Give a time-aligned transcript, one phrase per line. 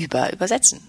[0.00, 0.80] über Übersetzen.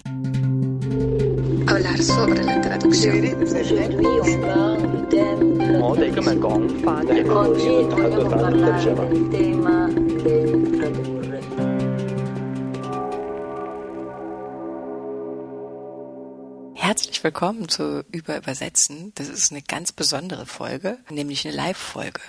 [16.75, 19.11] Herzlich willkommen zu Über Übersetzen.
[19.15, 22.21] Das ist eine ganz besondere Folge, nämlich eine Live-Folge.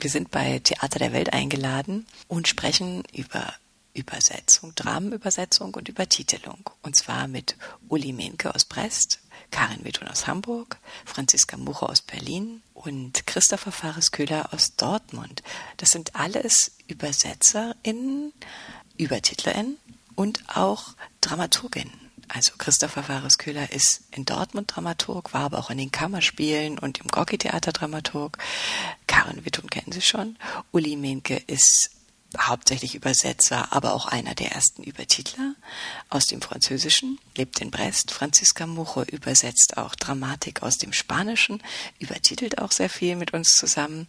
[0.00, 3.52] Wir sind bei Theater der Welt eingeladen und sprechen über
[3.94, 6.70] Übersetzung, Dramenübersetzung und Übertitelung.
[6.82, 7.56] Und zwar mit
[7.88, 14.52] Uli Menke aus Brest, Karin Wittun aus Hamburg, Franziska Muche aus Berlin und Christopher Fares-Köhler
[14.52, 15.42] aus Dortmund.
[15.78, 18.32] Das sind alles ÜbersetzerInnen,
[18.98, 19.78] ÜbertitlerInnen
[20.14, 22.08] und auch DramaturgInnen.
[22.28, 27.08] Also Christopher Fares-Köhler ist in Dortmund Dramaturg, war aber auch in den Kammerspielen und im
[27.08, 28.36] Gorki-Theater Dramaturg.
[29.06, 30.36] Karin Wittun kennen Sie schon.
[30.70, 31.90] Uli Menke ist
[32.36, 35.54] hauptsächlich Übersetzer, aber auch einer der ersten Übertitler
[36.10, 38.10] aus dem Französischen, lebt in Brest.
[38.10, 41.62] Franziska Mucho übersetzt auch Dramatik aus dem Spanischen,
[41.98, 44.08] übertitelt auch sehr viel mit uns zusammen.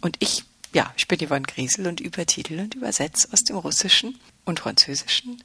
[0.00, 4.60] Und ich, ja, ich bin Yvonne Griesel und übertitel und übersetze aus dem Russischen und
[4.60, 5.42] Französischen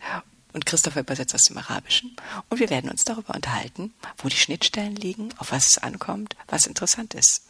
[0.54, 2.16] und Christopher übersetzt aus dem Arabischen.
[2.50, 6.66] Und wir werden uns darüber unterhalten, wo die Schnittstellen liegen, auf was es ankommt, was
[6.66, 7.44] interessant ist.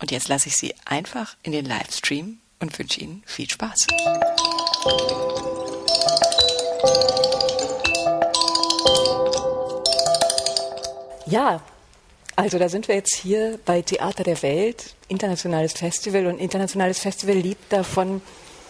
[0.00, 3.86] Und jetzt lasse ich Sie einfach in den Livestream und wünsche Ihnen viel Spaß.
[11.26, 11.60] Ja,
[12.36, 17.34] also da sind wir jetzt hier bei Theater der Welt, internationales Festival und internationales Festival
[17.34, 18.22] liebt davon,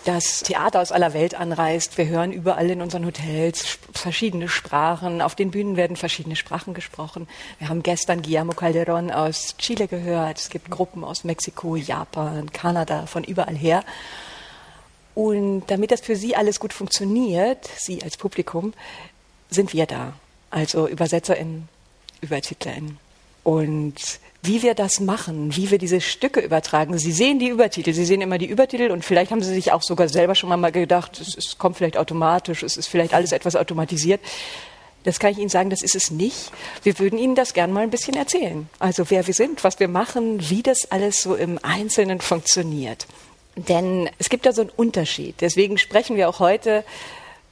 [0.09, 1.98] dass Theater aus aller Welt anreist.
[1.98, 5.20] Wir hören überall in unseren Hotels verschiedene Sprachen.
[5.20, 7.28] Auf den Bühnen werden verschiedene Sprachen gesprochen.
[7.59, 10.39] Wir haben gestern Guillermo Calderón aus Chile gehört.
[10.39, 13.84] Es gibt Gruppen aus Mexiko, Japan, Kanada, von überall her.
[15.14, 18.73] Und damit das für Sie alles gut funktioniert, Sie als Publikum,
[19.51, 20.14] sind wir da.
[20.48, 21.69] Also UbersetzerInnen,
[22.25, 22.97] UbertitlerInnen.
[23.45, 26.97] Und wie wir das machen, wie wir diese Stücke übertragen.
[26.98, 29.83] Sie sehen die Übertitel, Sie sehen immer die Übertitel und vielleicht haben Sie sich auch
[29.83, 33.57] sogar selber schon mal gedacht, es, es kommt vielleicht automatisch, es ist vielleicht alles etwas
[33.57, 34.20] automatisiert.
[35.05, 36.51] Das kann ich Ihnen sagen, das ist es nicht.
[36.83, 38.68] Wir würden Ihnen das gern mal ein bisschen erzählen.
[38.79, 43.07] Also wer wir sind, was wir machen, wie das alles so im Einzelnen funktioniert.
[43.57, 45.36] Denn es gibt da so einen Unterschied.
[45.41, 46.85] Deswegen sprechen wir auch heute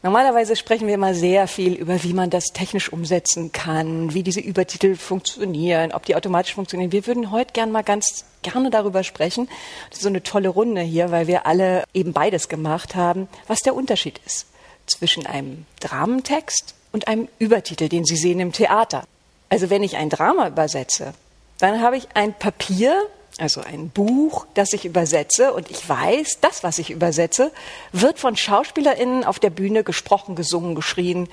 [0.06, 4.38] Normalerweise sprechen wir immer sehr viel über, wie man das technisch umsetzen kann, wie diese
[4.38, 6.92] Übertitel funktionieren, ob die automatisch funktionieren.
[6.92, 9.48] Wir würden heute gern mal ganz gerne darüber sprechen.
[9.90, 13.58] Das ist so eine tolle Runde hier, weil wir alle eben beides gemacht haben, was
[13.58, 14.46] der Unterschied ist
[14.86, 19.02] zwischen einem Dramentext und einem Übertitel, den Sie sehen im Theater.
[19.48, 21.14] Also wenn ich ein Drama übersetze,
[21.58, 26.62] dann habe ich ein Papier, also ein Buch, das ich übersetze und ich weiß, das,
[26.62, 27.52] was ich übersetze,
[27.92, 31.28] wird von SchauspielerInnen auf der Bühne gesprochen, gesungen, geschrien.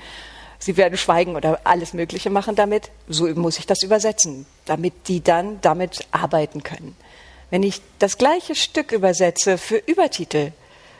[0.58, 2.90] Sie werden schweigen oder alles Mögliche machen damit.
[3.08, 6.94] So muss ich das übersetzen, damit die dann damit arbeiten können.
[7.50, 10.52] Wenn ich das gleiche Stück übersetze für Übertitel,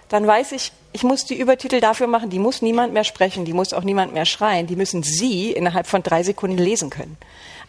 [0.09, 3.53] dann weiß ich, ich muss die Übertitel dafür machen, die muss niemand mehr sprechen, die
[3.53, 7.17] muss auch niemand mehr schreien, die müssen Sie innerhalb von drei Sekunden lesen können.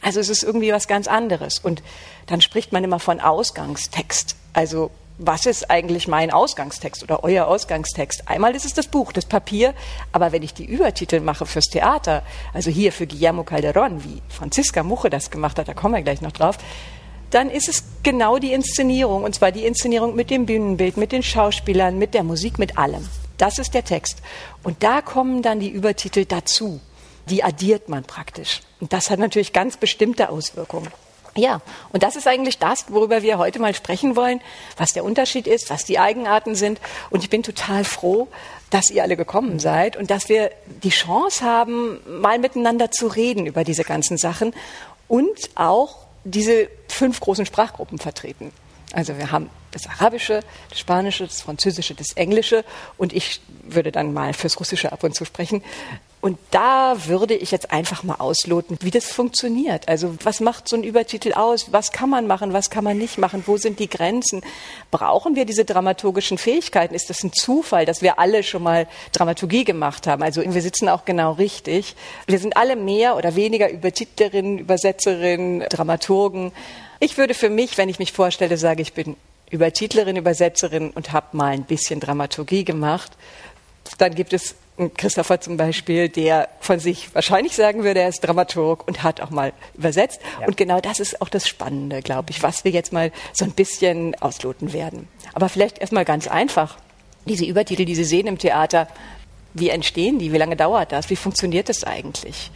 [0.02, 1.60] Also es ist irgendwie was ganz anderes.
[1.60, 1.84] Und
[2.28, 4.36] dann spricht man immer von Ausgangstext.
[4.54, 8.28] Also was ist eigentlich mein Ausgangstext oder euer Ausgangstext?
[8.28, 9.74] Einmal ist es das Buch, das Papier,
[10.12, 12.22] aber wenn ich die Übertitel mache fürs Theater,
[12.54, 16.22] also hier für Guillermo Calderón, wie Franziska Muche das gemacht hat, da kommen wir gleich
[16.22, 16.58] noch drauf,
[17.32, 21.24] dann ist es genau die Inszenierung, und zwar die Inszenierung mit dem Bühnenbild, mit den
[21.24, 23.08] Schauspielern, mit der Musik, mit allem.
[23.38, 24.22] Das ist der Text.
[24.64, 26.80] Und da kommen dann die Übertitel dazu.
[27.30, 28.62] Die addiert man praktisch.
[28.80, 30.91] Und das hat natürlich ganz bestimmte Auswirkungen.
[31.38, 34.40] Ja, und das ist eigentlich das, worüber wir heute mal sprechen wollen,
[34.78, 36.80] was der Unterschied ist, was die Eigenarten sind.
[37.09, 38.30] Und ich bin total froh,
[38.69, 40.52] dass ihr alle gekommen seid und dass wir
[40.84, 44.53] die Chance haben, mal miteinander zu reden über diese ganzen Sachen
[45.09, 48.52] und auch diese fünf großen Sprachgruppen vertreten.
[48.94, 52.64] Also wir haben das Arabische, das Spanische, das Französische, das Englische
[52.97, 55.64] und ich würde dann mal fürs Russische ab und zu sprechen.
[56.25, 59.88] Und da würde ich jetzt einfach mal ausloten, wie das funktioniert.
[59.88, 61.72] Also was macht so ein Übertitel aus?
[61.72, 62.52] Was kann man machen?
[62.52, 63.44] Was kann man nicht machen?
[63.46, 64.41] Wo sind die Grenzen?
[64.90, 66.96] Brauchen wir diese dramaturgischen Fähigkeiten?
[66.96, 70.23] Ist das ein Zufall, dass wir alle schon mal Dramaturgie gemacht haben?
[70.23, 71.96] Also wir sitzen auch genau richtig.
[72.26, 76.53] Wir sind alle mehr oder weniger Übertitlerinnen, Übersetzerinnen, Dramaturgen.
[77.00, 79.16] Ich würde für mich, wenn ich mich vorstelle, sage, ich bin
[79.52, 83.11] Übertitlerin, Übersetzerin und habe mal ein bisschen Dramaturgie gemacht.
[84.00, 84.55] Dann gibt es
[84.98, 89.30] Christopher zum Beispiel, der von sich wahrscheinlich sagen würde, er ist Dramaturg und hat auch
[89.30, 90.20] mal übersetzt.
[90.42, 90.48] Ja.
[90.48, 93.52] Und genau das ist auch das Spannende, glaube ich, was wir jetzt mal so ein
[93.52, 95.08] bisschen ausloten werden.
[95.34, 96.78] Aber vielleicht erstmal ganz einfach.
[97.26, 98.88] Diese Übertitel, die Sie sehen im Theater,
[99.54, 100.34] Wie entstehen die?
[100.34, 101.10] Wie lange dauert das?
[101.10, 102.52] Wie funktioniert das eigentlich?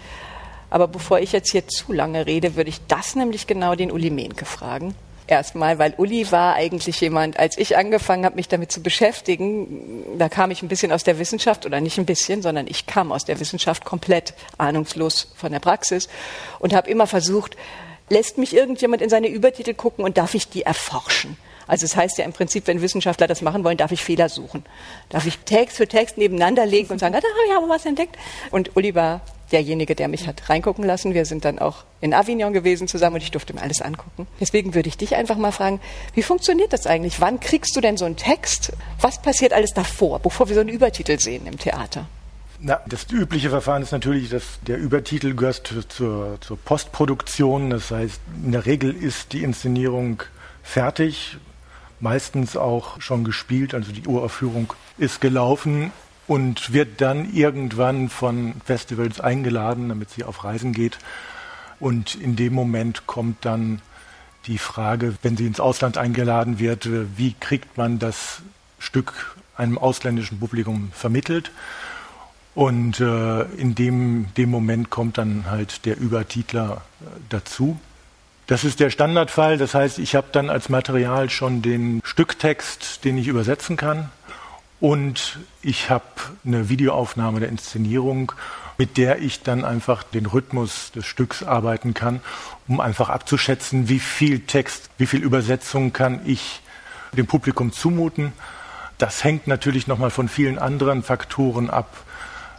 [0.70, 4.10] Aber bevor ich jetzt hier zu lange rede, würde ich das nämlich genau den Uli
[4.10, 4.94] Mehnke fragen
[5.30, 10.30] erstmal, weil Uli war eigentlich jemand, als ich angefangen habe, mich damit zu beschäftigen, da
[10.30, 13.26] kam ich ein bisschen aus der Wissenschaft oder nicht ein bisschen, sondern ich kam aus
[13.26, 16.10] der Wissenschaft komplett ahnungslos von der Praxis
[16.60, 17.56] und habe immer versucht,
[18.10, 21.38] lässt mich irgendjemand in seine Übertitel gucken und darf ich die erforschen?
[21.68, 24.28] Also es das heißt ja im Prinzip, wenn Wissenschaftler das machen wollen, darf ich Fehler
[24.28, 24.66] suchen.
[25.10, 27.86] Darf ich Text für Text nebeneinander legen und sagen, ah, da habe ich aber was
[27.86, 28.18] entdeckt.
[28.50, 31.14] Und Uli war derjenige, der mich hat reingucken lassen.
[31.14, 34.28] Wir sind dann auch in Avignon gewesen zusammen und ich durfte mir alles angucken.
[34.40, 35.80] Deswegen würde ich dich einfach mal fragen,
[36.14, 37.22] wie funktioniert das eigentlich?
[37.22, 38.74] Wann kriegst du denn so einen Text?
[39.02, 42.08] Was passiert alles davor, bevor wir so einen Übertitel sehen im Theater?
[42.62, 47.70] Na, das übliche Verfahren ist natürlich, dass der Übertitel gehört zur, zur Postproduktion.
[47.70, 50.24] Das heißt, in der Regel ist die Inszenierung
[50.62, 51.38] fertig,
[52.02, 55.92] meistens auch schon gespielt, also die Uraufführung ist gelaufen
[56.30, 61.00] und wird dann irgendwann von Festivals eingeladen, damit sie auf Reisen geht.
[61.80, 63.82] Und in dem Moment kommt dann
[64.46, 66.88] die Frage, wenn sie ins Ausland eingeladen wird,
[67.18, 68.44] wie kriegt man das
[68.78, 71.50] Stück einem ausländischen Publikum vermittelt?
[72.54, 77.80] Und äh, in dem, dem Moment kommt dann halt der Übertitler äh, dazu.
[78.46, 79.58] Das ist der Standardfall.
[79.58, 84.12] Das heißt, ich habe dann als Material schon den Stücktext, den ich übersetzen kann.
[84.80, 86.06] Und ich habe
[86.46, 88.32] eine Videoaufnahme der Inszenierung,
[88.78, 92.22] mit der ich dann einfach den Rhythmus des Stücks arbeiten kann,
[92.68, 96.62] um einfach abzuschätzen, wie viel Text, wie viel Übersetzung kann ich
[97.12, 98.32] dem Publikum zumuten.
[98.98, 101.98] Das hängt natürlich nochmal von vielen anderen Faktoren ab,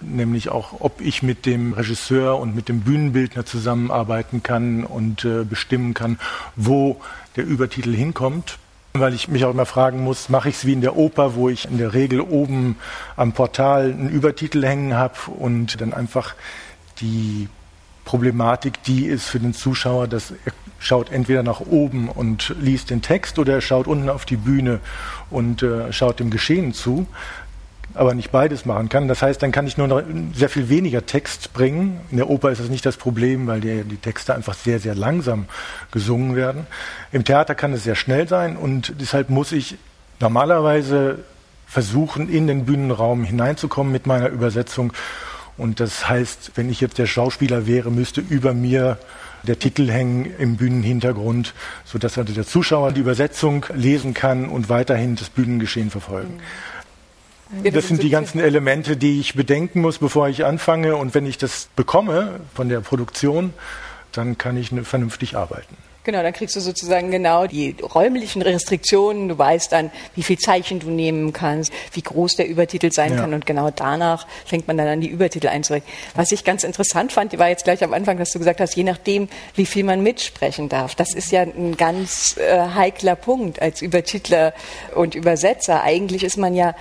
[0.03, 5.45] nämlich auch, ob ich mit dem Regisseur und mit dem Bühnenbildner zusammenarbeiten kann und äh,
[5.45, 6.19] bestimmen kann,
[6.55, 7.01] wo
[7.37, 8.59] der Übertitel hinkommt.
[8.93, 11.49] Weil ich mich auch immer fragen muss, mache ich es wie in der Oper, wo
[11.49, 12.77] ich in der Regel oben
[13.17, 16.35] am Portal einen Übertitel hängen habe und dann einfach
[17.01, 17.49] die
[18.05, 23.03] Problematik, die ist für den Zuschauer, dass er schaut entweder nach oben und liest den
[23.03, 24.81] Text oder er schaut unten auf die Bühne
[25.31, 27.07] und äh, schaut dem Geschehen zu
[27.95, 29.09] aber nicht beides machen kann.
[29.09, 30.03] Das heißt, dann kann ich nur noch
[30.35, 32.01] sehr viel weniger Text bringen.
[32.11, 34.95] In der Oper ist das nicht das Problem, weil die, die Texte einfach sehr, sehr
[34.95, 35.47] langsam
[35.91, 36.67] gesungen werden.
[37.13, 39.77] Im Theater kann es sehr schnell sein und deshalb muss ich
[40.21, 41.19] normalerweise
[41.67, 44.93] versuchen, in den Bühnenraum hineinzukommen mit meiner Übersetzung.
[45.57, 48.99] Und das heißt, wenn ich jetzt der Schauspieler wäre, müsste über mir
[49.43, 51.55] der Titel hängen im Bühnenhintergrund,
[51.85, 56.35] sodass also der Zuschauer die Übersetzung lesen kann und weiterhin das Bühnengeschehen verfolgen.
[56.35, 56.80] Mhm.
[57.73, 60.97] Das sind die ganzen Elemente, die ich bedenken muss, bevor ich anfange.
[60.97, 63.53] Und wenn ich das bekomme von der Produktion,
[64.13, 65.77] dann kann ich vernünftig arbeiten.
[66.03, 69.29] Genau, dann kriegst du sozusagen genau die räumlichen Restriktionen.
[69.29, 73.21] Du weißt dann, wie viel Zeichen du nehmen kannst, wie groß der Übertitel sein ja.
[73.21, 73.35] kann.
[73.35, 75.93] Und genau danach fängt man dann an, die Übertitel einzurechnen.
[76.15, 78.85] Was ich ganz interessant fand, war jetzt gleich am Anfang, dass du gesagt hast, je
[78.85, 80.95] nachdem, wie viel man mitsprechen darf.
[80.95, 84.55] Das ist ja ein ganz äh, heikler Punkt als Übertitler
[84.95, 85.83] und Übersetzer.
[85.83, 86.75] Eigentlich ist man ja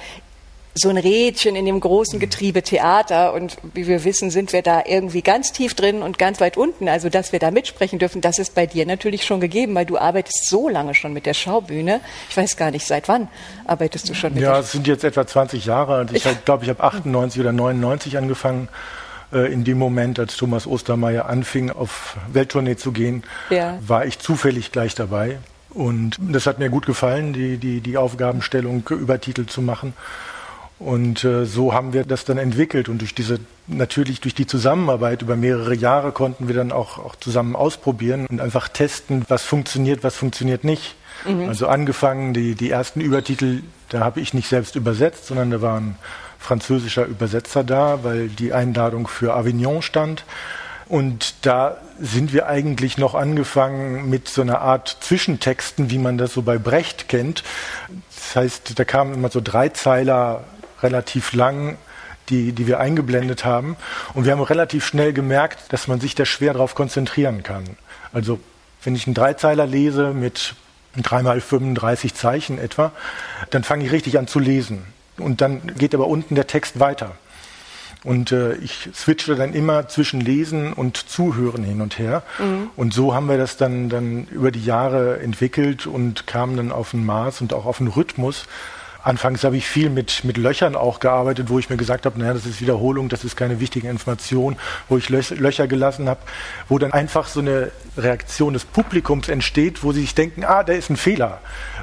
[0.76, 3.34] so ein Rädchen in dem großen Getriebe Theater.
[3.34, 6.88] Und wie wir wissen, sind wir da irgendwie ganz tief drin und ganz weit unten.
[6.88, 9.98] Also, dass wir da mitsprechen dürfen, das ist bei dir natürlich schon gegeben, weil du
[9.98, 12.02] arbeitest so lange schon mit der Schaubühne.
[12.30, 13.28] Ich weiß gar nicht, seit wann
[13.66, 15.96] arbeitest du schon mit Ja, es sind jetzt etwa 20 Jahre.
[15.96, 18.70] Also ich glaube, ich habe 98 oder 99 angefangen
[19.34, 23.78] äh, in dem Moment, als Thomas Ostermeier anfing, auf Welttournee zu gehen, ja.
[23.86, 25.40] war ich zufällig gleich dabei.
[25.72, 29.94] Und das hat mir gut gefallen, die, die, die Aufgabenstellung Übertitel zu machen.
[30.80, 35.22] Und äh, so haben wir das dann entwickelt und durch diese natürlich durch die Zusammenarbeit
[35.22, 40.04] über mehrere Jahre konnten wir dann auch, auch zusammen ausprobieren und einfach testen, was funktioniert,
[40.04, 40.96] was funktioniert nicht.
[41.26, 41.50] Mhm.
[41.50, 45.80] Also angefangen die die ersten Übertitel, da habe ich nicht selbst übersetzt, sondern da war
[45.82, 45.98] ein
[46.40, 50.24] französischer Übersetzer da, weil die Einladung für Avignon stand.
[50.88, 56.34] Und da sind wir eigentlich noch angefangen mit so einer Art Zwischentexten, wie man das
[56.34, 57.44] so bei Brecht kennt.
[58.16, 60.46] Das heißt, da kamen immer so Dreizeiler
[60.82, 61.78] relativ lang,
[62.30, 63.76] die, die wir eingeblendet haben.
[64.14, 67.64] Und wir haben relativ schnell gemerkt, dass man sich da schwer darauf konzentrieren kann.
[68.14, 68.40] Also
[68.84, 70.56] wenn ich einen Dreizeiler lese mit
[70.96, 72.92] dreimal 35 Zeichen etwa,
[73.52, 74.84] dann fange ich richtig an zu lesen.
[75.18, 77.16] Und dann geht aber unten der Text weiter.
[78.06, 82.24] Und äh, ich switchte dann immer zwischen Lesen und Zuhören hin und her.
[82.40, 82.70] Mhm.
[82.78, 86.94] Und so haben wir das dann, dann über die Jahre entwickelt und kamen dann auf
[86.94, 88.46] ein Maß und auch auf einen Rhythmus,
[89.02, 92.34] Anfangs habe ich viel mit, mit Löchern auch gearbeitet, wo ich mir gesagt habe, naja,
[92.34, 94.58] das ist Wiederholung, das ist keine wichtige Information,
[94.90, 96.20] wo ich Löcher gelassen habe,
[96.68, 100.74] wo dann einfach so eine Reaktion des Publikums entsteht, wo sie sich denken, ah, da
[100.74, 101.40] ist ein Fehler.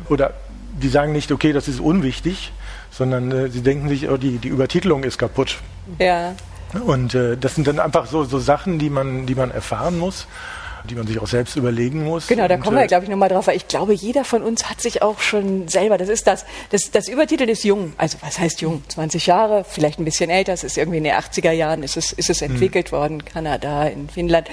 [0.08, 0.34] Oder
[0.72, 2.52] die sagen nicht, okay, das ist unwichtig,
[2.90, 5.56] sondern äh, sie denken sich, oh, die, die Übertitelung ist kaputt.
[5.98, 6.34] Ja.
[6.84, 10.26] Und äh, das sind dann einfach so, so Sachen, die man, die man erfahren muss
[10.86, 12.26] die man sich auch selbst überlegen muss.
[12.26, 14.70] Genau, da kommen wir, äh, glaube ich, nochmal drauf, weil ich glaube, jeder von uns
[14.70, 18.38] hat sich auch schon selber, das ist das, das, das Übertitel ist jung, also was
[18.38, 18.82] heißt jung?
[18.88, 22.12] 20 Jahre, vielleicht ein bisschen älter, es ist irgendwie in den 80er Jahren, ist es,
[22.12, 22.98] ist es entwickelt hm.
[22.98, 24.48] worden, Kanada, in Finnland.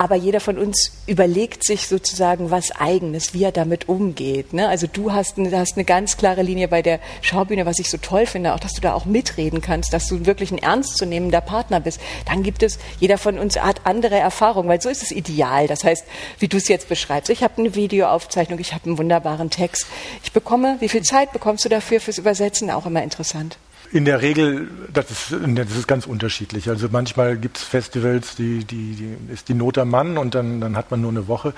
[0.00, 4.52] Aber jeder von uns überlegt sich sozusagen was Eigenes, wie er damit umgeht.
[4.52, 4.68] Ne?
[4.68, 8.24] Also du hast, hast eine ganz klare Linie bei der Schaubühne, was ich so toll
[8.26, 12.00] finde, auch dass du da auch mitreden kannst, dass du wirklich ein ernstzunehmender Partner bist.
[12.26, 15.66] Dann gibt es, jeder von uns hat andere Erfahrungen, weil so ist es ideal.
[15.66, 16.04] Das heißt,
[16.38, 19.86] wie du es jetzt beschreibst, ich habe eine Videoaufzeichnung, ich habe einen wunderbaren Text.
[20.22, 22.70] Ich bekomme, wie viel Zeit bekommst du dafür fürs Übersetzen?
[22.70, 23.58] Auch immer interessant.
[23.90, 26.68] In der Regel, das ist, das ist ganz unterschiedlich.
[26.68, 30.60] Also manchmal gibt es Festivals, die, die, die ist die Not am Mann und dann,
[30.60, 31.54] dann hat man nur eine Woche.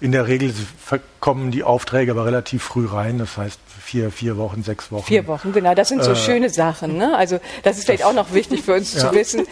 [0.00, 0.54] In der Regel
[1.18, 5.06] kommen die Aufträge aber relativ früh rein, das heißt vier, vier Wochen, sechs Wochen.
[5.06, 5.74] Vier Wochen, genau.
[5.74, 6.96] Das sind so äh, schöne Sachen.
[6.96, 7.16] Ne?
[7.16, 9.00] Also das ist vielleicht auch noch wichtig für uns ja.
[9.00, 9.46] zu wissen.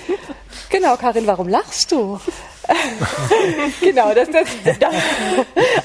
[0.69, 2.21] Genau, Karin, warum lachst du?
[3.81, 4.95] genau, das, das, das,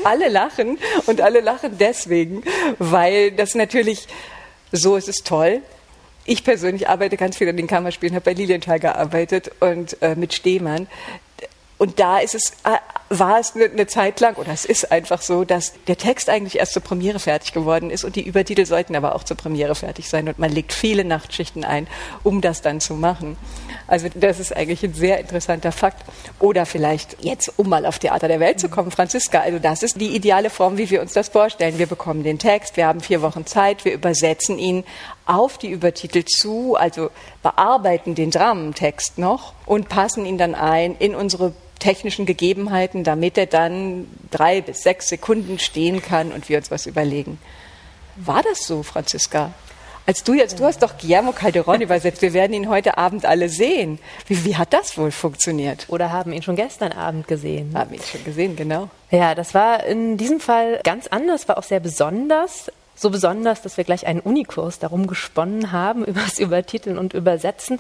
[0.03, 2.43] alle lachen und alle lachen deswegen,
[2.77, 4.07] weil das natürlich
[4.71, 5.61] so ist es toll,
[6.25, 10.33] ich persönlich arbeite ganz viel an den Kammerspielen, habe bei Lilienthal gearbeitet und äh, mit
[10.33, 10.87] Stehmann.
[11.77, 12.77] Und da ist es, äh,
[13.09, 16.57] war es eine, eine Zeit lang, oder es ist einfach so, dass der Text eigentlich
[16.57, 20.09] erst zur Premiere fertig geworden ist und die Übertitel sollten aber auch zur Premiere fertig
[20.09, 21.87] sein und man legt viele Nachtschichten ein,
[22.23, 23.37] um das dann zu machen.
[23.87, 26.03] Also das ist eigentlich ein sehr interessanter Fakt.
[26.39, 29.99] Oder vielleicht jetzt, um mal auf Theater der Welt zu kommen, Franziska, also das ist
[29.99, 31.77] die ideale Form, wie wir uns das vorstellen.
[31.77, 34.83] Wir bekommen den Text, wir haben vier Wochen Zeit, wir übersetzen ihn
[35.25, 37.09] auf die Übertitel zu, also
[37.43, 43.45] bearbeiten den Dramentext noch und passen ihn dann ein in unsere technischen Gegebenheiten, damit er
[43.45, 47.37] dann drei bis sechs Sekunden stehen kann und wir uns was überlegen.
[48.15, 49.51] War das so, Franziska?
[50.07, 53.49] Als du jetzt, du hast doch Guillermo Calderón übersetzt, wir werden ihn heute Abend alle
[53.49, 53.97] sehen.
[54.27, 55.85] Wie, wie hat das wohl funktioniert?
[55.87, 57.71] Oder haben ihn schon gestern Abend gesehen.
[57.73, 58.89] Haben ihn schon gesehen, genau.
[59.09, 62.71] Ja, das war in diesem Fall ganz anders, war auch sehr besonders.
[62.95, 67.79] So besonders, dass wir gleich einen Unikurs darum gesponnen haben, über das Übertiteln und Übersetzen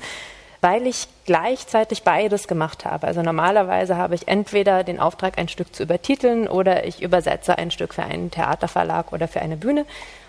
[0.61, 3.05] weil ich gleichzeitig beides gemacht habe.
[3.05, 7.69] Also normalerweise habe ich entweder den Auftrag, ein Stück zu übertiteln oder ich übersetze ein
[7.69, 9.85] Stück für einen Theaterverlag oder für eine Bühne.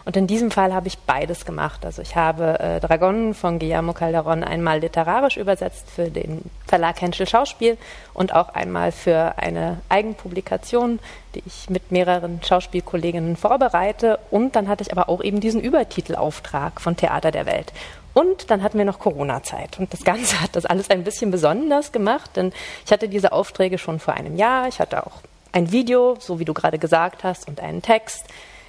[0.07, 1.85] Und in diesem Fall habe ich beides gemacht.
[1.85, 7.27] Also ich habe äh, Dragon von Guillermo Calderón einmal literarisch übersetzt für den Verlag Henschel
[7.27, 7.77] Schauspiel
[8.15, 11.01] und auch einmal für eine Eigenpublikation,
[11.35, 14.21] die ich mit mehreren Schauspielkolleginnen vorbereite.
[14.31, 17.73] Und dann hatte ich aber auch eben diesen Übertitelauftrag von Theater der Welt.
[18.15, 19.81] Und dann hatten wir noch Corona-Zeit.
[19.81, 22.53] Und das Ganze hat das alles ein bisschen besonders gemacht, denn
[22.85, 24.69] ich hatte diese Aufträge schon vor einem Jahr.
[24.69, 25.21] Ich hatte auch
[25.51, 28.25] ein Video, so wie du gerade gesagt hast, und einen Text.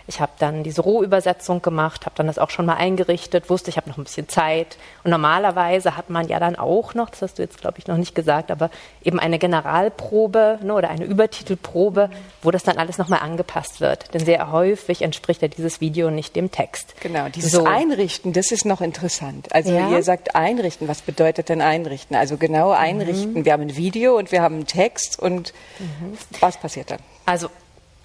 [0.08, 3.76] Ich habe dann diese Rohübersetzung gemacht, habe dann das auch schon mal eingerichtet, wusste, ich
[3.76, 4.78] habe noch ein bisschen Zeit.
[5.04, 7.98] Und normalerweise hat man ja dann auch noch, das hast du jetzt, glaube ich, noch
[7.98, 8.70] nicht gesagt, aber
[9.04, 12.10] eben eine Generalprobe ne, oder eine Übertitelprobe,
[12.42, 14.14] wo das dann alles nochmal angepasst wird.
[14.14, 16.96] Denn sehr häufig entspricht ja dieses Video nicht dem Text.
[17.02, 17.66] Genau, dieses so.
[17.66, 19.54] Einrichten, das ist noch interessant.
[19.54, 19.90] Also ja?
[19.90, 22.16] ihr sagt einrichten, was bedeutet denn einrichten?
[22.16, 23.34] Also genau einrichten.
[23.34, 23.46] Mhm.
[23.46, 26.18] Wir haben ein Video und wir haben einen Text und mhm.
[26.40, 27.00] was passiert dann?
[27.26, 27.50] Also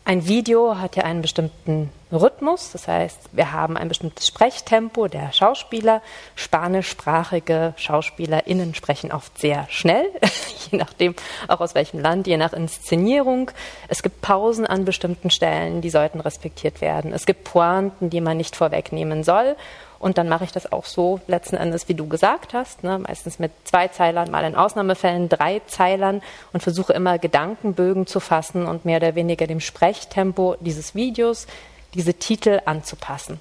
[0.04, 5.32] ein Video hat ja einen bestimmten Rhythmus, das heißt, wir haben ein bestimmtes Sprechtempo der
[5.32, 6.02] Schauspieler.
[6.35, 10.06] Spanischsprachige SchauspielerInnen sprechen oft sehr schnell,
[10.71, 11.14] je nachdem
[11.47, 13.50] auch aus welchem Land, je nach Inszenierung.
[13.88, 17.12] Es gibt Pausen an bestimmten Stellen, die sollten respektiert werden.
[17.12, 19.56] Es gibt Pointen, die man nicht vorwegnehmen soll.
[20.02, 22.99] Und dann mache ich das auch so letzten Endes, wie du gesagt hast, ne?
[22.99, 28.66] meistens mit zwei Zeilern, mal in Ausnahmefällen drei Zeilern und versuche immer Gedankenbögen zu fassen
[28.66, 31.47] und mehr oder weniger dem Sprechtempo dieses Videos
[31.94, 33.38] diese Titel anzupassen.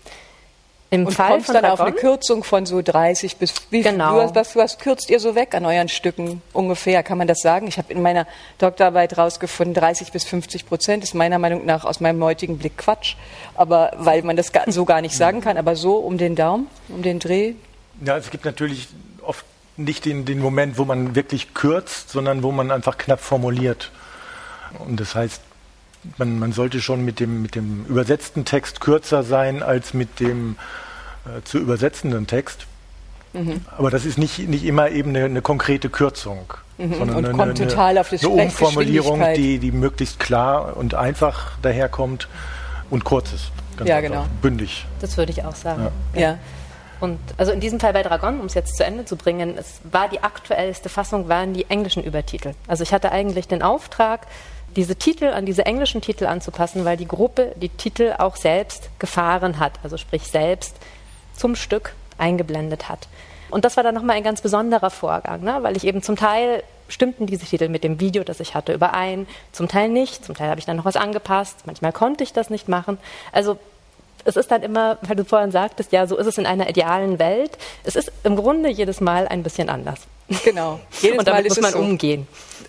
[0.93, 4.17] Im und Fall von dann Dragon, auf eine Kürzung von so 30 bis wie genau.
[4.17, 7.01] was, was, was kürzt ihr so weg an euren Stücken ungefähr?
[7.01, 7.67] Kann man das sagen?
[7.67, 12.01] Ich habe in meiner Doktorarbeit rausgefunden, 30 bis 50 Prozent ist meiner Meinung nach aus
[12.01, 13.15] meinem heutigen Blick Quatsch,
[13.55, 17.01] aber weil man das so gar nicht sagen kann, aber so um den Daumen, um
[17.01, 17.53] den Dreh.
[18.03, 18.89] Ja, es gibt natürlich
[19.21, 19.45] oft
[19.77, 23.91] nicht den, den Moment, wo man wirklich kürzt, sondern wo man einfach knapp formuliert.
[24.79, 25.41] Und das heißt,
[26.17, 30.55] man, man sollte schon mit dem, mit dem übersetzten Text kürzer sein als mit dem
[31.25, 32.65] äh, zu übersetzenden Text.
[33.34, 33.62] Mhm.
[33.77, 36.93] Aber das ist nicht, nicht immer eben eine, eine konkrete Kürzung, mhm.
[36.96, 41.58] sondern und eine, kommt eine, total auf eine Umformulierung, die, die möglichst klar und einfach
[41.62, 42.27] daherkommt
[42.89, 43.51] und kurz ist.
[43.86, 44.10] ja, einfach.
[44.10, 44.25] genau.
[44.41, 44.86] Bündig.
[45.00, 45.88] Das würde ich auch sagen.
[46.13, 46.22] Ja.
[46.22, 46.38] ja.
[47.00, 49.81] Und also in diesem Fall bei Dragon, um es jetzt zu Ende zu bringen, es
[49.91, 52.53] war die aktuellste Fassung, waren die englischen Übertitel.
[52.67, 54.27] Also ich hatte eigentlich den Auftrag,
[54.75, 59.60] diese Titel an diese englischen Titel anzupassen, weil die Gruppe die Titel auch selbst gefahren
[59.60, 60.75] hat, also sprich selbst
[61.36, 63.08] zum Stück eingeblendet hat.
[63.50, 65.60] Und das war dann nochmal ein ganz besonderer Vorgang, ne?
[65.62, 69.28] weil ich eben zum Teil stimmten diese Titel mit dem Video, das ich hatte, überein,
[69.51, 72.50] zum Teil nicht, zum Teil habe ich dann noch was angepasst, manchmal konnte ich das
[72.50, 72.98] nicht machen.
[73.32, 73.58] Also
[74.25, 77.20] es ist dann immer, weil du vorhin sagtest, ja, so ist es in einer idealen
[77.20, 77.58] Welt.
[77.84, 80.01] Es ist im Grunde jedes Mal ein bisschen anders.
[80.44, 80.80] Genau.
[81.01, 81.80] Jedes Und damit Mal muss man so.
[81.80, 82.28] umgehen.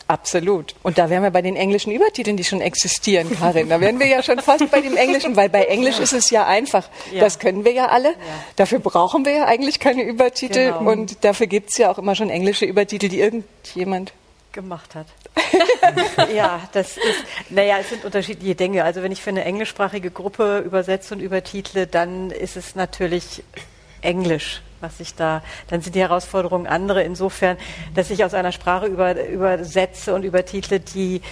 [0.09, 0.75] Absolut.
[0.83, 3.69] Und da wären wir bei den englischen Übertiteln, die schon existieren, Karin.
[3.69, 6.47] Da wären wir ja schon fast bei dem Englischen, weil bei Englisch ist es ja
[6.47, 6.89] einfach.
[7.13, 7.21] Ja.
[7.21, 8.11] Das können wir ja alle.
[8.11, 8.17] Ja.
[8.57, 10.73] Dafür brauchen wir ja eigentlich keine Übertitel.
[10.73, 10.91] Genau.
[10.91, 14.13] Und dafür gibt es ja auch immer schon englische Übertitel, die irgendjemand
[14.53, 15.07] gemacht hat.
[16.35, 18.85] ja, das ist, naja, es sind unterschiedliche Dinge.
[18.85, 23.43] Also wenn ich für eine englischsprachige Gruppe übersetze und übertitle, dann ist es natürlich
[24.03, 27.57] Englisch, was ich da, dann sind die Herausforderungen andere insofern,
[27.95, 31.23] dass ich aus einer Sprache über, übersetze und übertitle, die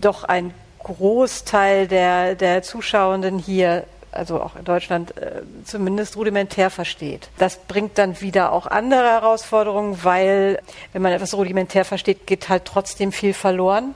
[0.00, 7.28] doch ein Großteil der, der Zuschauenden hier also auch in Deutschland, äh, zumindest rudimentär versteht.
[7.38, 10.60] Das bringt dann wieder auch andere Herausforderungen, weil
[10.92, 13.94] wenn man etwas rudimentär versteht, geht halt trotzdem viel verloren.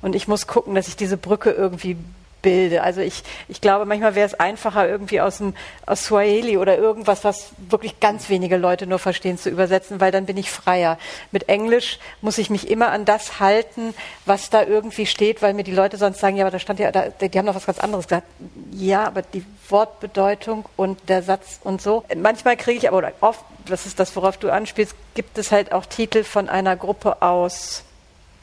[0.00, 1.96] Und ich muss gucken, dass ich diese Brücke irgendwie
[2.42, 2.82] bilde.
[2.82, 5.54] Also ich, ich glaube, manchmal wäre es einfacher, irgendwie aus dem
[5.86, 10.26] aus Swahili oder irgendwas, was wirklich ganz wenige Leute nur verstehen, zu übersetzen, weil dann
[10.26, 10.98] bin ich freier.
[11.30, 13.94] Mit Englisch muss ich mich immer an das halten,
[14.26, 16.90] was da irgendwie steht, weil mir die Leute sonst sagen, ja, aber da stand ja,
[16.92, 18.26] da, die haben doch was ganz anderes gesagt.
[18.72, 22.04] Ja, aber die Wortbedeutung und der Satz und so.
[22.16, 25.72] Manchmal kriege ich aber, oder oft, das ist das, worauf du anspielst, gibt es halt
[25.72, 27.84] auch Titel von einer Gruppe aus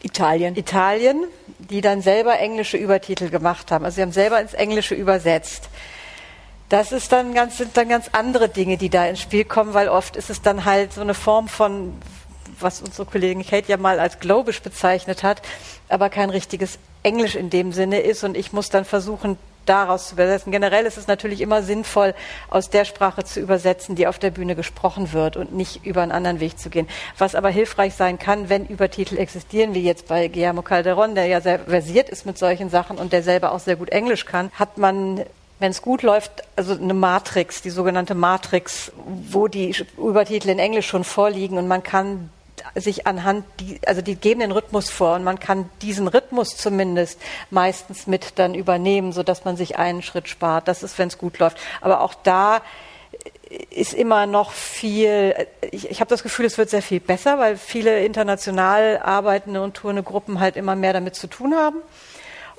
[0.01, 0.55] Italien.
[0.55, 1.25] Italien,
[1.57, 3.85] die dann selber englische Übertitel gemacht haben.
[3.85, 5.69] Also sie haben selber ins Englische übersetzt.
[6.69, 9.89] Das ist dann ganz, sind dann ganz andere Dinge, die da ins Spiel kommen, weil
[9.89, 11.93] oft ist es dann halt so eine Form von,
[12.59, 15.41] was unsere Kollegin Kate ja mal als Globisch bezeichnet hat,
[15.89, 18.23] aber kein richtiges Englisch in dem Sinne ist.
[18.23, 20.51] Und ich muss dann versuchen, daraus zu übersetzen.
[20.51, 22.13] Generell ist es natürlich immer sinnvoll,
[22.49, 26.11] aus der Sprache zu übersetzen, die auf der Bühne gesprochen wird und nicht über einen
[26.11, 26.87] anderen Weg zu gehen.
[27.17, 31.41] Was aber hilfreich sein kann, wenn Übertitel existieren, wie jetzt bei Guillermo Calderon, der ja
[31.41, 34.77] sehr versiert ist mit solchen Sachen und der selber auch sehr gut Englisch kann, hat
[34.77, 35.23] man
[35.59, 40.87] wenn es gut läuft, also eine Matrix, die sogenannte Matrix, wo die Übertitel in Englisch
[40.87, 42.29] schon vorliegen und man kann
[42.75, 47.19] sich anhand, die, also die geben den Rhythmus vor und man kann diesen Rhythmus zumindest
[47.49, 50.67] meistens mit dann übernehmen, sodass man sich einen Schritt spart.
[50.67, 51.57] Das ist, wenn es gut läuft.
[51.81, 52.61] Aber auch da
[53.71, 55.35] ist immer noch viel,
[55.71, 59.73] ich, ich habe das Gefühl, es wird sehr viel besser, weil viele international arbeitende und
[59.73, 61.77] tourende Gruppen halt immer mehr damit zu tun haben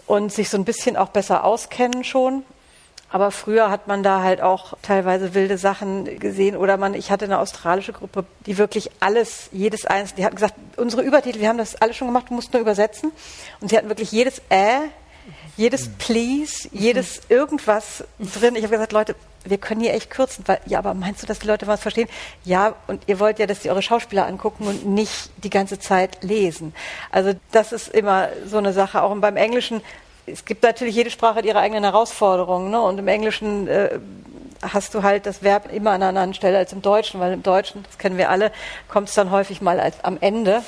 [0.06, 2.42] und sich so ein bisschen auch besser auskennen schon.
[3.10, 6.56] Aber früher hat man da halt auch teilweise wilde Sachen gesehen.
[6.56, 10.54] Oder man, ich hatte eine australische Gruppe, die wirklich alles, jedes eins, die hatten gesagt,
[10.76, 13.10] unsere Übertitel, wir haben das alles schon gemacht, du musst nur übersetzen.
[13.60, 14.88] Und sie hatten wirklich jedes Äh,
[15.56, 18.56] jedes Please, jedes irgendwas drin.
[18.56, 21.38] Ich habe gesagt, Leute, wir können hier echt kürzen, weil, ja, aber meinst du, dass
[21.38, 22.08] die Leute was verstehen?
[22.44, 26.22] Ja, und ihr wollt ja, dass sie eure Schauspieler angucken und nicht die ganze Zeit
[26.22, 26.74] lesen.
[27.10, 29.02] Also das ist immer so eine Sache.
[29.02, 29.82] Auch beim Englischen
[30.32, 32.70] es gibt natürlich, jede Sprache hat ihre eigenen Herausforderungen.
[32.70, 32.80] Ne?
[32.80, 33.98] Und im Englischen äh,
[34.62, 37.42] hast du halt das Verb immer an einer anderen Stelle als im Deutschen, weil im
[37.42, 38.52] Deutschen, das kennen wir alle,
[38.88, 40.62] kommt es dann häufig mal als am Ende.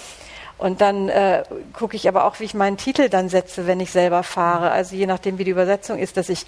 [0.59, 3.91] Und dann äh, gucke ich aber auch, wie ich meinen Titel dann setze, wenn ich
[3.91, 4.71] selber fahre.
[4.71, 6.47] Also je nachdem, wie die Übersetzung ist, dass ich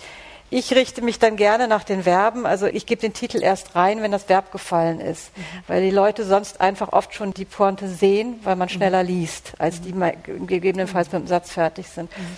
[0.50, 2.46] ich richte mich dann gerne nach den Verben.
[2.46, 5.36] Also ich gebe den Titel erst rein, wenn das Verb gefallen ist.
[5.36, 5.42] Mhm.
[5.66, 9.08] Weil die Leute sonst einfach oft schon die Pointe sehen, weil man schneller mhm.
[9.08, 12.16] liest, als die mal gegebenenfalls mit dem Satz fertig sind.
[12.16, 12.36] Mhm.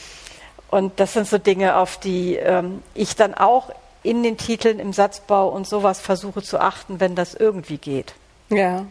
[0.70, 3.70] Und das sind so Dinge, auf die ähm, ich dann auch
[4.02, 8.14] in den Titeln, im Satzbau und sowas versuche zu achten, wenn das irgendwie geht.
[8.48, 8.86] Ja.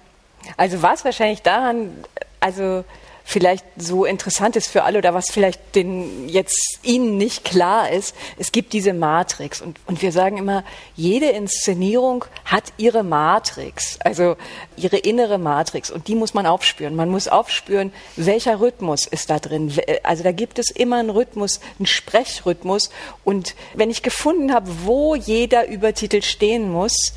[0.57, 1.91] Also was wahrscheinlich daran,
[2.39, 2.83] also
[3.27, 8.15] vielleicht so interessant ist für alle oder was vielleicht den jetzt Ihnen nicht klar ist,
[8.37, 10.63] es gibt diese Matrix und, und wir sagen immer,
[10.95, 14.37] jede Inszenierung hat ihre Matrix, also
[14.77, 16.95] ihre innere Matrix und die muss man aufspüren.
[16.95, 19.73] Man muss aufspüren, welcher Rhythmus ist da drin.
[20.03, 22.91] Also da gibt es immer einen Rhythmus, einen Sprechrhythmus
[23.23, 27.13] und wenn ich gefunden habe, wo jeder Übertitel stehen muss,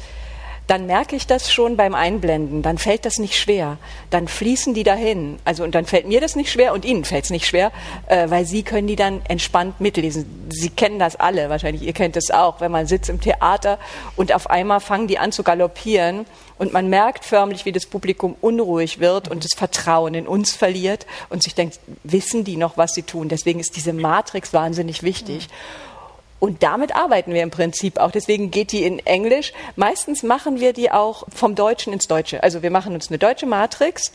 [0.68, 2.62] dann merke ich das schon beim Einblenden.
[2.62, 3.78] Dann fällt das nicht schwer.
[4.10, 5.38] Dann fließen die dahin.
[5.44, 7.72] Also und dann fällt mir das nicht schwer und Ihnen fällt es nicht schwer,
[8.06, 10.48] äh, weil Sie können die dann entspannt mitlesen.
[10.50, 13.78] Sie kennen das alle, wahrscheinlich ihr kennt das auch, wenn man sitzt im Theater
[14.14, 16.26] und auf einmal fangen die an zu galoppieren
[16.58, 21.06] und man merkt förmlich, wie das Publikum unruhig wird und das Vertrauen in uns verliert
[21.30, 23.28] und sich denkt, wissen die noch, was sie tun?
[23.28, 25.48] Deswegen ist diese Matrix wahnsinnig wichtig.
[25.48, 25.87] Mhm.
[26.40, 28.10] Und damit arbeiten wir im Prinzip auch.
[28.10, 29.52] Deswegen geht die in Englisch.
[29.76, 32.42] Meistens machen wir die auch vom Deutschen ins Deutsche.
[32.42, 34.12] Also wir machen uns eine deutsche Matrix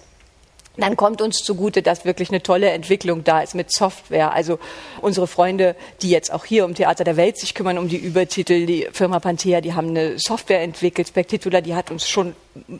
[0.76, 4.34] dann kommt uns zugute, dass wirklich eine tolle Entwicklung da ist mit Software.
[4.34, 4.58] Also
[5.02, 8.66] unsere Freunde, die jetzt auch hier um Theater der Welt sich kümmern, um die Übertitel,
[8.66, 12.36] die Firma Panthea, die haben eine Software entwickelt, Spectitula, die hat uns schon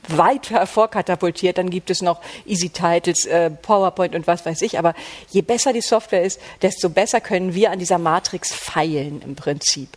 [0.08, 1.60] weit hervorkatapultiert.
[1.60, 4.80] Dann gibt es noch Easy Titles, äh, PowerPoint und was weiß ich.
[4.80, 4.96] Aber
[5.30, 9.90] je besser die Software ist, desto besser können wir an dieser Matrix feilen im Prinzip.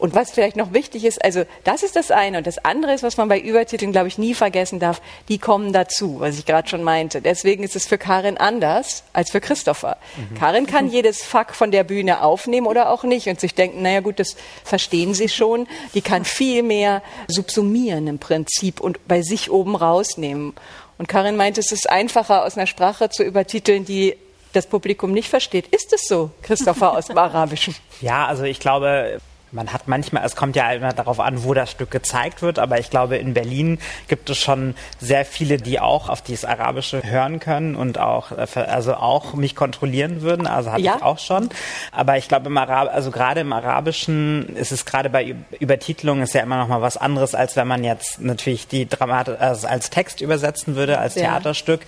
[0.00, 2.38] Und was vielleicht noch wichtig ist, also das ist das eine.
[2.38, 5.74] Und das andere ist, was man bei Übertiteln, glaube ich, nie vergessen darf, die kommen
[5.74, 7.20] dazu, was ich gerade schon meinte.
[7.20, 9.98] Deswegen ist es für Karin anders als für Christopher.
[10.16, 10.38] Mhm.
[10.38, 14.00] Karin kann jedes Fuck von der Bühne aufnehmen oder auch nicht und sich denken, naja
[14.00, 15.68] gut, das verstehen sie schon.
[15.92, 20.54] Die kann viel mehr subsumieren im Prinzip und bei sich oben rausnehmen.
[20.96, 24.16] Und Karin meint, es ist einfacher, aus einer Sprache zu übertiteln, die
[24.54, 25.66] das Publikum nicht versteht.
[25.68, 27.74] Ist es so, Christopher aus dem Arabischen?
[28.00, 29.20] Ja, also ich glaube,
[29.52, 32.78] man hat manchmal, es kommt ja immer darauf an, wo das Stück gezeigt wird, aber
[32.78, 37.40] ich glaube, in Berlin gibt es schon sehr viele, die auch auf dieses Arabische hören
[37.40, 40.46] können und auch, äh, also auch mich kontrollieren würden.
[40.46, 40.96] Also hatte ja.
[40.96, 41.50] ich auch schon.
[41.92, 46.34] Aber ich glaube, im Arab, also gerade im Arabischen ist es gerade bei Übertitelung ist
[46.34, 49.90] ja immer noch mal was anderes, als wenn man jetzt natürlich die Dramatik also als
[49.90, 51.22] Text übersetzen würde, als ja.
[51.22, 51.80] Theaterstück.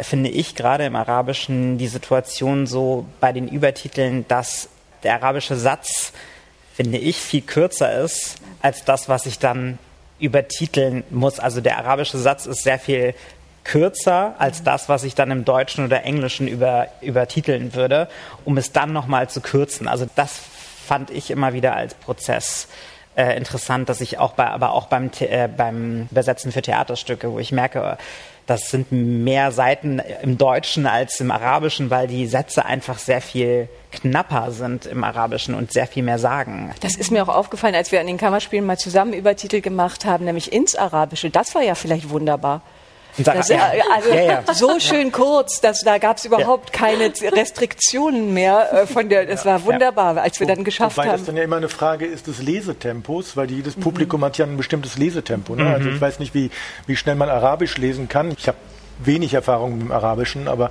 [0.00, 4.68] Finde ich gerade im Arabischen die Situation so bei den Übertiteln, dass
[5.02, 6.12] der arabische Satz
[6.74, 9.78] finde ich, viel kürzer ist als das, was ich dann
[10.18, 11.40] übertiteln muss.
[11.40, 13.14] Also der arabische Satz ist sehr viel
[13.64, 18.08] kürzer als das, was ich dann im Deutschen oder Englischen über, übertiteln würde,
[18.44, 19.88] um es dann nochmal zu kürzen.
[19.88, 20.40] Also das
[20.86, 22.68] fand ich immer wieder als Prozess
[23.16, 27.38] äh, interessant, dass ich auch bei, aber auch beim, äh, beim Übersetzen für Theaterstücke, wo
[27.38, 27.98] ich merke,
[28.46, 33.68] das sind mehr Seiten im Deutschen als im Arabischen, weil die Sätze einfach sehr viel
[33.92, 36.72] knapper sind im Arabischen und sehr viel mehr sagen.
[36.80, 40.24] Das ist mir auch aufgefallen, als wir an den Kammerspielen mal zusammen Übertitel gemacht haben,
[40.24, 41.30] nämlich ins Arabische.
[41.30, 42.62] Das war ja vielleicht wunderbar.
[43.18, 44.54] Das, ja, also ja, ja.
[44.54, 49.26] so schön kurz, dass da gab es überhaupt keine Restriktionen mehr äh, von der.
[49.26, 51.12] Das war wunderbar, als wir dann geschafft Wobei haben.
[51.12, 54.24] Weil das dann ja immer eine Frage ist des Lesetempos, weil jedes Publikum mhm.
[54.24, 55.54] hat ja ein bestimmtes Lesetempo.
[55.54, 55.64] Ne?
[55.64, 55.82] Also mhm.
[55.82, 56.50] Also ich weiß nicht, wie,
[56.86, 58.30] wie schnell man Arabisch lesen kann.
[58.30, 58.56] Ich habe
[58.98, 60.70] wenig Erfahrung mit dem Arabischen, aber,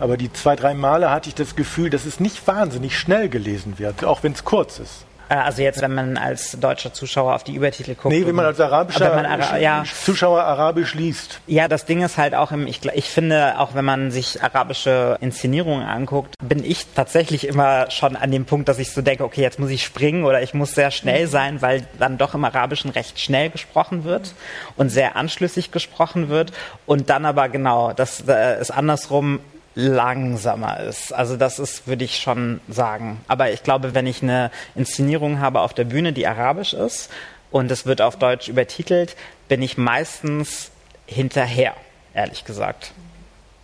[0.00, 3.78] aber die zwei, drei Male hatte ich das Gefühl, dass es nicht wahnsinnig schnell gelesen
[3.78, 5.04] wird, auch wenn es kurz ist.
[5.28, 8.14] Äh, also jetzt, wenn man als deutscher Zuschauer auf die Übertitel guckt.
[8.14, 9.84] Nee, wenn man als arabischer man Ara ja.
[9.84, 11.40] Zuschauer Arabisch liest.
[11.46, 15.18] Ja, das Ding ist halt auch, im, ich, ich finde, auch wenn man sich arabische
[15.20, 19.42] Inszenierungen anguckt, bin ich tatsächlich immer schon an dem Punkt, dass ich so denke, okay,
[19.42, 21.30] jetzt muss ich springen oder ich muss sehr schnell mhm.
[21.30, 24.34] sein, weil dann doch im Arabischen recht schnell gesprochen wird
[24.76, 26.52] und sehr anschlüssig gesprochen wird.
[26.86, 29.40] Und dann aber genau, das äh, ist andersrum
[29.74, 31.12] langsamer ist.
[31.12, 33.20] Also das ist, würde ich schon sagen.
[33.28, 37.10] Aber ich glaube, wenn ich eine Inszenierung habe auf der Bühne, die arabisch ist
[37.50, 39.16] und es wird auf Deutsch übertitelt,
[39.48, 40.70] bin ich meistens
[41.06, 41.74] hinterher,
[42.14, 42.92] ehrlich gesagt.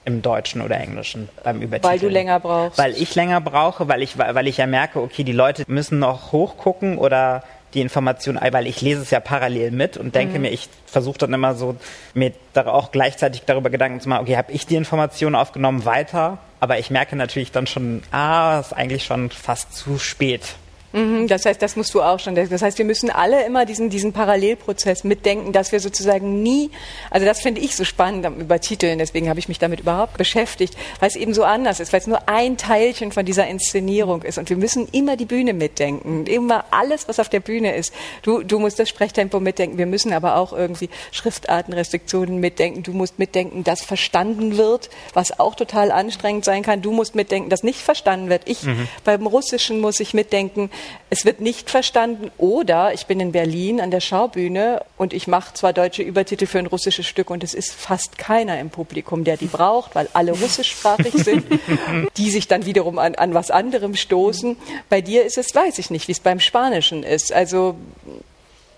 [0.07, 1.93] Im Deutschen oder Englischen beim Übertiteln.
[1.93, 2.77] Weil du länger brauchst.
[2.77, 6.31] Weil ich länger brauche, weil ich, weil ich ja merke, okay, die Leute müssen noch
[6.31, 7.43] hochgucken oder
[7.75, 10.43] die Information, weil ich lese es ja parallel mit und denke mhm.
[10.43, 11.77] mir, ich versuche dann immer so
[12.15, 16.79] mir auch gleichzeitig darüber Gedanken zu machen, okay, habe ich die Information aufgenommen weiter, aber
[16.79, 20.57] ich merke natürlich dann schon, ah, ist eigentlich schon fast zu spät.
[20.95, 22.37] Mhm, das heißt, das musst du auch schon.
[22.37, 26.71] Das heißt, wir müssen alle immer diesen, diesen Parallelprozess mitdenken, dass wir sozusagen nie,
[27.11, 30.77] also das finde ich so spannend am Übertiteln, deswegen habe ich mich damit überhaupt beschäftigt,
[31.01, 34.39] weil es eben so anders ist, weil es nur ein Teilchen von dieser Inszenierung ist
[34.39, 37.93] und wir müssen immer die Bühne mitdenken, immer alles, was auf der Bühne ist.
[38.23, 43.19] Du, du musst das Sprechtempo mitdenken, wir müssen aber auch irgendwie Schriftartenrestriktionen mitdenken, du musst
[43.19, 47.81] mitdenken, dass verstanden wird, was auch total anstrengend sein kann, du musst mitdenken, dass nicht
[47.81, 48.43] verstanden wird.
[48.45, 48.87] Ich mhm.
[49.03, 50.71] beim Russischen muss ich mitdenken,
[51.11, 55.55] es wird nicht verstanden oder ich bin in Berlin an der Schaubühne und ich mache
[55.55, 59.37] zwar deutsche Übertitel für ein russisches Stück und es ist fast keiner im Publikum, der
[59.37, 61.44] die braucht, weil alle russischsprachig sind,
[62.16, 64.57] die sich dann wiederum an, an was anderem stoßen.
[64.88, 67.33] Bei dir ist es, weiß ich nicht, wie es beim Spanischen ist.
[67.33, 67.77] Also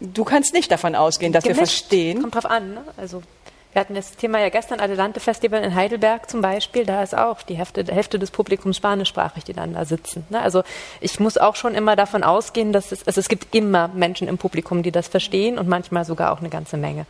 [0.01, 1.61] du kannst nicht davon ausgehen, dass Gemischt.
[1.61, 2.21] wir verstehen.
[2.21, 2.75] Kommt drauf an.
[2.75, 2.85] Ne?
[2.97, 3.23] Also
[3.77, 6.87] wir hatten das Thema ja gestern, Adelante Festival in Heidelberg zum Beispiel.
[6.87, 10.25] Da ist auch die Hälfte, Hälfte des Publikums spanischsprachig, die dann da sitzen.
[10.31, 10.41] Ne?
[10.41, 10.63] Also
[11.03, 14.39] ich muss auch schon immer davon ausgehen, dass es, also es gibt immer Menschen im
[14.39, 17.05] Publikum, die das verstehen und manchmal sogar auch eine ganze Menge.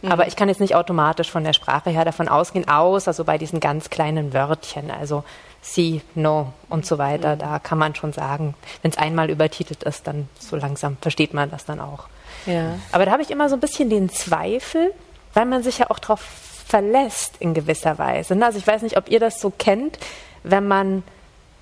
[0.00, 0.10] Mhm.
[0.10, 3.36] Aber ich kann jetzt nicht automatisch von der Sprache her davon ausgehen, außer so bei
[3.36, 5.22] diesen ganz kleinen Wörtchen, also
[5.60, 7.34] sie, no und so weiter.
[7.34, 7.40] Mhm.
[7.40, 11.50] Da kann man schon sagen, wenn es einmal übertitelt ist, dann so langsam versteht man
[11.50, 12.08] das dann auch.
[12.46, 12.78] Ja.
[12.90, 14.94] Aber da habe ich immer so ein bisschen den Zweifel,
[15.36, 16.20] weil man sich ja auch darauf
[16.66, 18.34] verlässt in gewisser Weise.
[18.34, 18.46] Ne?
[18.46, 19.98] Also ich weiß nicht, ob ihr das so kennt,
[20.42, 21.02] wenn man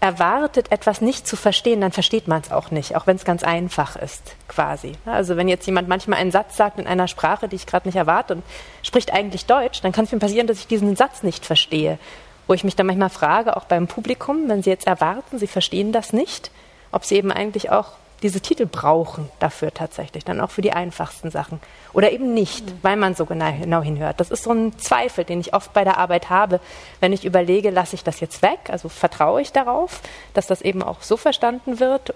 [0.01, 3.43] erwartet, etwas nicht zu verstehen, dann versteht man es auch nicht, auch wenn es ganz
[3.43, 4.93] einfach ist, quasi.
[5.07, 7.97] Also wenn jetzt jemand manchmal einen Satz sagt in einer Sprache, die ich gerade nicht
[7.97, 8.43] erwarte und
[8.83, 11.99] spricht eigentlich Deutsch, dann kann es mir passieren, dass ich diesen Satz nicht verstehe.
[12.47, 15.91] Wo ich mich dann manchmal frage, auch beim Publikum, wenn sie jetzt erwarten, sie verstehen
[15.91, 16.51] das nicht,
[16.93, 21.31] ob sie eben eigentlich auch diese Titel brauchen dafür tatsächlich, dann auch für die einfachsten
[21.31, 21.61] Sachen.
[21.93, 22.79] Oder eben nicht, mhm.
[22.83, 24.21] weil man so genau, hinhört.
[24.21, 26.61] Das ist so ein Zweifel, den ich oft bei der Arbeit habe,
[27.01, 30.01] wenn ich überlege, lasse ich das jetzt weg, also vertraue ich darauf,
[30.33, 32.15] dass das eben auch so verstanden wird,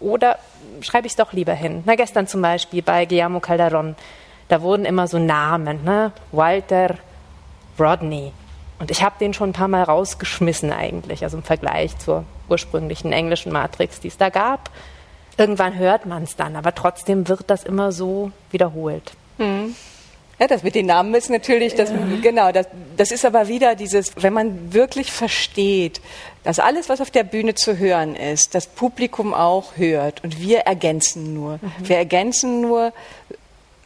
[0.00, 0.38] oder
[0.80, 1.82] schreibe ich es doch lieber hin.
[1.84, 3.96] Na, gestern zum Beispiel bei Guillermo Calderon,
[4.48, 6.12] da wurden immer so Namen, ne?
[6.32, 6.96] Walter,
[7.78, 8.32] Rodney.
[8.78, 13.12] Und ich habe den schon ein paar Mal rausgeschmissen eigentlich, also im Vergleich zur ursprünglichen
[13.12, 14.70] englischen Matrix, die es da gab.
[15.38, 19.12] Irgendwann hört man es dann, aber trotzdem wird das immer so wiederholt.
[19.38, 19.76] Mhm.
[20.40, 21.96] Ja, das mit den Namen ist natürlich, das, ja.
[22.22, 26.00] genau, das, das ist aber wieder dieses, wenn man wirklich versteht,
[26.44, 30.60] dass alles, was auf der Bühne zu hören ist, das Publikum auch hört und wir
[30.60, 31.54] ergänzen nur.
[31.54, 31.72] Mhm.
[31.82, 32.92] Wir ergänzen nur,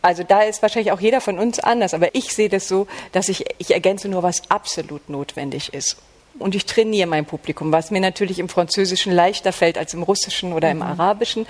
[0.02, 3.28] also da ist wahrscheinlich auch jeder von uns anders, aber ich sehe das so, dass
[3.30, 5.96] ich, ich ergänze nur, was absolut notwendig ist
[6.42, 10.52] und ich trainiere mein Publikum, was mir natürlich im Französischen leichter fällt als im Russischen
[10.52, 10.82] oder im mhm.
[10.82, 11.46] Arabischen.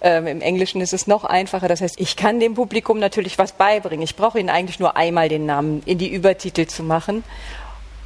[0.00, 1.68] Ähm, Im Englischen ist es noch einfacher.
[1.68, 4.02] Das heißt, ich kann dem Publikum natürlich was beibringen.
[4.02, 7.24] Ich brauche ihnen eigentlich nur einmal den Namen in die Übertitel zu machen.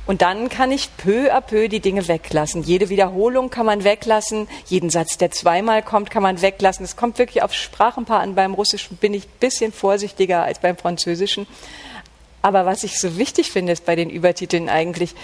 [0.07, 2.62] Und dann kann ich peu à peu die Dinge weglassen.
[2.62, 4.48] Jede Wiederholung kann man weglassen.
[4.66, 6.85] Jeden Satz, der zweimal kommt, kann man weglassen.
[6.85, 8.35] Es kommt wirklich auf Sprachenpaar an.
[8.35, 11.46] Beim Russischen bin ich ein bisschen vorsichtiger als beim Französischen.
[12.42, 15.14] Aber was ich so wichtig finde, ist bei den Übertiteln eigentlich,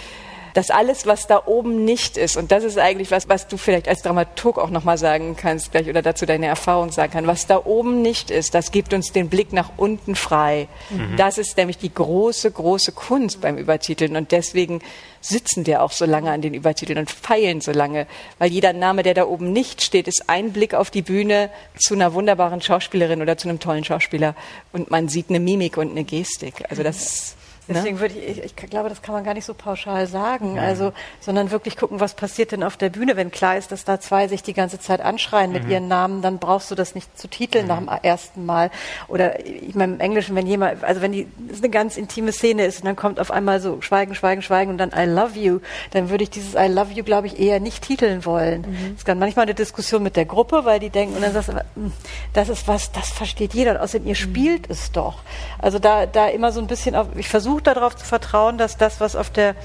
[0.57, 3.87] dass alles, was da oben nicht ist, und das ist eigentlich was, was du vielleicht
[3.87, 7.63] als Dramaturg auch nochmal sagen kannst gleich oder dazu deine Erfahrung sagen kannst, was da
[7.63, 10.67] oben nicht ist, das gibt uns den Blick nach unten frei.
[10.89, 11.15] Mhm.
[11.15, 14.81] Das ist nämlich die große, große Kunst beim Übertiteln und deswegen
[15.21, 18.07] sitzen wir auch so lange an den Übertiteln und feilen so lange,
[18.39, 21.93] weil jeder Name, der da oben nicht steht, ist ein Blick auf die Bühne zu
[21.93, 24.33] einer wunderbaren Schauspielerin oder zu einem tollen Schauspieler
[24.73, 26.63] und man sieht eine Mimik und eine Gestik.
[26.67, 27.36] Also das?
[27.67, 30.55] Deswegen würde ich, ich, ich, glaube, das kann man gar nicht so pauschal sagen.
[30.55, 30.63] Ja.
[30.63, 33.99] Also, sondern wirklich gucken, was passiert denn auf der Bühne, wenn klar ist, dass da
[33.99, 35.57] zwei sich die ganze Zeit anschreien mhm.
[35.57, 37.67] mit ihren Namen, dann brauchst du das nicht zu titeln mhm.
[37.67, 38.71] nach dem ersten Mal.
[39.07, 42.65] Oder ich meine im Englischen, wenn jemand, also wenn die das eine ganz intime Szene
[42.65, 45.59] ist und dann kommt auf einmal so Schweigen, Schweigen, Schweigen und dann I love you,
[45.91, 48.61] dann würde ich dieses I love you, glaube ich, eher nicht titeln wollen.
[48.61, 48.95] Mhm.
[48.97, 51.53] Es kann manchmal eine Diskussion mit der Gruppe, weil die denken, und dann sagst du,
[51.75, 51.91] hm,
[52.33, 53.71] das ist was, das versteht jeder.
[53.71, 54.15] Und außerdem, ihr mhm.
[54.15, 55.19] spielt es doch.
[55.59, 58.99] Also da, da immer so ein bisschen auf, ich versuche darauf zu vertrauen, dass das,
[58.99, 59.55] was auf der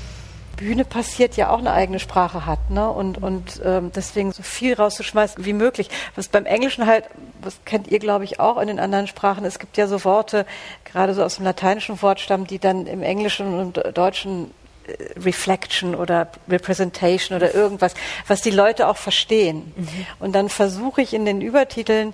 [0.57, 2.71] Bühne passiert, ja auch eine eigene Sprache hat.
[2.71, 2.89] Ne?
[2.89, 5.89] Und, und ähm, deswegen so viel rauszuschmeißen wie möglich.
[6.15, 7.05] Was beim Englischen halt,
[7.41, 10.47] was kennt ihr, glaube ich, auch in den anderen Sprachen, es gibt ja so Worte,
[10.85, 14.53] gerade so aus dem lateinischen Wortstamm, die dann im Englischen und Deutschen
[14.87, 17.95] äh, Reflection oder Representation oder irgendwas,
[18.27, 19.73] was die Leute auch verstehen.
[19.77, 20.07] Mhm.
[20.21, 22.13] Und dann versuche ich in den Übertiteln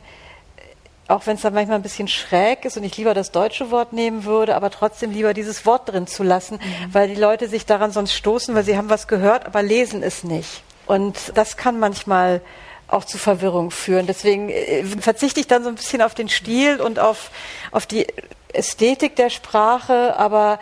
[1.09, 3.93] auch wenn es dann manchmal ein bisschen schräg ist und ich lieber das deutsche Wort
[3.93, 6.95] nehmen würde, aber trotzdem lieber dieses Wort drin zu lassen, mhm.
[6.95, 10.23] weil die Leute sich daran sonst stoßen, weil sie haben was gehört, aber lesen es
[10.23, 10.63] nicht.
[10.87, 12.43] Und das kann manchmal
[12.89, 14.07] auch zu Verwirrung führen.
[14.07, 17.31] Deswegen äh, verzichte ich dann so ein bisschen auf den Stil und auf,
[17.71, 18.07] auf die
[18.53, 20.59] Ästhetik der Sprache, aber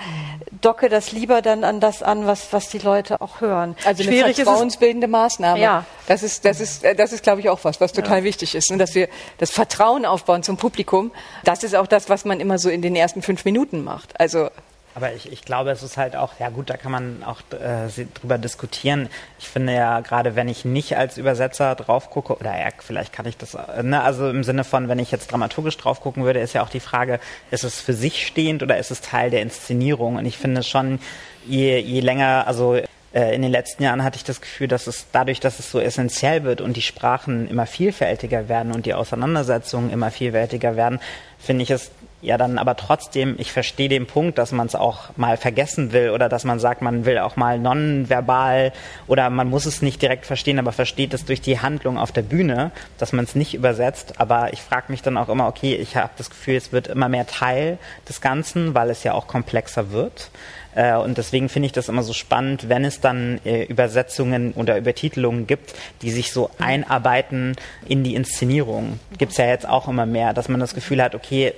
[0.60, 3.76] docke das lieber dann an das an, was, was die Leute auch hören.
[3.84, 5.60] Also eine Schwierig vertrauensbildende Maßnahme.
[5.60, 5.84] Ja.
[6.08, 8.24] Das ist, das ist, das ist, glaube ich, auch was, was total ja.
[8.24, 8.78] wichtig ist, ne?
[8.78, 9.08] dass wir
[9.38, 11.12] das Vertrauen aufbauen zum Publikum.
[11.44, 14.18] Das ist auch das, was man immer so in den ersten fünf Minuten macht.
[14.18, 14.50] Also
[14.96, 18.06] aber ich, ich glaube, es ist halt auch, ja gut, da kann man auch äh,
[18.14, 19.10] drüber diskutieren.
[19.38, 23.26] Ich finde ja, gerade wenn ich nicht als Übersetzer drauf gucke, oder ja, vielleicht kann
[23.26, 26.40] ich das, äh, ne, also im Sinne von, wenn ich jetzt dramaturgisch drauf gucken würde,
[26.40, 29.42] ist ja auch die Frage, ist es für sich stehend oder ist es Teil der
[29.42, 30.16] Inszenierung?
[30.16, 30.98] Und ich finde schon,
[31.44, 32.76] je, je länger, also
[33.12, 35.78] äh, in den letzten Jahren hatte ich das Gefühl, dass es dadurch, dass es so
[35.78, 41.00] essentiell wird und die Sprachen immer vielfältiger werden und die Auseinandersetzungen immer vielfältiger werden,
[41.38, 41.90] finde ich es
[42.22, 46.10] ja dann aber trotzdem, ich verstehe den Punkt, dass man es auch mal vergessen will
[46.10, 48.72] oder dass man sagt, man will auch mal nonverbal
[49.06, 52.22] oder man muss es nicht direkt verstehen, aber versteht es durch die Handlung auf der
[52.22, 54.14] Bühne, dass man es nicht übersetzt.
[54.18, 57.08] Aber ich frage mich dann auch immer, okay, ich habe das Gefühl, es wird immer
[57.08, 60.30] mehr Teil des Ganzen, weil es ja auch komplexer wird.
[60.76, 64.78] Äh, und deswegen finde ich das immer so spannend, wenn es dann äh, Übersetzungen oder
[64.78, 67.56] Übertitelungen gibt, die sich so einarbeiten
[67.88, 69.00] in die Inszenierung.
[69.18, 71.54] Gibt es ja jetzt auch immer mehr, dass man das Gefühl hat, okay,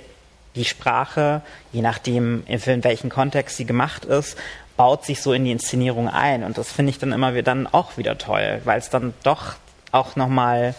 [0.59, 1.41] die Sprache,
[1.71, 4.37] je nachdem, in welchem Kontext sie gemacht ist,
[4.77, 6.43] baut sich so in die Inszenierung ein.
[6.43, 9.55] Und das finde ich dann immer wieder dann auch wieder toll, weil es dann doch
[9.91, 10.75] auch nochmal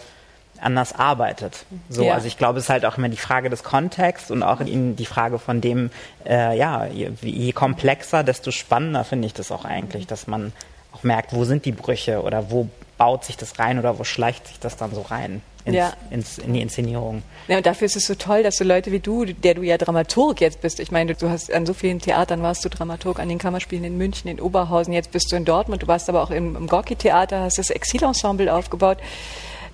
[0.61, 1.65] anders arbeitet.
[1.89, 2.15] So, ja.
[2.15, 5.07] also ich glaube, es ist halt auch immer die Frage des Kontexts und auch die
[5.07, 5.91] Frage von dem,
[6.27, 10.53] äh, ja, je, je, komplexer, desto spannender finde ich das auch eigentlich, dass man
[10.93, 14.49] auch merkt, wo sind die Brüche oder wo baut sich das rein oder wo schleicht
[14.49, 15.93] sich das dann so rein ins, Ja.
[16.11, 17.23] ins, in die Inszenierung?
[17.49, 19.77] Ja, und dafür ist es so toll, dass so Leute wie du, der du ja
[19.79, 23.29] Dramaturg jetzt bist, ich meine, du hast an so vielen Theatern warst du Dramaturg, an
[23.29, 26.31] den Kammerspielen in München, in Oberhausen, jetzt bist du in Dortmund, du warst aber auch
[26.31, 28.99] im, im Gorki-Theater, hast das Exilensemble aufgebaut.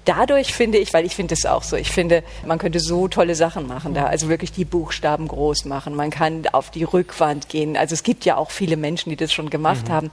[0.07, 3.35] Dadurch finde ich, weil ich finde es auch so, ich finde, man könnte so tolle
[3.35, 7.77] Sachen machen da, also wirklich die Buchstaben groß machen, man kann auf die Rückwand gehen,
[7.77, 10.11] also es gibt ja auch viele Menschen, die das schon gemacht haben.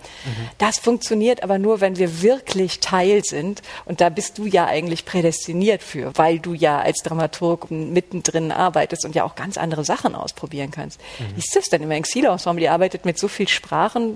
[0.58, 3.62] Das funktioniert aber nur, wenn wir wirklich Teil sind.
[3.86, 9.06] Und da bist du ja eigentlich prädestiniert für, weil du ja als Dramaturg mittendrin arbeitest
[9.06, 11.00] und ja auch ganz andere Sachen ausprobieren kannst.
[11.36, 12.64] Wie ist das denn im Exilensemble?
[12.64, 14.16] Ihr arbeitet mit so vielen Sprachen,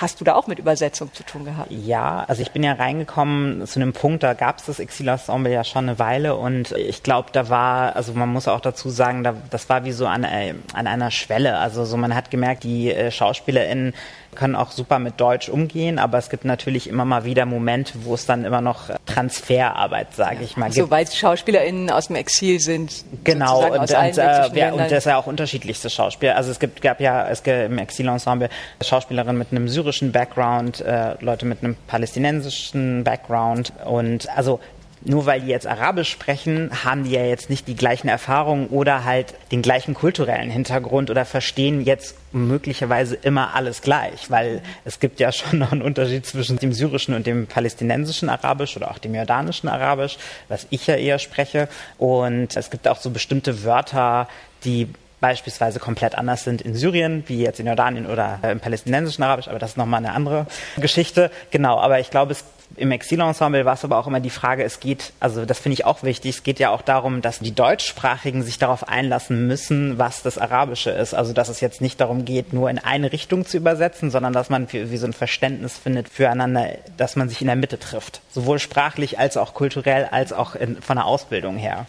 [0.00, 1.70] hast du da auch mit Übersetzung zu tun gehabt?
[1.70, 5.64] Ja, also ich bin ja reingekommen zu einem Punkt, da gab es das Exilensemble ja
[5.64, 9.34] schon eine Weile und ich glaube, da war, also man muss auch dazu sagen, da,
[9.50, 11.58] das war wie so an, äh, an einer Schwelle.
[11.58, 13.94] Also so man hat gemerkt, die äh, SchauspielerInnen
[14.34, 18.14] können auch super mit Deutsch umgehen, aber es gibt natürlich immer mal wieder Momente, wo
[18.14, 20.90] es dann immer noch Transferarbeit, sage ich mal, So, gibt.
[20.90, 23.04] weil SchauspielerInnen aus dem Exil sind.
[23.24, 26.36] Genau, und, und, äh, wer, und das ist ja auch unterschiedlichste Schauspieler.
[26.36, 28.48] Also es gibt, gab ja es gibt im Exilensemble
[28.82, 34.60] Schauspielerinnen mit einem syrischen Background, äh, Leute mit einem palästinensischen Background und also
[35.04, 39.04] nur weil die jetzt Arabisch sprechen, haben die ja jetzt nicht die gleichen Erfahrungen oder
[39.04, 45.20] halt den gleichen kulturellen Hintergrund oder verstehen jetzt möglicherweise immer alles gleich, weil es gibt
[45.20, 49.14] ja schon noch einen Unterschied zwischen dem syrischen und dem palästinensischen Arabisch oder auch dem
[49.14, 51.68] jordanischen Arabisch, was ich ja eher spreche.
[51.96, 54.28] Und es gibt auch so bestimmte Wörter,
[54.64, 54.88] die
[55.20, 59.48] beispielsweise komplett anders sind in Syrien, wie jetzt in Jordanien oder äh, im palästinensischen Arabisch,
[59.48, 61.30] aber das ist nochmal eine andere Geschichte.
[61.50, 62.44] Genau, aber ich glaube, es
[62.76, 65.84] im Exilensemble war es aber auch immer die Frage, es geht, also das finde ich
[65.84, 70.22] auch wichtig, es geht ja auch darum, dass die Deutschsprachigen sich darauf einlassen müssen, was
[70.22, 71.14] das Arabische ist.
[71.14, 74.50] Also dass es jetzt nicht darum geht, nur in eine Richtung zu übersetzen, sondern dass
[74.50, 78.20] man wie, so ein Verständnis findet füreinander, dass man sich in der Mitte trifft.
[78.30, 81.86] Sowohl sprachlich als auch kulturell, als auch in, von der Ausbildung her.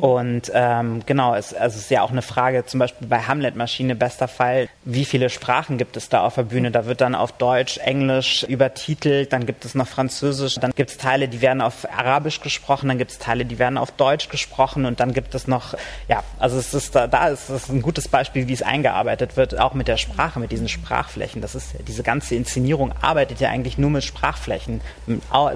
[0.00, 3.94] Und ähm, genau, es, also es ist ja auch eine Frage, zum Beispiel bei Hamlet-Maschine,
[3.94, 6.70] bester Fall, wie viele Sprachen gibt es da auf der Bühne?
[6.70, 10.96] Da wird dann auf Deutsch, Englisch übertitelt, dann gibt es noch Französisch, dann gibt es
[10.96, 14.86] Teile, die werden auf Arabisch gesprochen, dann gibt es Teile, die werden auf Deutsch gesprochen
[14.86, 15.74] und dann gibt es noch,
[16.08, 19.58] ja, also es ist da, da ist es ein gutes Beispiel, wie es eingearbeitet wird,
[19.58, 21.42] auch mit der Sprache, mit diesen Sprachflächen.
[21.42, 24.80] Das ist diese ganze Inszenierung arbeitet ja eigentlich nur mit Sprachflächen,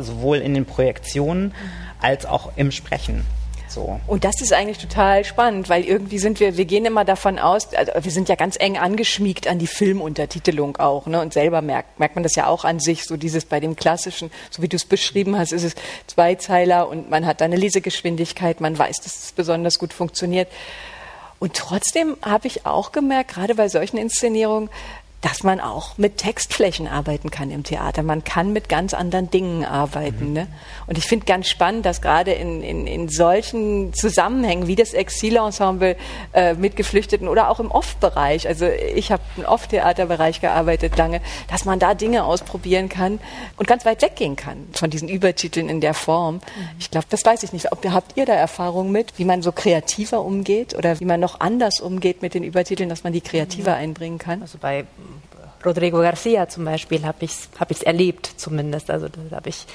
[0.00, 1.54] sowohl in den Projektionen
[2.00, 3.24] als auch im Sprechen.
[3.76, 4.00] So.
[4.06, 7.74] Und das ist eigentlich total spannend, weil irgendwie sind wir, wir gehen immer davon aus,
[7.74, 11.20] also wir sind ja ganz eng angeschmiegt an die Filmuntertitelung auch, ne?
[11.20, 14.30] Und selber merkt, merkt man das ja auch an sich, so dieses bei dem klassischen,
[14.50, 15.74] so wie du es beschrieben hast, ist es
[16.06, 20.48] Zweizeiler und man hat da eine Lesegeschwindigkeit, man weiß, dass es besonders gut funktioniert.
[21.38, 24.70] Und trotzdem habe ich auch gemerkt, gerade bei solchen Inszenierungen,
[25.22, 28.02] dass man auch mit Textflächen arbeiten kann im Theater.
[28.02, 30.32] Man kann mit ganz anderen Dingen arbeiten.
[30.32, 30.46] Ne?
[30.86, 35.96] Und ich finde ganz spannend, dass gerade in, in, in solchen Zusammenhängen wie das Exilensemble
[36.32, 41.64] äh, mit Geflüchteten oder auch im Off-Bereich, also ich habe im Off-Theaterbereich gearbeitet lange, dass
[41.64, 43.18] man da Dinge ausprobieren kann
[43.56, 46.40] und ganz weit weggehen kann von diesen Übertiteln in der Form.
[46.78, 47.72] Ich glaube, das weiß ich nicht.
[47.72, 51.40] Ob, habt ihr da Erfahrung mit, wie man so kreativer umgeht oder wie man noch
[51.40, 54.42] anders umgeht mit den Übertiteln, dass man die kreativer einbringen kann?
[54.42, 54.84] Also bei
[55.66, 58.90] Rodrigo Garcia zum Beispiel habe ich es hab ich's erlebt zumindest.
[58.90, 59.66] Also da habe ich,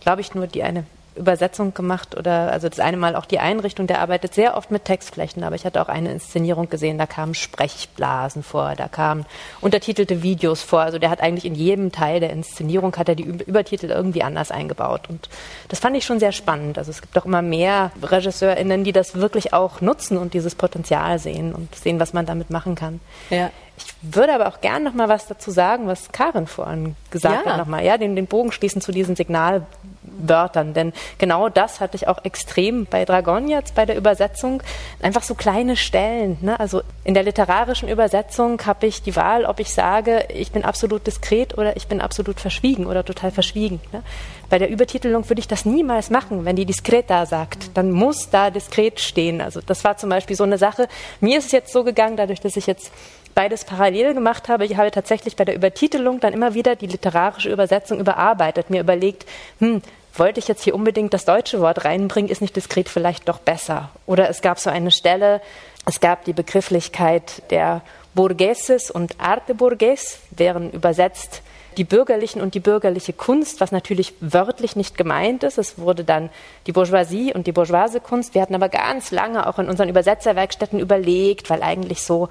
[0.00, 0.84] glaube ich, nur die eine
[1.18, 4.84] Übersetzung gemacht oder also das eine Mal auch die Einrichtung, der arbeitet sehr oft mit
[4.84, 9.26] Textflächen, aber ich hatte auch eine Inszenierung gesehen, da kamen Sprechblasen vor, da kamen
[9.60, 10.80] untertitelte Videos vor.
[10.80, 14.50] Also der hat eigentlich in jedem Teil der Inszenierung hat er die Übertitel irgendwie anders
[14.50, 15.28] eingebaut und
[15.68, 16.78] das fand ich schon sehr spannend.
[16.78, 21.18] Also es gibt auch immer mehr RegisseurInnen, die das wirklich auch nutzen und dieses Potenzial
[21.18, 23.00] sehen und sehen, was man damit machen kann.
[23.30, 23.50] Ja.
[23.78, 27.52] Ich würde aber auch gern noch mal was dazu sagen, was Karin vorhin gesagt Ja.
[27.52, 31.96] hat, noch mal, ja, den, den Bogen schließen zu diesen Signalwörtern, denn genau das hatte
[31.96, 34.62] ich auch extrem bei Dragon jetzt bei der Übersetzung,
[35.00, 36.58] einfach so kleine Stellen, ne?
[36.58, 41.06] Also in der literarischen Übersetzung habe ich die Wahl, ob ich sage, ich bin absolut
[41.06, 43.80] diskret oder ich bin absolut verschwiegen oder total verschwiegen.
[43.92, 44.02] Ne?
[44.50, 48.50] Bei der Übertitelung würde ich das niemals machen, wenn die diskreta sagt, dann muss da
[48.50, 49.40] diskret stehen.
[49.40, 50.88] Also das war zum Beispiel so eine Sache.
[51.20, 52.90] Mir ist es jetzt so gegangen, dadurch, dass ich jetzt
[53.38, 54.64] beides parallel gemacht habe.
[54.64, 59.26] Ich habe tatsächlich bei der Übertitelung dann immer wieder die literarische Übersetzung überarbeitet, mir überlegt,
[59.60, 59.80] hm,
[60.14, 63.90] wollte ich jetzt hier unbedingt das deutsche Wort reinbringen, ist nicht diskret vielleicht doch besser.
[64.06, 65.40] Oder es gab so eine Stelle,
[65.86, 67.82] es gab die Begrifflichkeit der
[68.16, 71.42] Burgueses und Arte Burgues, wären übersetzt
[71.76, 75.58] die bürgerlichen und die bürgerliche Kunst, was natürlich wörtlich nicht gemeint ist.
[75.58, 76.28] Es wurde dann
[76.66, 78.34] die Bourgeoisie und die bourgeoise Kunst.
[78.34, 82.28] Wir hatten aber ganz lange auch in unseren Übersetzerwerkstätten überlegt, weil eigentlich so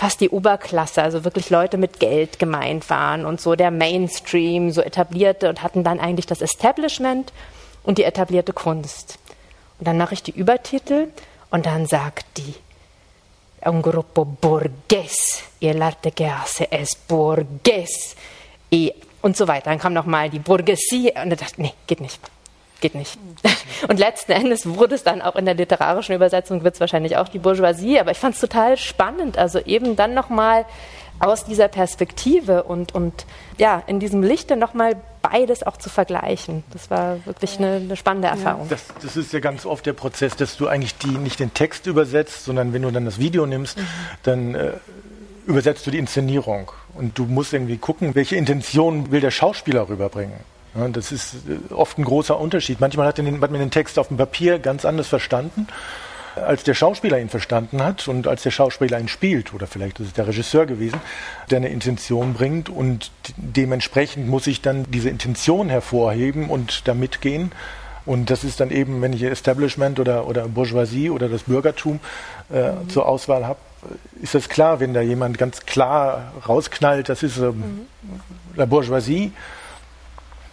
[0.00, 4.80] fast die Oberklasse, also wirklich Leute mit Geld gemeint waren und so der Mainstream, so
[4.80, 7.34] etablierte und hatten dann eigentlich das Establishment
[7.82, 9.18] und die etablierte Kunst.
[9.78, 11.08] Und dann mache ich die Übertitel
[11.50, 12.54] und dann sagt die
[13.62, 18.16] un gruppo borghese e l'arte che hace es borghese
[18.70, 19.68] e und so weiter.
[19.68, 22.20] Dann kam nochmal die Bourgeoisie und ich dachte, nee, geht nicht.
[22.80, 23.18] Geht nicht.
[23.88, 27.28] Und letzten Endes wurde es dann auch in der literarischen Übersetzung, wird es wahrscheinlich auch
[27.28, 30.64] die Bourgeoisie, aber ich fand es total spannend, also eben dann nochmal
[31.20, 33.26] aus dieser Perspektive und, und
[33.58, 36.64] ja, in diesem Lichte nochmal beides auch zu vergleichen.
[36.72, 38.68] Das war wirklich eine, eine spannende Erfahrung.
[38.70, 41.86] Das, das, ist ja ganz oft der Prozess, dass du eigentlich die, nicht den Text
[41.86, 43.86] übersetzt, sondern wenn du dann das Video nimmst, mhm.
[44.22, 44.72] dann äh,
[45.46, 46.72] übersetzt du die Inszenierung.
[46.94, 50.40] Und du musst irgendwie gucken, welche Intention will der Schauspieler rüberbringen.
[50.74, 52.80] Ja, das ist äh, oft ein großer Unterschied.
[52.80, 55.66] Manchmal hat, den, hat man den Text auf dem Papier ganz anders verstanden,
[56.36, 60.08] als der Schauspieler ihn verstanden hat und als der Schauspieler ihn spielt, oder vielleicht ist
[60.08, 61.00] es der Regisseur gewesen,
[61.50, 67.52] der eine Intention bringt und dementsprechend muss ich dann diese Intention hervorheben und da mitgehen.
[68.06, 72.00] Und das ist dann eben, wenn ich Establishment oder, oder Bourgeoisie oder das Bürgertum
[72.52, 72.88] äh, mhm.
[72.88, 73.58] zur Auswahl habe,
[74.22, 77.86] ist das klar, wenn da jemand ganz klar rausknallt, das ist ähm, mhm.
[78.56, 79.32] la Bourgeoisie,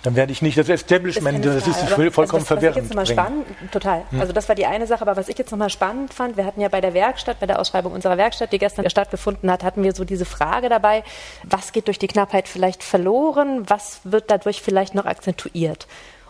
[0.08, 2.78] dann werde ich nicht das Establishment, das, das ist vollkommen also was, verwirrend.
[2.78, 4.04] Was ich jetzt nochmal spannend, total.
[4.10, 4.22] Hm.
[4.22, 6.62] Also das war die eine Sache, aber was ich jetzt nochmal spannend fand, wir hatten
[6.62, 9.94] ja bei der Werkstatt, bei der Ausschreibung unserer Werkstatt, die gestern stattgefunden hat, hatten wir
[9.94, 11.04] so diese Frage dabei,
[11.44, 15.88] was geht durch die Knappheit vielleicht verloren, was wird dadurch vielleicht noch akzentuiert?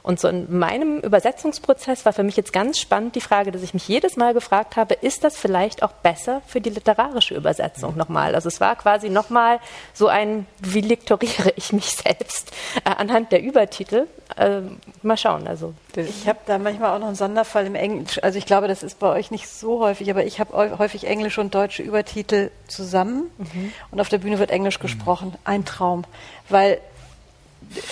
[0.08, 3.74] Und so in meinem Übersetzungsprozess war für mich jetzt ganz spannend die Frage, dass ich
[3.74, 8.34] mich jedes Mal gefragt habe, ist das vielleicht auch besser für die literarische Übersetzung nochmal?
[8.34, 9.60] Also es war quasi nochmal
[9.94, 12.54] so ein, wie lektoriere ich mich selbst
[12.86, 14.08] äh, anhand der Übertitel?
[14.38, 14.62] Äh,
[15.02, 15.46] mal schauen.
[15.46, 18.24] Also ich habe da manchmal auch noch einen Sonderfall im Englisch.
[18.24, 21.42] Also ich glaube, das ist bei euch nicht so häufig, aber ich habe häufig englische
[21.42, 23.74] und deutsche Übertitel zusammen mhm.
[23.92, 25.36] und auf der Bühne wird Englisch gesprochen.
[25.44, 26.06] Ein Traum,
[26.48, 26.80] weil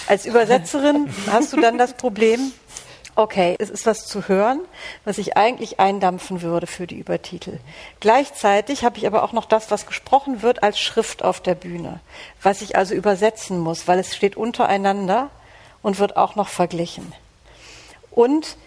[0.07, 2.51] als Übersetzerin hast du dann das Problem,
[3.15, 4.59] okay, es ist was zu hören,
[5.05, 7.59] was ich eigentlich eindampfen würde für die Übertitel.
[7.99, 11.99] Gleichzeitig habe ich aber auch noch das, was gesprochen wird, als Schrift auf der Bühne,
[12.41, 15.29] was ich also übersetzen muss, weil es steht untereinander
[15.81, 17.13] und wird auch noch verglichen.
[18.11, 18.57] Und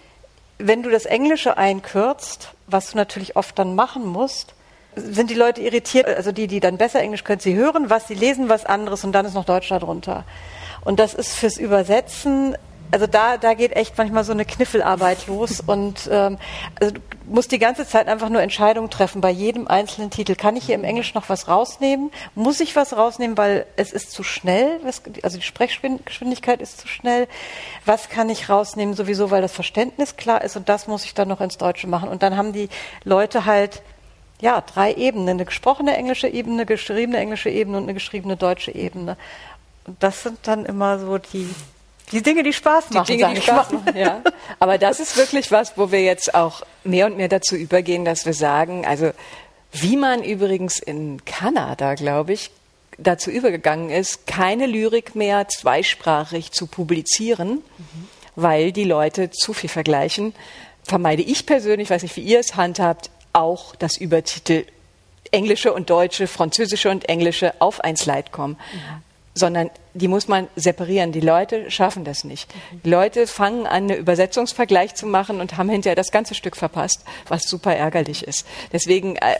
[0.58, 4.54] wenn du das Englische einkürzt, was du natürlich oft dann machen musst,
[4.96, 8.14] sind die Leute irritiert, also die, die dann besser Englisch können, sie hören was, sie
[8.14, 10.24] lesen was anderes und dann ist noch Deutsch darunter.
[10.84, 12.56] Und das ist fürs Übersetzen
[12.90, 16.38] also da, da geht echt manchmal so eine Kniffelarbeit los und ähm,
[16.80, 20.34] also du musst die ganze Zeit einfach nur Entscheidungen treffen bei jedem einzelnen Titel.
[20.34, 22.10] Kann ich hier im Englisch noch was rausnehmen?
[22.34, 24.80] Muss ich was rausnehmen, weil es ist zu schnell?
[25.22, 27.28] Also die Sprechgeschwindigkeit ist zu schnell.
[27.84, 31.28] Was kann ich rausnehmen sowieso, weil das Verständnis klar ist und das muss ich dann
[31.28, 32.08] noch ins Deutsche machen.
[32.08, 32.70] Und dann haben die
[33.04, 33.82] Leute halt
[34.40, 39.18] ja drei Ebenen: eine gesprochene englische Ebene, geschriebene englische Ebene und eine geschriebene deutsche Ebene
[40.00, 41.48] das sind dann immer so die,
[42.12, 43.06] die Dinge, die Spaß machen.
[43.06, 44.22] Die Dinge, die Spaß machen, ja.
[44.58, 48.26] Aber das ist wirklich was, wo wir jetzt auch mehr und mehr dazu übergehen, dass
[48.26, 49.10] wir sagen, also
[49.72, 52.50] wie man übrigens in Kanada, glaube ich,
[52.96, 58.08] dazu übergegangen ist, keine Lyrik mehr zweisprachig zu publizieren, mhm.
[58.34, 60.34] weil die Leute zu viel vergleichen,
[60.82, 64.64] vermeide ich persönlich, weiß nicht, wie ihr es handhabt, auch das Übertitel
[65.30, 68.56] englische und deutsche, französische und englische auf ein Slide kommen.
[68.72, 69.02] Mhm
[69.38, 71.12] sondern die muss man separieren.
[71.12, 72.52] Die Leute schaffen das nicht.
[72.84, 77.04] Die Leute fangen an, einen Übersetzungsvergleich zu machen und haben hinterher das ganze Stück verpasst,
[77.28, 78.46] was super ärgerlich ist.
[78.72, 79.36] Deswegen, äh,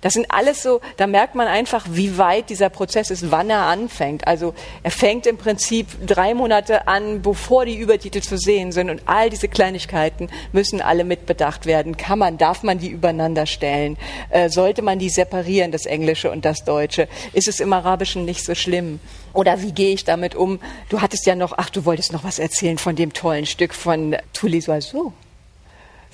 [0.00, 3.62] das sind alles so, da merkt man einfach, wie weit dieser Prozess ist, wann er
[3.62, 4.26] anfängt.
[4.26, 9.02] Also er fängt im Prinzip drei Monate an, bevor die Übertitel zu sehen sind und
[9.06, 11.96] all diese Kleinigkeiten müssen alle mitbedacht werden.
[11.96, 13.96] Kann man, darf man die übereinander stellen?
[14.30, 17.08] Äh, sollte man die separieren, das Englische und das Deutsche?
[17.32, 19.00] Ist es im Arabischen nicht so schlimm?
[19.32, 20.60] Oder wie gehe ich damit um?
[20.90, 24.14] Du hattest ja noch, ach, du wolltest noch was erzählen von dem tollen Stück von
[24.34, 25.14] Tous les oiseaux.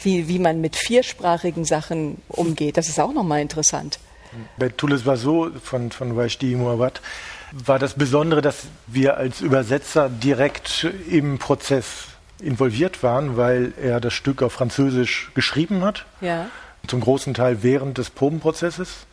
[0.00, 2.76] Wie, wie man mit viersprachigen Sachen umgeht.
[2.76, 3.98] Das ist auch nochmal interessant.
[4.58, 7.00] Bei Tous les oiseaux von, von Wajdi Mouawad
[7.50, 12.04] war das Besondere, dass wir als Übersetzer direkt im Prozess
[12.40, 16.04] involviert waren, weil er das Stück auf Französisch geschrieben hat.
[16.20, 16.46] Ja.
[16.86, 19.06] Zum großen Teil während des Probenprozesses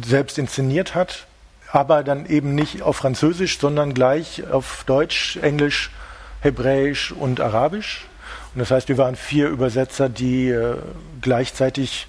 [0.00, 1.26] selbst inszeniert hat
[1.70, 5.90] aber dann eben nicht auf Französisch, sondern gleich auf Deutsch, Englisch,
[6.40, 8.06] Hebräisch und Arabisch.
[8.54, 10.76] Und das heißt, wir waren vier Übersetzer, die äh,
[11.20, 12.08] gleichzeitig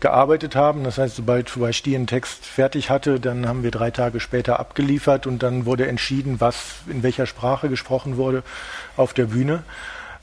[0.00, 0.84] gearbeitet haben.
[0.84, 5.26] Das heißt, sobald Wajdi einen Text fertig hatte, dann haben wir drei Tage später abgeliefert
[5.26, 8.42] und dann wurde entschieden, was in welcher Sprache gesprochen wurde
[8.96, 9.62] auf der Bühne.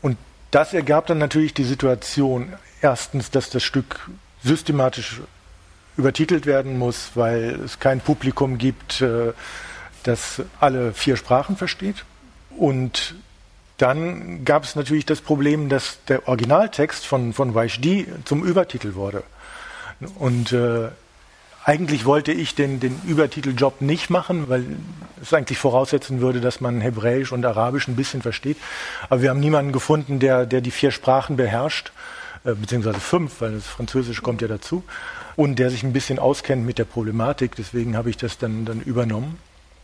[0.01, 0.17] Und
[0.51, 4.09] das ergab dann natürlich die Situation, erstens, dass das Stück
[4.43, 5.21] systematisch
[5.97, 9.33] übertitelt werden muss, weil es kein Publikum gibt, äh,
[10.03, 12.05] das alle vier Sprachen versteht.
[12.57, 13.15] Und
[13.77, 19.23] dann gab es natürlich das Problem, dass der Originaltext von, von Vaishdi zum Übertitel wurde.
[20.17, 20.89] Und äh,
[21.63, 24.65] eigentlich wollte ich den, den Übertiteljob nicht machen, weil
[25.21, 28.57] es eigentlich voraussetzen würde, dass man Hebräisch und Arabisch ein bisschen versteht.
[29.09, 31.91] Aber wir haben niemanden gefunden, der, der die vier Sprachen beherrscht,
[32.45, 34.83] äh, beziehungsweise fünf, weil das Französische kommt ja dazu,
[35.37, 37.55] und der sich ein bisschen auskennt mit der Problematik.
[37.55, 39.37] Deswegen habe ich das dann, dann übernommen.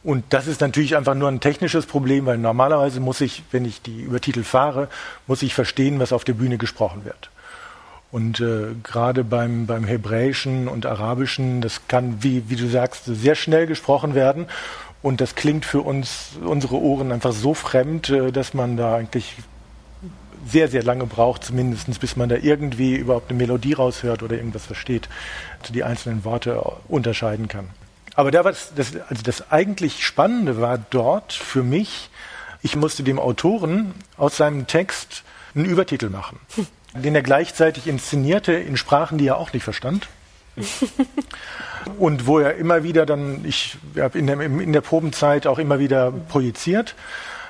[0.03, 3.81] Und das ist natürlich einfach nur ein technisches Problem, weil normalerweise muss ich, wenn ich
[3.81, 4.89] die Übertitel fahre,
[5.27, 7.29] muss ich verstehen, was auf der Bühne gesprochen wird.
[8.11, 13.35] Und äh, gerade beim, beim Hebräischen und Arabischen, das kann, wie, wie du sagst, sehr
[13.35, 14.47] schnell gesprochen werden.
[15.01, 19.35] Und das klingt für uns, unsere Ohren einfach so fremd, äh, dass man da eigentlich
[20.45, 24.65] sehr, sehr lange braucht, zumindest bis man da irgendwie überhaupt eine Melodie raushört oder irgendwas
[24.65, 25.09] versteht,
[25.69, 27.69] die einzelnen Worte unterscheiden kann.
[28.15, 32.09] Aber da war das, das, also das eigentlich Spannende war dort für mich,
[32.61, 35.23] ich musste dem Autoren aus seinem Text
[35.55, 36.39] einen Übertitel machen,
[36.93, 40.07] den er gleichzeitig inszenierte in Sprachen, die er auch nicht verstand.
[41.97, 45.79] Und wo er immer wieder dann, ich habe in der, in der Probenzeit auch immer
[45.79, 46.95] wieder projiziert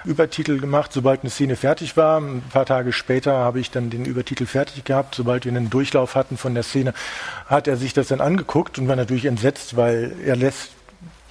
[0.05, 2.19] Übertitel gemacht, sobald eine Szene fertig war.
[2.19, 5.15] Ein paar Tage später habe ich dann den Übertitel fertig gehabt.
[5.15, 6.93] Sobald wir einen Durchlauf hatten von der Szene,
[7.45, 10.71] hat er sich das dann angeguckt und war natürlich entsetzt, weil er lässt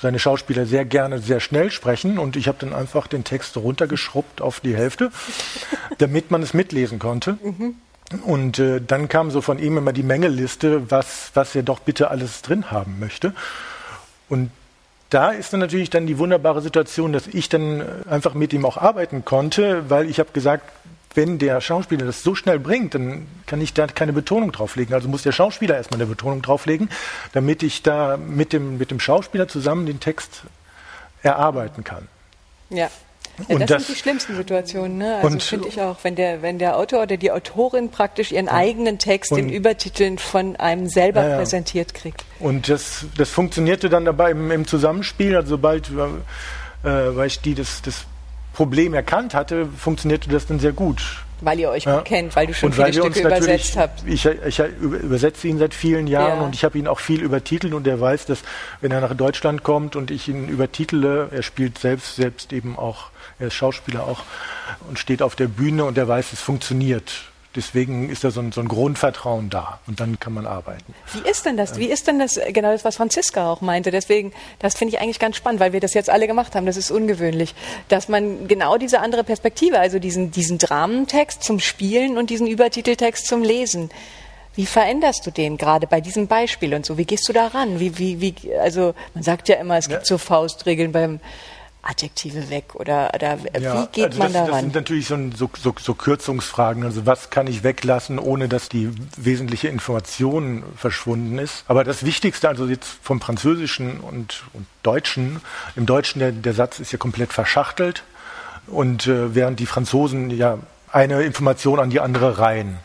[0.00, 4.42] seine Schauspieler sehr gerne sehr schnell sprechen und ich habe dann einfach den Text runtergeschrubbt
[4.42, 5.12] auf die Hälfte,
[5.98, 7.38] damit man es mitlesen konnte.
[7.42, 7.76] Mhm.
[8.24, 12.10] Und äh, dann kam so von ihm immer die Mängelliste, was, was er doch bitte
[12.10, 13.32] alles drin haben möchte.
[14.28, 14.50] Und
[15.12, 18.76] da ist dann natürlich dann die wunderbare Situation, dass ich dann einfach mit ihm auch
[18.78, 20.64] arbeiten konnte, weil ich habe gesagt,
[21.14, 24.94] wenn der Schauspieler das so schnell bringt, dann kann ich da keine Betonung drauflegen.
[24.94, 26.88] Also muss der Schauspieler erstmal eine Betonung drauflegen,
[27.34, 30.44] damit ich da mit dem, mit dem Schauspieler zusammen den Text
[31.22, 32.08] erarbeiten kann.
[32.70, 32.90] Ja.
[33.48, 35.20] Ja, das, das, sind die schlimmsten Situationen, ne?
[35.22, 38.52] Also finde ich auch, wenn der, wenn der Autor oder die Autorin praktisch ihren ja.
[38.52, 42.24] eigenen Text in Übertiteln von einem selber ja, präsentiert kriegt.
[42.40, 45.96] Und das, das funktionierte dann dabei im, im Zusammenspiel, also sobald äh,
[46.82, 48.04] weil ich die das, das
[48.52, 51.02] Problem erkannt hatte, funktionierte das dann sehr gut.
[51.40, 54.04] Weil ihr euch gut kennt, weil du schon und viele Stücke übersetzt habt.
[54.06, 57.84] Ich, ich, übersetze ihn seit vielen Jahren und ich habe ihn auch viel übertitelt und
[57.86, 58.42] er weiß, dass
[58.80, 63.11] wenn er nach Deutschland kommt und ich ihn übertitele, er spielt selbst, selbst eben auch
[63.42, 64.20] er ist Schauspieler auch
[64.88, 67.12] und steht auf der Bühne und er weiß, es funktioniert.
[67.54, 70.94] Deswegen ist da so ein, so ein, Grundvertrauen da und dann kann man arbeiten.
[71.12, 71.76] Wie ist denn das?
[71.76, 73.90] Wie ist denn das, genau das, was Franziska auch meinte?
[73.90, 76.64] Deswegen, das finde ich eigentlich ganz spannend, weil wir das jetzt alle gemacht haben.
[76.64, 77.54] Das ist ungewöhnlich,
[77.88, 83.26] dass man genau diese andere Perspektive, also diesen, diesen Dramentext zum Spielen und diesen Übertiteltext
[83.26, 83.90] zum Lesen.
[84.54, 86.96] Wie veränderst du den gerade bei diesem Beispiel und so?
[86.96, 87.80] Wie gehst du da ran?
[87.80, 90.06] Wie, wie, wie, also man sagt ja immer, es gibt ja.
[90.06, 91.20] so Faustregeln beim
[91.82, 94.50] Adjektive weg oder, oder ja, wie geht also man das, daran?
[94.50, 96.84] Das sind natürlich so, so, so, so, Kürzungsfragen.
[96.84, 101.64] Also was kann ich weglassen, ohne dass die wesentliche Information verschwunden ist?
[101.66, 105.40] Aber das Wichtigste, also jetzt vom Französischen und, und Deutschen,
[105.74, 108.04] im Deutschen der, der Satz ist ja komplett verschachtelt
[108.68, 110.58] und äh, während die Franzosen ja
[110.92, 112.78] eine Information an die andere reihen.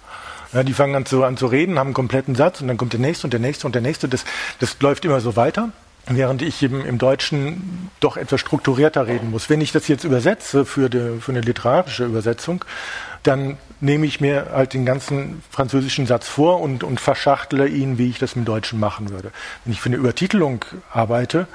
[0.53, 2.93] Ja, die fangen an zu, an zu reden, haben einen kompletten Satz und dann kommt
[2.93, 4.07] der nächste und der nächste und der nächste.
[4.07, 4.23] Das,
[4.59, 5.69] das läuft immer so weiter
[6.09, 9.49] während ich im, im Deutschen doch etwas strukturierter reden muss.
[9.49, 12.63] Wenn ich das jetzt übersetze für, die, für eine literarische Übersetzung,
[13.23, 18.09] dann nehme ich mir halt den ganzen französischen Satz vor und, und verschachtle ihn, wie
[18.09, 19.31] ich das im Deutschen machen würde.
[19.65, 21.47] Wenn ich für eine Übertitelung arbeite,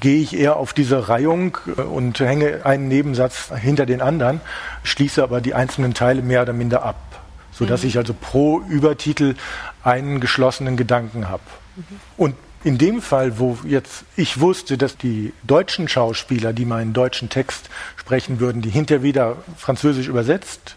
[0.00, 4.40] gehe ich eher auf diese Reihung äh, und hänge einen Nebensatz hinter den anderen,
[4.84, 7.20] schließe aber die einzelnen Teile mehr oder minder ab,
[7.52, 7.88] sodass mhm.
[7.88, 9.34] ich also pro Übertitel
[9.82, 11.42] einen geschlossenen Gedanken habe.
[11.76, 11.82] Mhm.
[12.16, 12.34] Und
[12.64, 17.70] in dem Fall, wo jetzt ich wusste, dass die deutschen Schauspieler, die meinen deutschen Text
[17.96, 20.76] sprechen würden, die hinterher wieder französisch übersetzt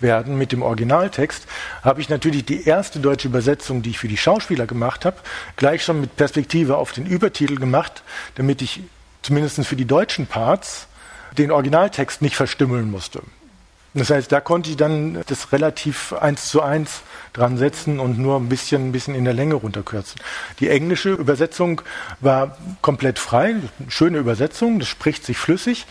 [0.00, 1.46] werden mit dem Originaltext,
[1.82, 5.18] habe ich natürlich die erste deutsche Übersetzung, die ich für die Schauspieler gemacht habe,
[5.56, 8.02] gleich schon mit Perspektive auf den Übertitel gemacht,
[8.34, 8.80] damit ich
[9.22, 10.86] zumindest für die deutschen Parts
[11.36, 13.22] den Originaltext nicht verstümmeln musste.
[13.92, 18.36] Das heißt, da konnte ich dann das relativ eins zu eins dran setzen und nur
[18.36, 20.20] ein bisschen, ein bisschen in der Länge runterkürzen.
[20.60, 21.82] Die englische Übersetzung
[22.20, 23.56] war komplett frei,
[23.88, 25.86] schöne Übersetzung, das spricht sich flüssig,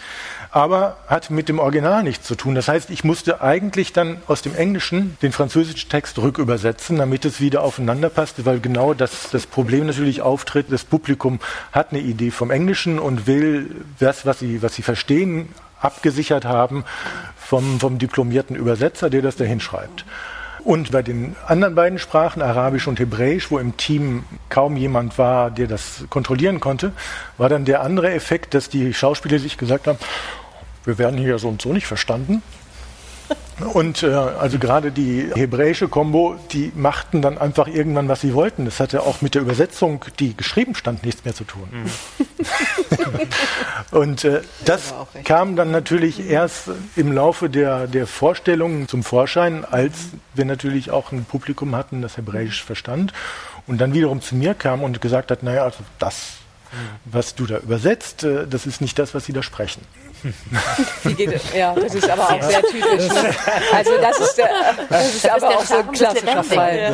[0.52, 2.56] aber hat mit dem Original nichts zu tun.
[2.56, 7.42] Das heißt, ich musste eigentlich dann aus dem Englischen den französischen Text rückübersetzen, damit es
[7.42, 10.72] wieder aufeinander passte, weil genau das, das Problem natürlich auftritt.
[10.72, 11.40] Das Publikum
[11.74, 15.50] hat eine Idee vom Englischen und will das, was sie, was sie verstehen,
[15.82, 16.84] abgesichert haben
[17.50, 20.06] vom, vom diplomierten Übersetzer, der das da hinschreibt.
[20.64, 25.50] Und bei den anderen beiden Sprachen, Arabisch und Hebräisch, wo im Team kaum jemand war,
[25.50, 26.92] der das kontrollieren konnte,
[27.40, 29.98] war dann der andere Effekt, dass die Schauspieler sich gesagt haben,
[30.86, 32.44] wir werden hier so und so nicht verstanden.
[33.74, 38.66] Und äh, also gerade die hebräische Kombo, die machten dann einfach irgendwann, was sie wollten.
[38.66, 41.68] Das hatte auch mit der Übersetzung, die geschrieben stand, nichts mehr zu tun.
[41.72, 42.38] Mhm.
[43.98, 44.94] und äh, das
[45.26, 49.94] kam dann natürlich erst im Laufe der, der Vorstellungen zum Vorschein, als
[50.34, 53.12] wir natürlich auch ein Publikum hatten, das Hebräisch verstand.
[53.68, 56.38] Und dann wiederum zu mir kam und gesagt hat, naja, also das,
[57.06, 59.82] was du da übersetzt, äh, das ist nicht das, was sie da sprechen.
[61.56, 63.08] ja, das ist aber auch sehr typisch.
[63.08, 63.36] Ne?
[63.74, 64.50] Also das ist, der,
[64.90, 66.94] das ist aber auch so ein klassischer Fall.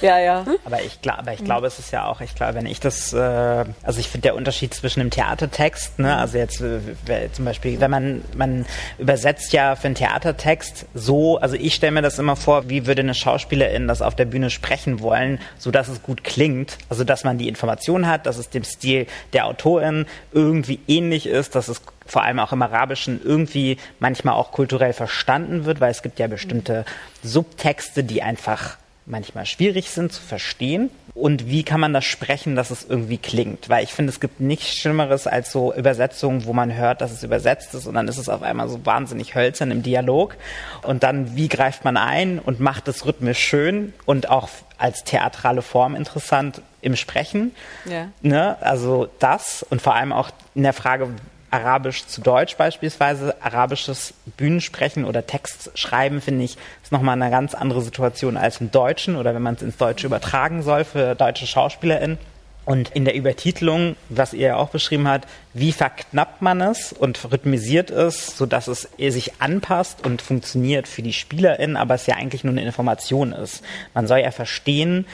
[0.00, 0.18] Ja.
[0.18, 0.44] Ja.
[0.64, 3.64] Aber ich, aber ich glaube, es ist ja auch, ich glaube, wenn ich das, äh,
[3.82, 7.90] also ich finde der Unterschied zwischen dem Theatertext, ne, also jetzt äh, zum Beispiel, wenn
[7.90, 8.66] man, man
[8.98, 13.02] übersetzt ja für einen Theatertext so, also ich stelle mir das immer vor, wie würde
[13.02, 17.24] eine Schauspielerin das auf der Bühne sprechen wollen, so dass es gut klingt, also dass
[17.24, 21.82] man die Information hat, dass es dem Stil der Autorin irgendwie ähnlich ist, dass es
[22.08, 26.26] vor allem auch im Arabischen irgendwie manchmal auch kulturell verstanden wird, weil es gibt ja
[26.26, 26.84] bestimmte
[27.22, 28.78] Subtexte, die einfach
[29.08, 30.90] manchmal schwierig sind zu verstehen.
[31.14, 33.68] Und wie kann man das sprechen, dass es irgendwie klingt?
[33.68, 37.24] Weil ich finde, es gibt nichts Schlimmeres als so Übersetzungen, wo man hört, dass es
[37.24, 40.36] übersetzt ist und dann ist es auf einmal so wahnsinnig hölzern im Dialog.
[40.82, 45.62] Und dann, wie greift man ein und macht es rhythmisch schön und auch als theatrale
[45.62, 47.52] Form interessant im Sprechen?
[47.84, 48.08] Ja.
[48.22, 48.56] Ne?
[48.60, 51.08] Also das und vor allem auch in der Frage,
[51.50, 57.54] Arabisch zu Deutsch beispielsweise, arabisches Bühnensprechen oder Text schreiben, finde ich, ist nochmal eine ganz
[57.54, 61.46] andere Situation als im Deutschen oder wenn man es ins Deutsche übertragen soll für deutsche
[61.46, 62.18] SchauspielerInnen.
[62.68, 67.32] Und in der Übertitelung, was ihr ja auch beschrieben habt, wie verknappt man es und
[67.32, 72.44] rhythmisiert es, sodass es sich anpasst und funktioniert für die SpielerInnen, aber es ja eigentlich
[72.44, 73.64] nur eine Information ist.
[73.94, 75.06] Man soll ja verstehen,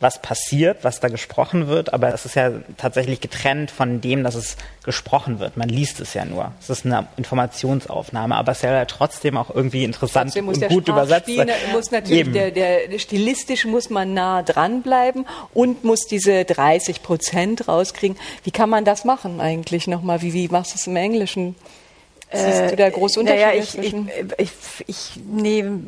[0.00, 4.34] was passiert, was da gesprochen wird, aber es ist ja tatsächlich getrennt von dem, dass
[4.34, 5.56] es gesprochen wird.
[5.56, 6.52] Man liest es ja nur.
[6.60, 10.88] Es ist eine Informationsaufnahme, aber es ist ja trotzdem auch irgendwie interessant trotzdem und gut
[10.88, 11.48] übersetzt sein.
[11.72, 18.18] Muss natürlich der, der, stilistisch muss man nah dranbleiben und muss diese 30 Prozent rauskriegen.
[18.42, 20.22] Wie kann man das machen eigentlich nochmal?
[20.22, 21.54] Wie, wie machst du es im Englischen?
[22.34, 23.94] Siehst du da große Unterschiede naja, ich, ich,
[24.38, 24.50] ich,
[24.86, 25.80] ich, nehme,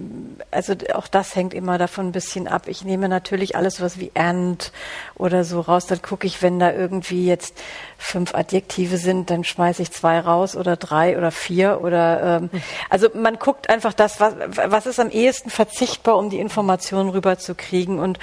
[0.51, 2.69] also auch das hängt immer davon ein bisschen ab.
[2.69, 4.73] Ich nehme natürlich alles was wie and
[5.17, 5.87] oder so raus.
[5.87, 7.61] Dann gucke ich, wenn da irgendwie jetzt
[7.99, 12.51] fünf Adjektive sind, dann schmeiße ich zwei raus oder drei oder vier oder ähm,
[12.91, 17.99] also man guckt einfach das, was, was ist am ehesten verzichtbar, um die Informationen rüberzukriegen
[17.99, 18.19] und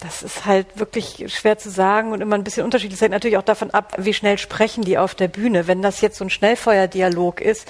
[0.00, 2.98] das ist halt wirklich schwer zu sagen und immer ein bisschen unterschiedlich.
[2.98, 5.66] Das hängt natürlich auch davon ab, wie schnell sprechen die auf der Bühne.
[5.66, 7.68] Wenn das jetzt so ein Schnellfeuerdialog ist,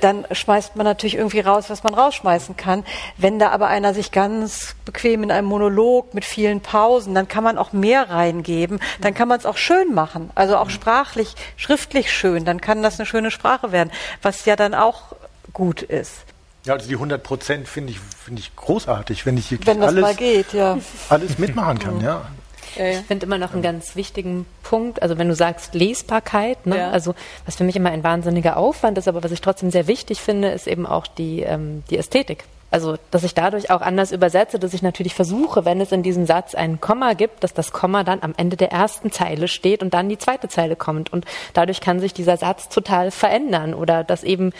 [0.00, 2.84] dann schmeißt man natürlich irgendwie raus, was man rausschmeißen kann.
[3.18, 7.44] Wenn da aber einer sich ganz bequem in einem Monolog mit vielen Pausen, dann kann
[7.44, 8.80] man auch mehr reingeben.
[9.02, 10.30] Dann kann man es auch schön machen.
[10.34, 12.44] Also auch sprachlich, schriftlich schön.
[12.46, 15.14] Dann kann das eine schöne Sprache werden, was ja dann auch
[15.52, 16.25] gut ist.
[16.66, 20.02] Ja, also die 100 Prozent finde ich, finde ich großartig, wenn ich wenn das alles,
[20.02, 20.78] mal geht, ja.
[21.08, 22.26] alles mitmachen kann, ja.
[22.74, 26.76] Ich finde immer noch einen ganz wichtigen Punkt, also wenn du sagst Lesbarkeit, ne?
[26.76, 26.90] Ja.
[26.90, 27.14] also
[27.46, 30.48] was für mich immer ein wahnsinniger Aufwand ist, aber was ich trotzdem sehr wichtig finde,
[30.48, 32.44] ist eben auch die, ähm, die Ästhetik.
[32.68, 36.26] Also, dass ich dadurch auch anders übersetze, dass ich natürlich versuche, wenn es in diesem
[36.26, 39.94] Satz ein Komma gibt, dass das Komma dann am Ende der ersten Zeile steht und
[39.94, 41.12] dann die zweite Zeile kommt.
[41.12, 44.52] Und dadurch kann sich dieser Satz total verändern oder dass eben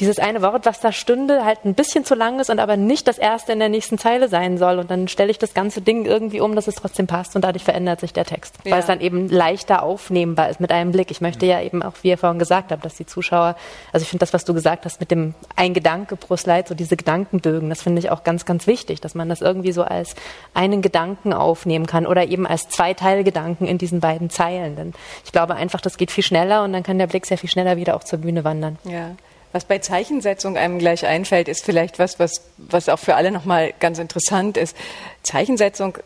[0.00, 3.06] dieses eine Wort, was da stünde, halt ein bisschen zu lang ist und aber nicht
[3.06, 4.78] das erste in der nächsten Zeile sein soll.
[4.78, 7.64] Und dann stelle ich das ganze Ding irgendwie um, dass es trotzdem passt und dadurch
[7.64, 8.56] verändert sich der Text.
[8.64, 8.72] Ja.
[8.72, 11.10] Weil es dann eben leichter aufnehmbar ist mit einem Blick.
[11.10, 13.56] Ich möchte ja eben auch, wie ihr vorhin gesagt habt, dass die Zuschauer,
[13.92, 16.74] also ich finde das, was du gesagt hast mit dem ein Gedanke pro Slide, so
[16.74, 20.14] diese Gedankenbögen, das finde ich auch ganz, ganz wichtig, dass man das irgendwie so als
[20.54, 24.76] einen Gedanken aufnehmen kann oder eben als Zweiteilgedanken in diesen beiden Zeilen.
[24.76, 24.94] Denn
[25.24, 27.76] ich glaube einfach, das geht viel schneller und dann kann der Blick sehr viel schneller
[27.76, 28.78] wieder auch zur Bühne wandern.
[28.84, 29.10] Ja.
[29.52, 33.72] Was bei Zeichensetzung einem gleich einfällt, ist vielleicht was, was, was auch für alle nochmal
[33.80, 34.76] ganz interessant ist.
[35.22, 35.98] Zeichensetzung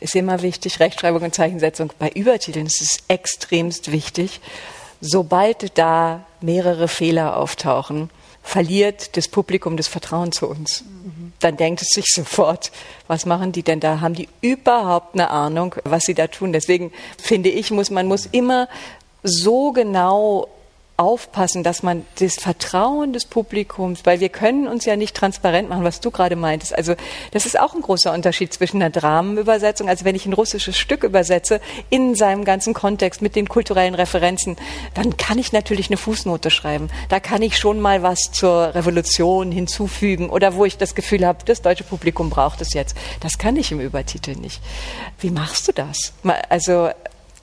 [0.00, 1.90] ist immer wichtig, Rechtschreibung und Zeichensetzung.
[1.98, 4.40] Bei Übertiteln ist es extremst wichtig.
[5.00, 8.10] Sobald da mehrere Fehler auftauchen,
[8.42, 10.82] verliert das Publikum das Vertrauen zu uns.
[10.82, 11.32] Mhm.
[11.40, 12.70] Dann denkt es sich sofort,
[13.08, 14.00] was machen die denn da?
[14.00, 16.52] Haben die überhaupt eine Ahnung, was sie da tun?
[16.52, 18.68] Deswegen finde ich, muss, man muss immer
[19.22, 20.48] so genau
[20.96, 25.84] aufpassen, dass man das Vertrauen des Publikums, weil wir können uns ja nicht transparent machen,
[25.84, 26.74] was du gerade meintest.
[26.74, 26.94] Also
[27.32, 31.04] das ist auch ein großer Unterschied zwischen einer Dramenübersetzung, also wenn ich ein russisches Stück
[31.04, 34.56] übersetze in seinem ganzen Kontext mit den kulturellen Referenzen,
[34.94, 36.88] dann kann ich natürlich eine Fußnote schreiben.
[37.08, 41.44] Da kann ich schon mal was zur Revolution hinzufügen oder wo ich das Gefühl habe,
[41.44, 42.96] das deutsche Publikum braucht es jetzt.
[43.20, 44.62] Das kann ich im Übertitel nicht.
[45.20, 46.12] Wie machst du das?
[46.48, 46.90] Also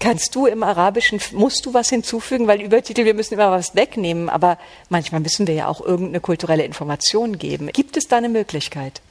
[0.04, 2.46] Kannst du im Arabischen, musst du was hinzufügen?
[2.46, 4.58] Weil Übertitel, wir müssen immer was wegnehmen, aber
[4.90, 7.70] manchmal müssen wir ja auch irgendeine kulturelle Information geben.
[7.72, 9.02] Gibt es da eine Möglichkeit?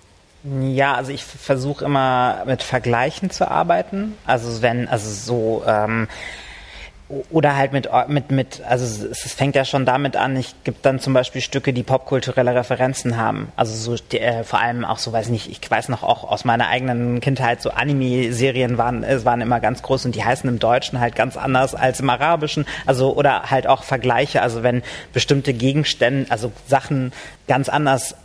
[0.61, 4.19] Ja, also ich versuche immer mit Vergleichen zu arbeiten.
[4.27, 6.09] Also wenn, also so, ähm,
[7.31, 10.99] oder halt mit, mit, mit, also es, fängt ja schon damit an, ich gibt dann
[10.99, 13.53] zum Beispiel Stücke, die popkulturelle Referenzen haben.
[13.57, 16.45] Also so die, äh, vor allem auch so, weiß nicht, ich weiß noch auch aus
[16.45, 20.59] meiner eigenen Kindheit, so Anime-Serien waren, es waren immer ganz groß und die heißen im
[20.59, 22.67] Deutschen halt ganz anders als im Arabischen.
[22.87, 24.83] Also oder halt auch Vergleiche, also wenn
[25.13, 27.13] bestimmte Gegenstände, also Sachen
[27.47, 28.17] ganz anders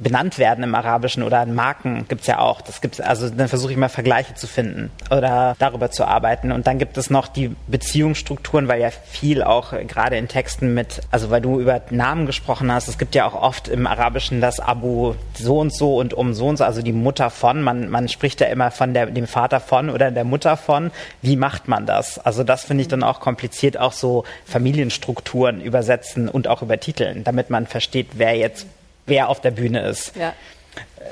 [0.00, 2.60] benannt werden im Arabischen oder in Marken gibt's ja auch.
[2.60, 6.52] Das gibt's, also dann versuche ich mal Vergleiche zu finden oder darüber zu arbeiten.
[6.52, 11.00] Und dann gibt es noch die Beziehungsstrukturen, weil ja viel auch gerade in Texten mit,
[11.10, 14.60] also weil du über Namen gesprochen hast, es gibt ja auch oft im Arabischen das
[14.60, 18.08] Abu so und so und um so und so, also die Mutter von, man, man
[18.08, 20.92] spricht ja immer von der, dem Vater von oder der Mutter von.
[21.22, 22.20] Wie macht man das?
[22.20, 27.50] Also das finde ich dann auch kompliziert, auch so Familienstrukturen übersetzen und auch übertiteln, damit
[27.50, 28.66] man versteht, wer jetzt
[29.06, 30.16] wer auf der Bühne ist.
[30.16, 30.34] Ja.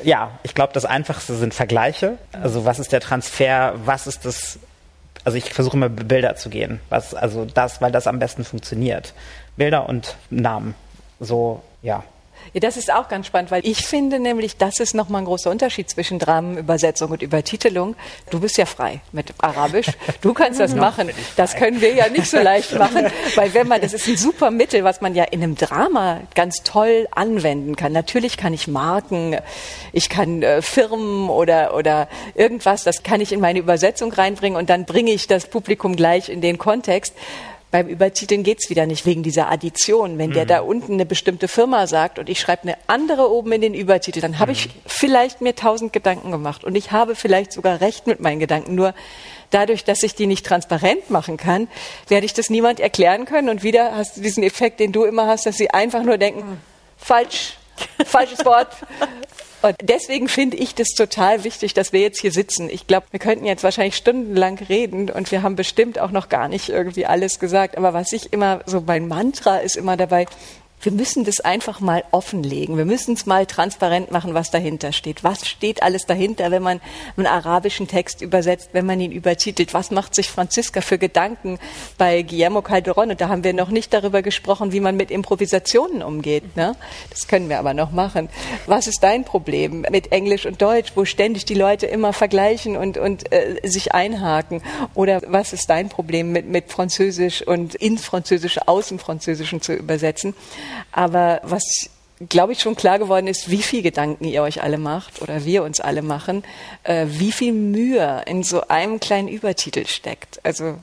[0.03, 2.17] Ja, ich glaube, das Einfachste sind Vergleiche.
[2.33, 4.59] Also was ist der Transfer, was ist das,
[5.25, 9.13] also ich versuche immer Bilder zu gehen, was, also das, weil das am besten funktioniert.
[9.57, 10.75] Bilder und Namen.
[11.19, 12.05] So, ja.
[12.53, 15.51] Ja, das ist auch ganz spannend, weil ich finde nämlich, das ist nochmal ein großer
[15.51, 17.95] Unterschied zwischen Dramenübersetzung und Übertitelung.
[18.31, 19.87] Du bist ja frei mit Arabisch.
[20.21, 21.11] Du kannst das machen.
[21.37, 24.51] Das können wir ja nicht so leicht machen, weil wenn man, das ist ein super
[24.51, 27.93] Mittel, was man ja in einem Drama ganz toll anwenden kann.
[27.93, 29.37] Natürlich kann ich Marken,
[29.93, 34.71] ich kann äh, Firmen oder, oder irgendwas, das kann ich in meine Übersetzung reinbringen und
[34.71, 37.15] dann bringe ich das Publikum gleich in den Kontext.
[37.71, 40.19] Beim Übertiteln geht's wieder nicht wegen dieser Addition.
[40.19, 40.35] Wenn mhm.
[40.35, 43.75] der da unten eine bestimmte Firma sagt und ich schreibe eine andere oben in den
[43.75, 44.57] Übertitel, dann habe mhm.
[44.57, 48.75] ich vielleicht mir tausend Gedanken gemacht und ich habe vielleicht sogar recht mit meinen Gedanken.
[48.75, 48.93] Nur
[49.51, 51.69] dadurch, dass ich die nicht transparent machen kann,
[52.09, 53.49] werde ich das niemand erklären können.
[53.49, 56.41] Und wieder hast du diesen Effekt, den du immer hast, dass sie einfach nur denken,
[56.41, 56.59] mhm.
[56.97, 57.55] falsch,
[58.05, 58.77] falsches Wort.
[59.63, 62.69] Und deswegen finde ich das total wichtig, dass wir jetzt hier sitzen.
[62.71, 66.49] Ich glaube, wir könnten jetzt wahrscheinlich stundenlang reden und wir haben bestimmt auch noch gar
[66.49, 67.77] nicht irgendwie alles gesagt.
[67.77, 70.27] Aber was ich immer so mein Mantra ist immer dabei,
[70.83, 72.77] wir müssen das einfach mal offenlegen.
[72.79, 75.23] Wir müssen es mal transparent machen, was dahinter steht.
[75.23, 76.81] Was steht alles dahinter, wenn man
[77.17, 79.75] einen arabischen Text übersetzt, wenn man ihn übertitelt?
[79.75, 81.59] Was macht sich Franziska für Gedanken
[81.99, 83.11] bei Guillermo Calderón?
[83.11, 86.57] Und da haben wir noch nicht darüber gesprochen, wie man mit Improvisationen umgeht.
[86.57, 86.75] Ne?
[87.11, 88.31] Das können wir aber noch machen.
[88.67, 92.97] Was ist dein Problem mit Englisch und Deutsch, wo ständig die Leute immer vergleichen und,
[92.97, 94.63] und äh, sich einhaken?
[94.95, 99.75] Oder was ist dein Problem mit, mit Französisch und ins Französische, aus dem Französischen zu
[99.75, 100.35] übersetzen?
[100.93, 101.91] Aber was
[102.29, 105.63] glaube ich, schon klar geworden ist, wie viel Gedanken ihr euch alle macht oder wir
[105.63, 106.45] uns alle machen,
[106.83, 110.39] äh, wie viel Mühe in so einem kleinen Übertitel steckt.
[110.45, 110.77] Also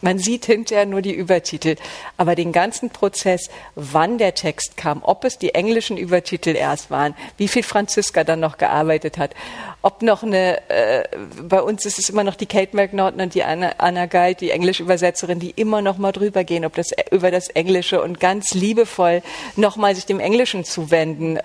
[0.00, 1.76] man sieht hinterher nur die Übertitel,
[2.16, 7.14] aber den ganzen Prozess, wann der Text kam, ob es die englischen Übertitel erst waren,
[7.36, 9.34] wie viel Franziska dann noch gearbeitet hat,
[9.82, 11.04] ob noch eine, äh,
[11.42, 14.50] bei uns ist es immer noch die Kate McNaughton und die Anna, Anna Guide, die
[14.50, 18.54] englische Übersetzerin, die immer noch mal drüber gehen, ob das über das Englische und ganz
[18.54, 19.22] liebevoll
[19.56, 21.38] noch mal sich dem Englischen zuwenden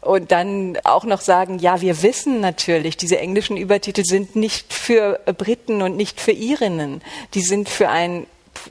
[0.00, 5.20] und dann auch noch sagen, ja, wir wissen natürlich, diese englischen Übertitel sind nicht für
[5.38, 7.00] Briten und nicht für Irinnen,
[7.34, 8.26] die sind für ein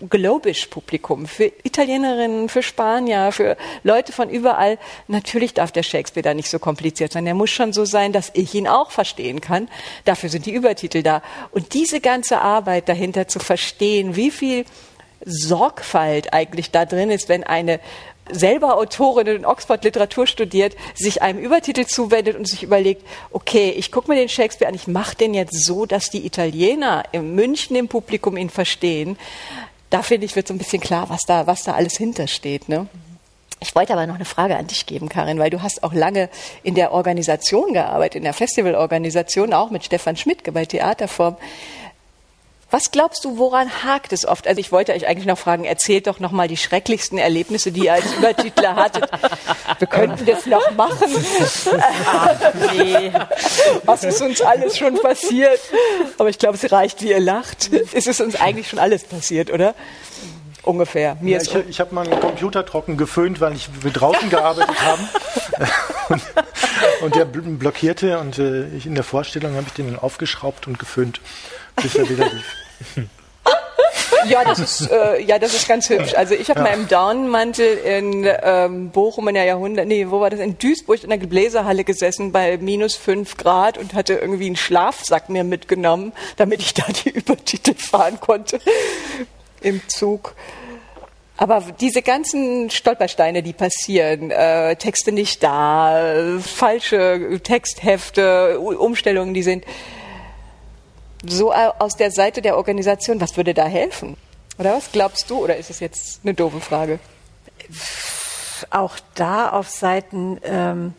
[0.10, 4.78] globisch Publikum, für Italienerinnen, für Spanier, für Leute von überall.
[5.08, 7.26] Natürlich darf der Shakespeare da nicht so kompliziert sein.
[7.26, 9.70] Er muss schon so sein, dass ich ihn auch verstehen kann.
[10.06, 11.22] Dafür sind die Übertitel da.
[11.52, 14.66] Und diese ganze Arbeit dahinter zu verstehen, wie viel
[15.26, 17.80] Sorgfalt eigentlich da drin ist, wenn eine
[18.32, 23.92] selber Autorin in Oxford Literatur studiert, sich einem Übertitel zuwendet und sich überlegt, okay, ich
[23.92, 27.76] gucke mir den Shakespeare an, ich mache den jetzt so, dass die Italiener in München
[27.76, 29.18] im Publikum ihn verstehen.
[29.90, 32.70] Da finde ich, wird so ein bisschen klar, was da, was da alles hintersteht.
[32.70, 32.88] Ne?
[33.60, 36.30] Ich wollte aber noch eine Frage an dich geben, Karin, weil du hast auch lange
[36.64, 41.38] in der Organisation gearbeitet, in der Festivalorganisation, auch mit Stefan Schmidt bei Theaterform.
[42.74, 44.48] Was glaubst du, woran hakt es oft?
[44.48, 47.82] Also ich wollte euch eigentlich noch fragen, erzählt doch noch mal die schrecklichsten Erlebnisse, die
[47.82, 49.12] ihr als Übertitler hattet.
[49.78, 51.24] Wir könnten das noch machen.
[52.08, 52.36] Ach,
[52.76, 53.12] nee.
[53.86, 55.60] Was ist uns alles schon passiert?
[56.18, 57.70] Aber ich glaube, es reicht, wie ihr lacht.
[57.94, 59.76] Es ist uns eigentlich schon alles passiert, oder?
[60.64, 61.16] ungefähr.
[61.22, 65.10] Mir ja, ich, ich habe meinen Computer trocken geföhnt, weil ich wir draußen gearbeitet haben.
[66.10, 66.22] und,
[67.04, 70.80] und, der blockierte und äh, ich in der Vorstellung habe ich den dann aufgeschraubt und
[70.80, 71.22] geföhnt,
[71.76, 72.63] bis er wieder lief.
[74.28, 76.14] Ja, das ist, äh, ja, das ist ganz hübsch.
[76.16, 76.66] Also ich habe ja.
[76.66, 80.40] mal im Daunenmantel in ähm, Bochum in der Jahrhundert, nee, wo war das?
[80.40, 85.30] In Duisburg in der Gebläsehalle gesessen bei minus fünf Grad und hatte irgendwie einen Schlafsack
[85.30, 88.60] mir mitgenommen, damit ich da die Übertitel fahren konnte
[89.62, 90.36] im Zug.
[91.36, 99.66] Aber diese ganzen Stolpersteine, die passieren, äh, Texte nicht da, falsche Texthefte, Umstellungen, die sind
[101.26, 104.18] so aus der Seite der Organisation, was würde da helfen?
[104.58, 105.44] Oder was glaubst du?
[105.44, 107.00] Oder ist es jetzt eine doofe Frage?
[108.70, 110.94] Auch da auf Seiten, ähm,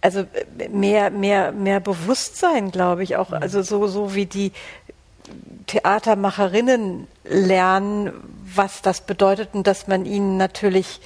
[0.00, 0.24] also
[0.70, 4.52] mehr, mehr, mehr Bewusstsein, glaube ich, auch, also so, so wie die
[5.66, 8.12] Theatermacherinnen lernen,
[8.54, 11.00] was das bedeutet und dass man ihnen natürlich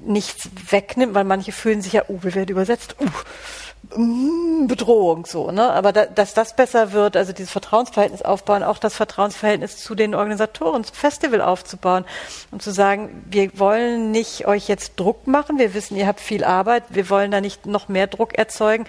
[0.00, 3.06] nichts wegnimmt, weil manche fühlen sich ja, uh, wir werden übersetzt, uh,
[3.90, 5.70] Bedrohung so, ne?
[5.70, 10.14] Aber da, dass das besser wird, also dieses Vertrauensverhältnis aufbauen, auch das Vertrauensverhältnis zu den
[10.14, 12.04] Organisatoren, zum Festival aufzubauen
[12.52, 16.44] und zu sagen, wir wollen nicht euch jetzt Druck machen, wir wissen, ihr habt viel
[16.44, 18.86] Arbeit, wir wollen da nicht noch mehr Druck erzeugen.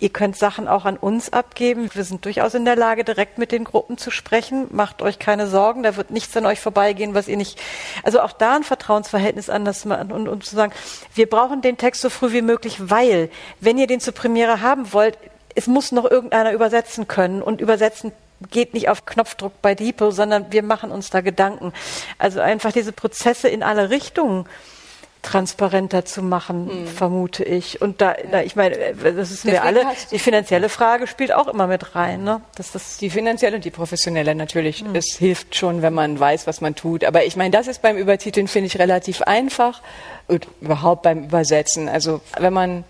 [0.00, 1.90] Ihr könnt Sachen auch an uns abgeben.
[1.92, 4.66] Wir sind durchaus in der Lage, direkt mit den Gruppen zu sprechen.
[4.70, 7.60] Macht euch keine Sorgen, da wird nichts an euch vorbeigehen, was ihr nicht.
[8.02, 10.72] Also auch da ein Vertrauensverhältnis anders machen und, und zu sagen,
[11.14, 13.28] wir brauchen den Text so früh wie möglich, weil,
[13.60, 15.18] wenn ihr den zur Premiere haben wollt,
[15.54, 18.12] es muss noch irgendeiner übersetzen können und übersetzen
[18.50, 21.74] geht nicht auf Knopfdruck bei Depot, sondern wir machen uns da Gedanken.
[22.16, 24.46] Also einfach diese Prozesse in alle Richtungen
[25.22, 26.86] transparenter zu machen, hm.
[26.86, 27.82] vermute ich.
[27.82, 31.66] Und da, da ich meine, das ist mir alle, die finanzielle Frage spielt auch immer
[31.66, 32.24] mit rein.
[32.24, 32.40] Ne?
[32.56, 34.80] Dass das die finanzielle und die professionelle natürlich.
[34.80, 34.94] Hm.
[34.94, 37.04] Es hilft schon, wenn man weiß, was man tut.
[37.04, 39.82] Aber ich meine, das ist beim Übertiteln, finde ich, relativ einfach.
[40.26, 41.88] Und überhaupt beim Übersetzen.
[41.88, 42.84] Also wenn man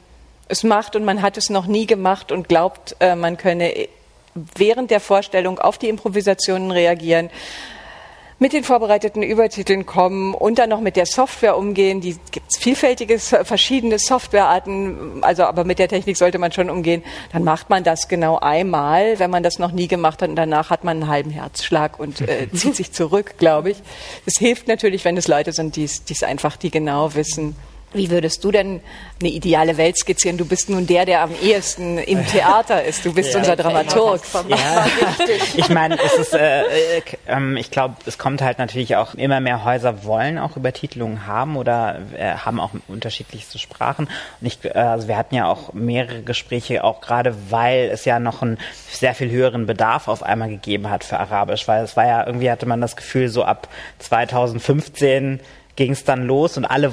[0.49, 3.89] es macht und man hat es noch nie gemacht und glaubt, äh, man könne
[4.35, 7.31] während der Vorstellung auf die Improvisationen reagieren,
[8.41, 12.01] mit den vorbereiteten Übertiteln kommen und dann noch mit der Software umgehen.
[12.01, 17.05] Die gibt es vielfältige, verschiedene Softwarearten, also aber mit der Technik sollte man schon umgehen.
[17.35, 20.71] Dann macht man das genau einmal, wenn man das noch nie gemacht hat und danach
[20.71, 23.83] hat man einen halben Herzschlag und äh, zieht sich zurück, glaube ich.
[24.25, 27.55] Es hilft natürlich, wenn es Leute sind, die es einfach, die genau wissen,
[27.93, 28.81] wie würdest du denn
[29.21, 30.37] eine ideale Welt skizzieren?
[30.37, 33.05] Du bist nun der, der am ehesten im Theater ist.
[33.05, 34.23] Du bist ja, unser Dramaturg.
[34.49, 34.87] Ja.
[35.57, 36.63] ich meine, es ist, äh,
[36.99, 41.27] äh, ähm, ich glaube, es kommt halt natürlich auch immer mehr Häuser wollen auch Übertitelungen
[41.27, 44.09] haben oder äh, haben auch unterschiedlichste Sprachen.
[44.41, 48.21] Und ich, äh, also wir hatten ja auch mehrere Gespräche, auch gerade weil es ja
[48.21, 48.59] noch einen
[48.91, 52.51] sehr viel höheren Bedarf auf einmal gegeben hat für Arabisch, weil es war ja irgendwie
[52.51, 53.69] hatte man das Gefühl so ab
[53.99, 55.41] 2015
[55.81, 56.93] ging es dann los und alle,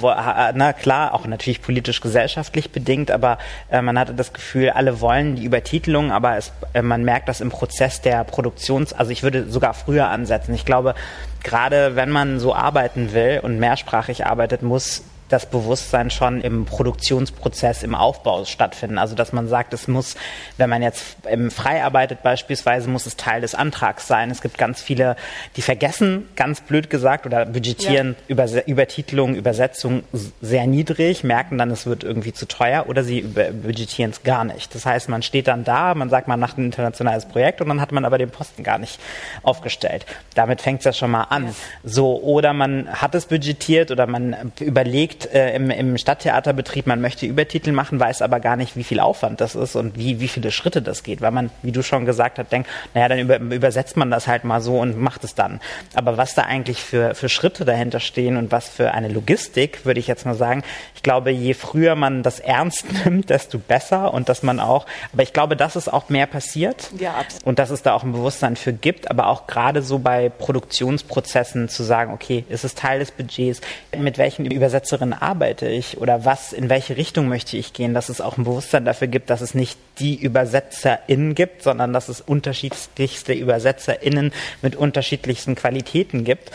[0.56, 3.38] na klar, auch natürlich politisch-gesellschaftlich bedingt, aber
[3.70, 7.42] äh, man hatte das Gefühl, alle wollen die Übertitelung, aber es, äh, man merkt das
[7.42, 10.54] im Prozess der Produktions, also ich würde sogar früher ansetzen.
[10.56, 10.96] Ich glaube,
[11.44, 17.84] gerade wenn man so arbeiten will und mehrsprachig arbeitet, muss das Bewusstsein schon im Produktionsprozess,
[17.84, 18.98] im Aufbau stattfinden.
[18.98, 20.16] Also dass man sagt, es muss,
[20.58, 21.18] wenn man jetzt
[21.50, 24.32] frei arbeitet beispielsweise, muss es Teil des Antrags sein.
[24.32, 25.16] Es gibt ganz viele,
[25.56, 28.24] die vergessen, ganz blöd gesagt, oder budgetieren ja.
[28.28, 30.04] Über, Übertitelung, Übersetzung
[30.42, 34.74] sehr niedrig, merken dann, es wird irgendwie zu teuer oder sie budgetieren es gar nicht.
[34.76, 37.82] Das heißt, man steht dann da, man sagt, man macht ein internationales Projekt und dann
[37.82, 39.00] hat man aber den Posten gar nicht
[39.44, 40.06] aufgestellt.
[40.36, 41.48] Damit fängt es ja schon mal an.
[41.48, 41.52] Ja.
[41.84, 47.02] So, oder man hat es budgetiert oder man überlegt, überlegt äh, im, im Stadttheaterbetrieb, man
[47.02, 50.28] möchte Übertitel machen, weiß aber gar nicht, wie viel Aufwand das ist und wie, wie
[50.28, 53.38] viele Schritte das geht, weil man, wie du schon gesagt hast, denkt, naja, dann über,
[53.40, 55.60] übersetzt man das halt mal so und macht es dann.
[55.96, 60.00] Aber was da eigentlich für, für Schritte dahinter stehen und was für eine Logistik, würde
[60.00, 60.64] ich jetzt mal sagen,
[60.96, 65.24] ich glaube, je früher man das ernst nimmt, desto besser und dass man auch, aber
[65.24, 68.56] ich glaube, dass es auch mehr passiert ja, und dass es da auch ein Bewusstsein
[68.56, 73.12] für gibt, aber auch gerade so bei Produktionsprozessen zu sagen, okay, ist es Teil des
[73.12, 73.62] Budgets,
[73.98, 78.10] mit welchen Übersetzerinnen woran arbeite ich oder was, in welche Richtung möchte ich gehen, dass
[78.10, 82.22] es auch ein Bewusstsein dafür gibt, dass es nicht die ÜbersetzerInnen gibt, sondern dass es
[82.22, 86.52] unterschiedlichste ÜbersetzerInnen mit unterschiedlichsten Qualitäten gibt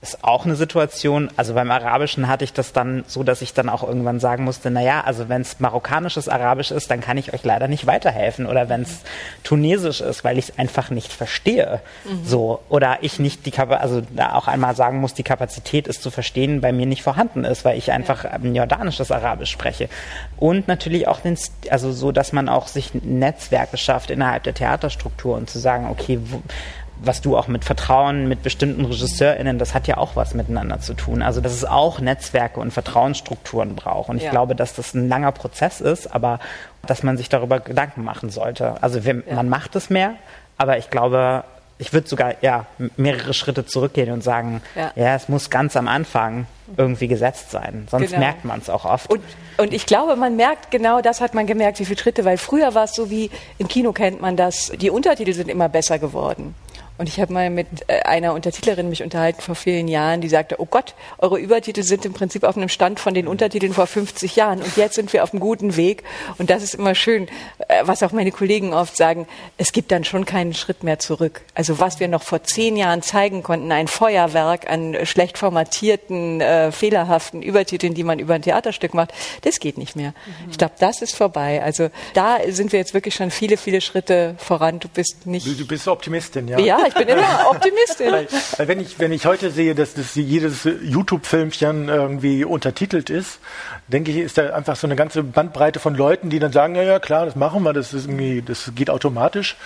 [0.00, 3.68] ist auch eine Situation, also beim Arabischen hatte ich das dann so, dass ich dann
[3.68, 7.42] auch irgendwann sagen musste, naja, also wenn es marokkanisches Arabisch ist, dann kann ich euch
[7.42, 8.46] leider nicht weiterhelfen.
[8.46, 9.00] Oder wenn es
[9.42, 11.80] tunesisch ist, weil ich es einfach nicht verstehe.
[12.04, 12.24] Mhm.
[12.24, 12.60] So.
[12.68, 16.12] Oder ich nicht die Kapazität, also da auch einmal sagen muss, die Kapazität, es zu
[16.12, 19.88] verstehen, bei mir nicht vorhanden ist, weil ich einfach ein jordanisches Arabisch spreche.
[20.36, 21.36] Und natürlich auch den,
[21.70, 26.20] also so, dass man auch sich Netzwerke schafft innerhalb der Theaterstruktur und zu sagen, okay,
[26.22, 26.40] wo,
[27.02, 30.94] was du auch mit Vertrauen mit bestimmten RegisseurInnen, das hat ja auch was miteinander zu
[30.94, 31.22] tun.
[31.22, 34.08] Also, dass es auch Netzwerke und Vertrauensstrukturen braucht.
[34.08, 34.30] Und ich ja.
[34.30, 36.40] glaube, dass das ein langer Prozess ist, aber
[36.86, 38.82] dass man sich darüber Gedanken machen sollte.
[38.82, 39.34] Also, wir, ja.
[39.34, 40.14] man macht es mehr,
[40.56, 41.44] aber ich glaube,
[41.78, 44.92] ich würde sogar ja mehrere Schritte zurückgehen und sagen, ja.
[44.96, 45.14] ja.
[45.14, 46.46] es muss ganz am Anfang
[46.76, 47.86] irgendwie gesetzt sein.
[47.90, 48.18] Sonst genau.
[48.18, 49.10] merkt man es auch oft.
[49.10, 49.22] Und,
[49.56, 52.74] und, ich glaube, man merkt genau, das hat man gemerkt, wie viele Schritte, weil früher
[52.74, 56.54] war es so wie im Kino kennt man das, die Untertitel sind immer besser geworden.
[56.98, 60.56] Und ich habe mal mit äh, einer Untertitlerin mich unterhalten vor vielen Jahren, die sagte,
[60.58, 64.34] oh Gott, eure Übertitel sind im Prinzip auf einem Stand von den Untertiteln vor 50
[64.34, 66.02] Jahren und jetzt sind wir auf einem guten Weg.
[66.38, 67.28] Und das ist immer schön,
[67.68, 71.42] äh, was auch meine Kollegen oft sagen, es gibt dann schon keinen Schritt mehr zurück.
[71.54, 76.72] Also was wir noch vor zehn Jahren zeigen konnten, ein Feuerwerk an schlecht formatierten, äh,
[76.72, 80.10] fehlerhaften Übertiteln, die man über ein Theaterstück macht, das geht nicht mehr.
[80.10, 80.50] Mhm.
[80.50, 81.62] Ich glaube, das ist vorbei.
[81.62, 84.80] Also da sind wir jetzt wirklich schon viele, viele Schritte voran.
[84.80, 85.46] Du bist nicht.
[85.46, 86.58] Du, du bist Optimistin, ja.
[86.58, 88.12] Ja, ich bin immer Optimistin.
[88.12, 93.38] Weil, weil, wenn, ich, wenn ich heute sehe, dass das jedes YouTube-Filmchen irgendwie untertitelt ist,
[93.88, 96.82] denke ich, ist da einfach so eine ganze Bandbreite von Leuten, die dann sagen, ja,
[96.82, 99.56] ja, klar, das machen wir, das ist irgendwie, das geht automatisch.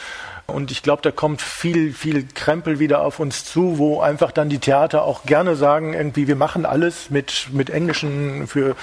[0.47, 4.49] Und ich glaube, da kommt viel, viel Krempel wieder auf uns zu, wo einfach dann
[4.49, 8.77] die Theater auch gerne sagen, irgendwie, wir machen alles mit, mit englischen für,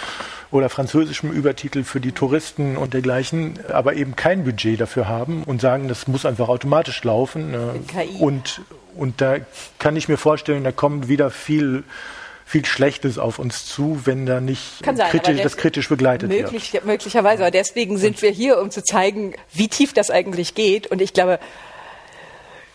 [0.51, 5.61] oder französischem Übertitel für die Touristen und dergleichen, aber eben kein Budget dafür haben und
[5.61, 7.53] sagen, das muss einfach automatisch laufen.
[7.87, 8.17] KI.
[8.19, 8.61] Und,
[8.95, 9.37] und da
[9.77, 11.83] kann ich mir vorstellen, da kommt wieder viel,
[12.49, 16.83] viel Schlechtes auf uns zu, wenn da nicht sein, kritisch, das kritisch begleitet möglich, wird.
[16.83, 20.87] Möglicherweise, aber deswegen sind wir hier, um zu zeigen, wie tief das eigentlich geht.
[20.87, 21.39] Und ich glaube,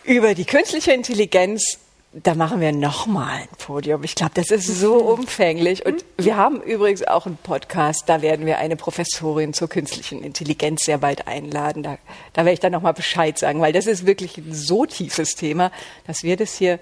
[0.05, 1.79] über die künstliche Intelligenz
[2.23, 4.05] da machen wir nochmal ein Podium.
[4.05, 5.85] Ich glaube, das ist so umfänglich.
[5.85, 10.85] Und wir haben übrigens auch einen Podcast, da werden wir eine Professorin zur künstlichen Intelligenz
[10.85, 11.83] sehr bald einladen.
[11.83, 11.97] Da,
[12.31, 15.73] da werde ich dann nochmal Bescheid sagen, weil das ist wirklich ein so tiefes Thema,
[16.07, 16.79] dass wir das hier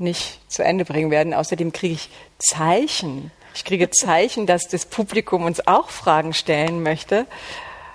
[0.00, 1.34] nicht zu Ende bringen werden.
[1.34, 3.30] Außerdem kriege ich Zeichen.
[3.54, 7.26] Ich kriege Zeichen, dass das Publikum uns auch Fragen stellen möchte.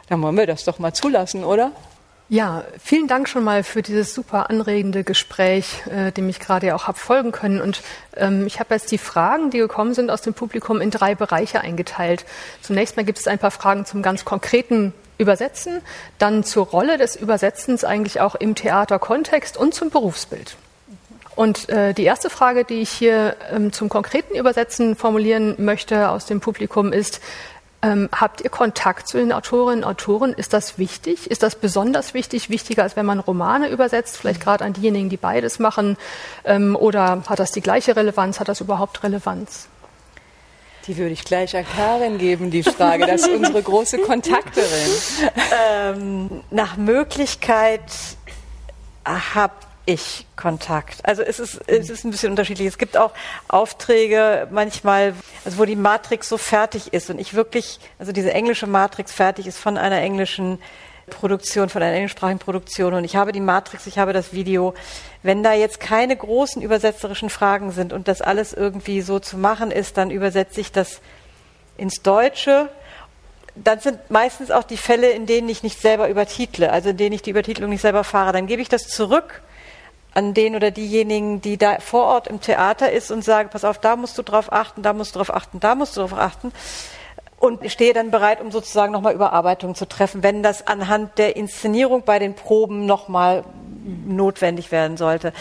[0.10, 1.72] Dann wollen wir das doch mal zulassen, oder?
[2.28, 6.76] Ja, vielen Dank schon mal für dieses super anregende Gespräch, äh, dem ich gerade ja
[6.76, 7.62] auch habe folgen können.
[7.62, 7.82] Und
[8.18, 11.62] ähm, ich habe jetzt die Fragen, die gekommen sind aus dem Publikum, in drei Bereiche
[11.62, 12.26] eingeteilt.
[12.62, 15.82] Zunächst mal gibt es ein paar Fragen zum ganz konkreten Übersetzen,
[16.18, 20.58] dann zur Rolle des Übersetzens eigentlich auch im Theaterkontext und zum Berufsbild.
[21.36, 26.25] Und äh, die erste Frage, die ich hier ähm, zum konkreten Übersetzen formulieren möchte aus
[26.25, 27.21] dem Publikum ist,
[27.81, 30.33] ähm, habt ihr Kontakt zu den Autorinnen und Autoren?
[30.33, 31.29] Ist das wichtig?
[31.29, 32.49] Ist das besonders wichtig?
[32.49, 34.17] Wichtiger, als wenn man Romane übersetzt?
[34.17, 35.97] Vielleicht gerade an diejenigen, die beides machen?
[36.45, 38.39] Ähm, oder hat das die gleiche Relevanz?
[38.39, 39.67] Hat das überhaupt Relevanz?
[40.88, 43.07] Die würde ich gleich an Karin geben, die Frage.
[43.07, 44.91] Das ist unsere große Kontakterin.
[45.73, 47.81] Ähm, nach Möglichkeit
[49.03, 51.05] habt ich Kontakt.
[51.07, 52.67] Also es ist, es ist ein bisschen unterschiedlich.
[52.67, 53.11] Es gibt auch
[53.47, 55.13] Aufträge manchmal,
[55.43, 59.47] also wo die Matrix so fertig ist und ich wirklich, also diese englische Matrix fertig
[59.47, 60.59] ist von einer englischen
[61.09, 64.73] Produktion, von einer englischsprachigen Produktion und ich habe die Matrix, ich habe das Video.
[65.21, 69.69] Wenn da jetzt keine großen übersetzerischen Fragen sind und das alles irgendwie so zu machen
[69.69, 71.01] ist, dann übersetze ich das
[71.77, 72.69] ins Deutsche
[73.55, 77.13] dann sind meistens auch die Fälle, in denen ich nicht selber übertitle, also in denen
[77.13, 78.33] ich die Übertitlung nicht selber fahre.
[78.33, 79.41] Dann gebe ich das zurück
[80.16, 83.78] an den oder diejenigen, die da vor Ort im Theater ist und sage, pass auf,
[83.78, 86.51] da musst du drauf achten, da musst du drauf achten, da musst du drauf achten.
[87.38, 92.03] Und stehe dann bereit, um sozusagen nochmal Überarbeitungen zu treffen, wenn das anhand der Inszenierung
[92.03, 93.43] bei den Proben nochmal
[94.07, 95.34] notwendig werden sollte.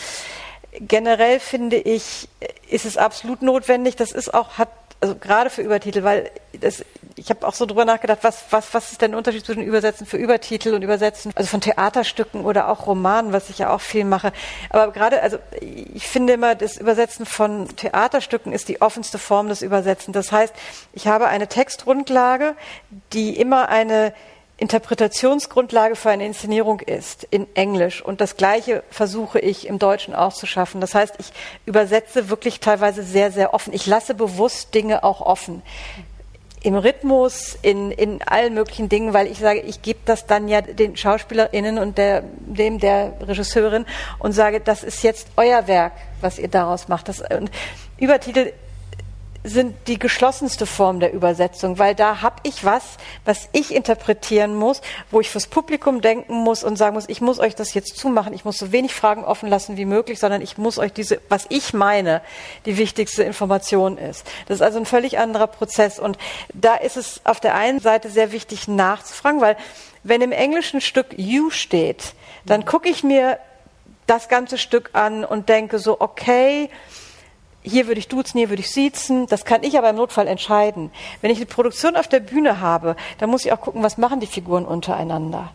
[0.81, 2.29] Generell finde ich,
[2.68, 3.95] ist es absolut notwendig.
[3.95, 4.68] Das ist auch, hat
[5.05, 6.83] also gerade für Übertitel, weil das,
[7.17, 10.07] ich habe auch so drüber nachgedacht, was, was, was ist denn der Unterschied zwischen Übersetzen
[10.07, 14.07] für Übertitel und Übersetzen, also von Theaterstücken oder auch Romanen, was ich ja auch viel
[14.07, 14.33] mache.
[14.71, 19.61] Aber gerade, also ich finde immer, das Übersetzen von Theaterstücken ist die offenste Form des
[19.61, 20.15] Übersetzens.
[20.15, 20.55] Das heißt,
[20.95, 22.55] ich habe eine Textgrundlage,
[23.13, 24.15] die immer eine
[24.57, 28.03] Interpretationsgrundlage für eine Inszenierung ist in Englisch.
[28.03, 30.81] Und das Gleiche versuche ich im Deutschen auch zu schaffen.
[30.81, 31.33] Das heißt, ich
[31.67, 33.73] übersetze wirklich teilweise sehr, sehr offen.
[33.73, 35.63] Ich lasse bewusst Dinge auch offen.
[36.63, 40.63] Im Rhythmus, in, in allen möglichen Dingen, weil ich sage, ich gebe das dann ja
[40.63, 43.85] den SchauspielerInnen und der, dem der Regisseurin
[44.19, 45.93] und sage, das ist jetzt euer Werk,
[46.23, 47.09] was ihr daraus macht.
[47.09, 47.51] Das, und
[47.99, 48.53] Übertitel
[49.47, 54.80] sind die geschlossenste Form der Übersetzung, weil da habe ich was, was ich interpretieren muss,
[55.11, 58.32] wo ich fürs Publikum denken muss und sagen muss, ich muss euch das jetzt zumachen,
[58.32, 61.45] ich muss so wenig Fragen offen lassen wie möglich, sondern ich muss euch diese, was
[61.51, 62.22] ich meine,
[62.64, 64.26] die wichtigste Information ist.
[64.47, 66.16] Das ist also ein völlig anderer Prozess und
[66.55, 69.59] da ist es auf der einen Seite sehr wichtig nachzufragen, weil
[70.05, 72.14] wenn im englischen Stück you steht,
[72.47, 73.38] dann gucke ich mir
[74.07, 76.70] das ganze Stück an und denke so, okay,
[77.67, 79.27] hier würde ich duzen, hier würde ich siezen.
[79.27, 80.93] Das kann ich aber im Notfall entscheiden.
[81.23, 84.21] Wenn ich eine Produktion auf der Bühne habe, dann muss ich auch gucken, was machen
[84.21, 85.51] die Figuren untereinander.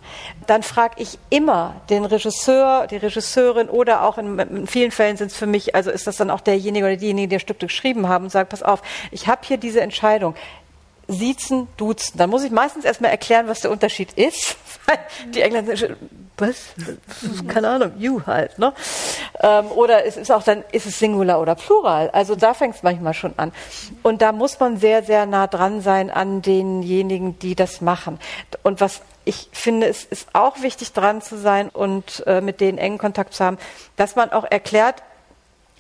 [0.48, 5.32] Dann frage ich immer den Regisseur, die Regisseurin oder auch in, in vielen Fällen sind
[5.32, 8.10] es für mich, also ist das dann auch derjenige oder diejenige, die das Stück geschrieben
[8.10, 8.82] haben und sagt, pass auf,
[9.12, 10.34] ich habe hier diese Entscheidung.
[11.08, 12.18] Siezen, duzen.
[12.18, 14.58] Dann muss ich meistens erstmal erklären, was der Unterschied ist.
[15.34, 15.76] Die Engländer
[16.40, 16.70] was?
[17.48, 18.74] Keine Ahnung, you halt, ne?
[19.42, 22.10] Ähm, oder es ist auch dann, ist es Singular oder Plural?
[22.12, 23.52] Also da fängt es manchmal schon an.
[24.04, 28.20] Und da muss man sehr, sehr nah dran sein an denjenigen, die das machen.
[28.64, 32.78] Und was ich finde, es ist auch wichtig dran zu sein und äh, mit denen
[32.78, 33.58] engen Kontakt zu haben,
[33.96, 35.04] dass man auch erklärt,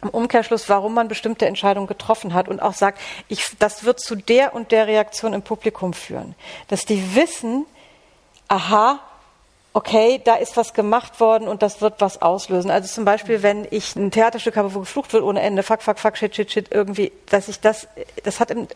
[0.01, 4.16] im Umkehrschluss, warum man bestimmte Entscheidungen getroffen hat und auch sagt, ich, das wird zu
[4.16, 6.36] der und der Reaktion im Publikum führen.
[6.70, 7.66] Dass die wissen,
[8.50, 9.00] aha,
[9.74, 12.72] okay, da ist was gemacht worden und das wird was auslösen.
[12.72, 16.00] Also zum Beispiel, wenn ich ein Theaterstück habe, wo geflucht wird ohne Ende, fuck, fuck,
[16.00, 17.88] fuck, shit, shit, shit, irgendwie, dass ich das,
[18.24, 18.68] das hat im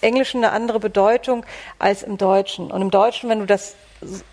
[0.00, 1.44] Englischen eine andere Bedeutung
[1.78, 2.70] als im Deutschen.
[2.70, 3.74] Und im Deutschen, wenn du das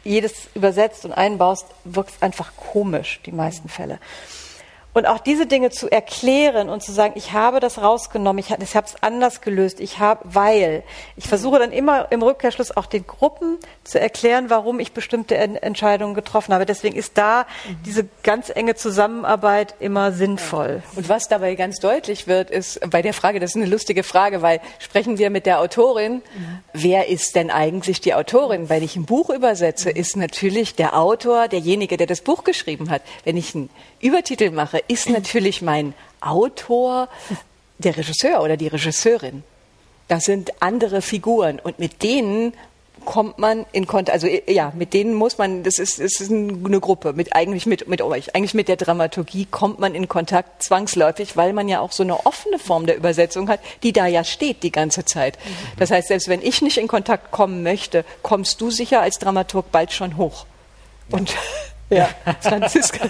[0.04, 4.00] jedes übersetzt und einbaust, wirkt es einfach komisch, die meisten Fälle.
[4.96, 8.64] Und auch diese Dinge zu erklären und zu sagen, ich habe das rausgenommen, ich, habe
[8.64, 10.84] es anders gelöst, ich habe, weil.
[11.18, 16.14] Ich versuche dann immer im Rückkehrschluss auch den Gruppen zu erklären, warum ich bestimmte Entscheidungen
[16.14, 16.66] getroffen habe.
[16.66, 17.46] Deswegen ist da
[17.86, 20.82] diese ganz enge Zusammenarbeit immer sinnvoll.
[20.96, 24.42] Und was dabei ganz deutlich wird, ist bei der Frage, das ist eine lustige Frage,
[24.42, 26.22] weil sprechen wir mit der Autorin,
[26.72, 28.70] wer ist denn eigentlich die Autorin?
[28.70, 33.02] Weil ich ein Buch übersetze, ist natürlich der Autor derjenige, der das Buch geschrieben hat.
[33.26, 33.70] Wenn ich einen
[34.00, 37.10] Übertitel mache, ist natürlich mein Autor
[37.78, 39.44] der Regisseur oder die Regisseurin.
[40.08, 42.54] Das sind andere Figuren und mit denen
[43.06, 46.80] kommt man in Kontakt, also ja, mit denen muss man, das ist, das ist eine
[46.80, 51.38] Gruppe, mit eigentlich mit, mit euch, eigentlich mit der Dramaturgie kommt man in Kontakt zwangsläufig,
[51.38, 54.64] weil man ja auch so eine offene Form der Übersetzung hat, die da ja steht
[54.64, 55.38] die ganze Zeit.
[55.78, 59.72] Das heißt, selbst wenn ich nicht in Kontakt kommen möchte, kommst du sicher als Dramaturg
[59.72, 60.46] bald schon hoch.
[61.12, 61.34] Und
[61.90, 62.10] ja,
[62.42, 63.10] Franziska.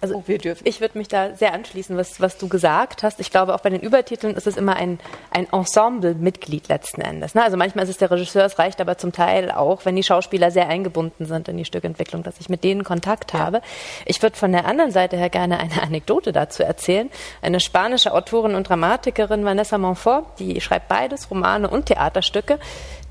[0.00, 0.24] Also oh,
[0.64, 3.20] ich würde mich da sehr anschließen, was, was du gesagt hast.
[3.20, 4.98] Ich glaube, auch bei den Übertiteln ist es immer ein,
[5.30, 7.34] ein Ensemble-Mitglied letzten Endes.
[7.34, 7.42] Ne?
[7.42, 10.50] Also manchmal ist es der Regisseur, es reicht aber zum Teil auch, wenn die Schauspieler
[10.50, 13.38] sehr eingebunden sind in die Stückentwicklung, dass ich mit denen Kontakt ja.
[13.38, 13.62] habe.
[14.04, 17.08] Ich würde von der anderen Seite her gerne eine Anekdote dazu erzählen.
[17.40, 22.58] Eine spanische Autorin und Dramatikerin, Vanessa Monfort, die schreibt beides, Romane und Theaterstücke,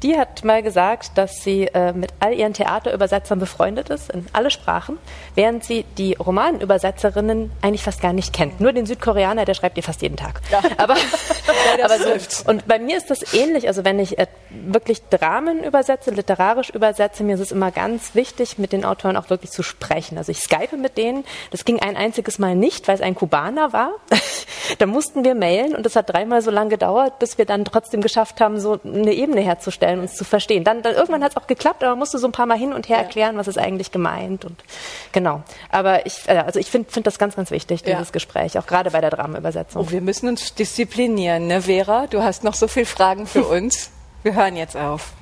[0.03, 4.51] die hat mal gesagt, dass sie äh, mit all ihren Theaterübersetzern befreundet ist, in alle
[4.51, 4.97] Sprachen,
[5.33, 8.59] während sie die Romanübersetzerinnen eigentlich fast gar nicht kennt.
[8.59, 10.41] Nur den Südkoreaner, der schreibt ihr fast jeden Tag.
[10.51, 10.61] Ja.
[10.77, 10.95] Aber,
[11.77, 13.67] ja, aber so, und bei mir ist das ähnlich.
[13.67, 18.57] Also wenn ich äh, wirklich Dramen übersetze, literarisch übersetze, mir ist es immer ganz wichtig,
[18.57, 20.17] mit den Autoren auch wirklich zu sprechen.
[20.17, 21.23] Also ich skype mit denen.
[21.51, 23.91] Das ging ein einziges Mal nicht, weil es ein Kubaner war.
[24.79, 28.01] da mussten wir mailen und das hat dreimal so lange gedauert, bis wir dann trotzdem
[28.01, 30.63] geschafft haben, so eine Ebene herzustellen vorstellen, uns zu verstehen.
[30.63, 32.73] Dann, dann irgendwann hat es auch geklappt, aber man musste so ein paar Mal hin
[32.73, 33.03] und her ja.
[33.03, 34.63] erklären, was ist eigentlich gemeint und
[35.11, 35.43] genau.
[35.69, 38.11] Aber ich, äh, also ich finde find das ganz, ganz wichtig, dieses ja.
[38.11, 39.85] Gespräch, auch gerade bei der Dramenübersetzung.
[39.85, 42.07] Oh, wir müssen uns disziplinieren, ne, Vera?
[42.07, 43.91] Du hast noch so viele Fragen für uns.
[44.23, 45.13] Wir hören jetzt auf.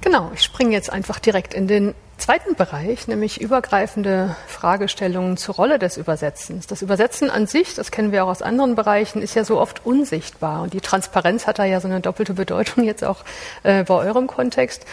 [0.00, 5.78] Genau, ich springe jetzt einfach direkt in den zweiten Bereich, nämlich übergreifende Fragestellungen zur Rolle
[5.78, 6.66] des Übersetzens.
[6.66, 9.84] Das Übersetzen an sich, das kennen wir auch aus anderen Bereichen, ist ja so oft
[9.84, 10.62] unsichtbar.
[10.62, 13.24] Und die Transparenz hat da ja so eine doppelte Bedeutung jetzt auch
[13.62, 14.84] äh, bei eurem Kontext.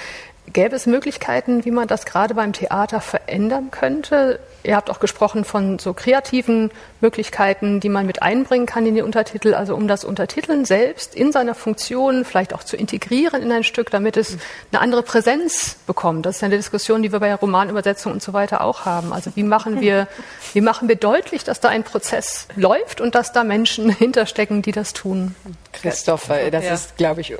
[0.52, 4.40] Gäbe es Möglichkeiten, wie man das gerade beim Theater verändern könnte?
[4.68, 9.02] Ihr habt auch gesprochen von so kreativen Möglichkeiten, die man mit einbringen kann in die
[9.02, 13.64] Untertitel, also um das Untertiteln selbst in seiner Funktion vielleicht auch zu integrieren in ein
[13.64, 14.38] Stück, damit es
[14.74, 16.26] eine andere Präsenz bekommt.
[16.26, 19.14] Das ist eine Diskussion, die wir bei Romanübersetzung und so weiter auch haben.
[19.14, 20.10] Also wie machen wir,
[20.52, 24.74] wie machen wir deutlich, dass da ein Prozess läuft und dass da Menschen hinterstecken, die
[24.74, 25.34] das tun?
[25.72, 26.74] Christopher, das ja.
[26.74, 27.36] ist, glaube ich,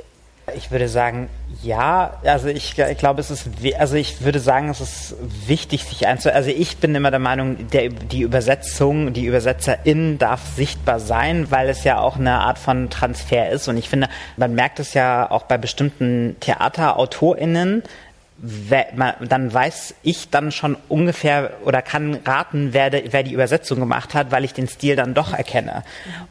[0.56, 1.28] ich würde sagen,
[1.62, 2.18] ja.
[2.24, 6.32] Also ich, ich glaube, es ist, also ich würde sagen, es ist wichtig, sich einzu.
[6.32, 11.68] Also ich bin immer der Meinung, der, die Übersetzung, die Übersetzerin darf sichtbar sein, weil
[11.68, 13.68] es ja auch eine Art von Transfer ist.
[13.68, 17.82] Und ich finde, man merkt es ja auch bei bestimmten TheaterautorInnen,
[18.40, 24.14] dann weiß ich dann schon ungefähr oder kann raten, wer, de, wer die Übersetzung gemacht
[24.14, 25.82] hat, weil ich den Stil dann doch erkenne.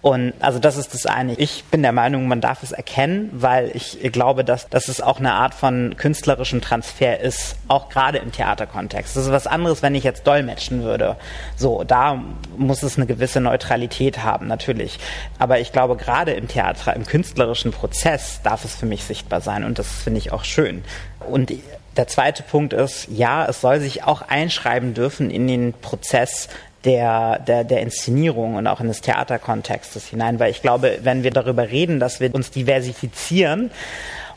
[0.01, 1.33] Und also das ist das eine.
[1.33, 5.19] Ich bin der Meinung, man darf es erkennen, weil ich glaube, dass, dass es auch
[5.19, 9.17] eine Art von künstlerischem Transfer ist, auch gerade im Theaterkontext.
[9.17, 11.17] Das ist was anderes, wenn ich jetzt dolmetschen würde.
[11.57, 12.23] So, da
[12.57, 14.97] muss es eine gewisse Neutralität haben, natürlich.
[15.39, 19.65] Aber ich glaube, gerade im Theater, im künstlerischen Prozess darf es für mich sichtbar sein
[19.65, 20.85] und das finde ich auch schön.
[21.29, 21.51] Und
[21.97, 26.47] der zweite Punkt ist, ja, es soll sich auch einschreiben dürfen in den Prozess
[26.83, 31.31] der, der, der Inszenierung und auch in des Theaterkontextes hinein, weil ich glaube, wenn wir
[31.31, 33.71] darüber reden, dass wir uns diversifizieren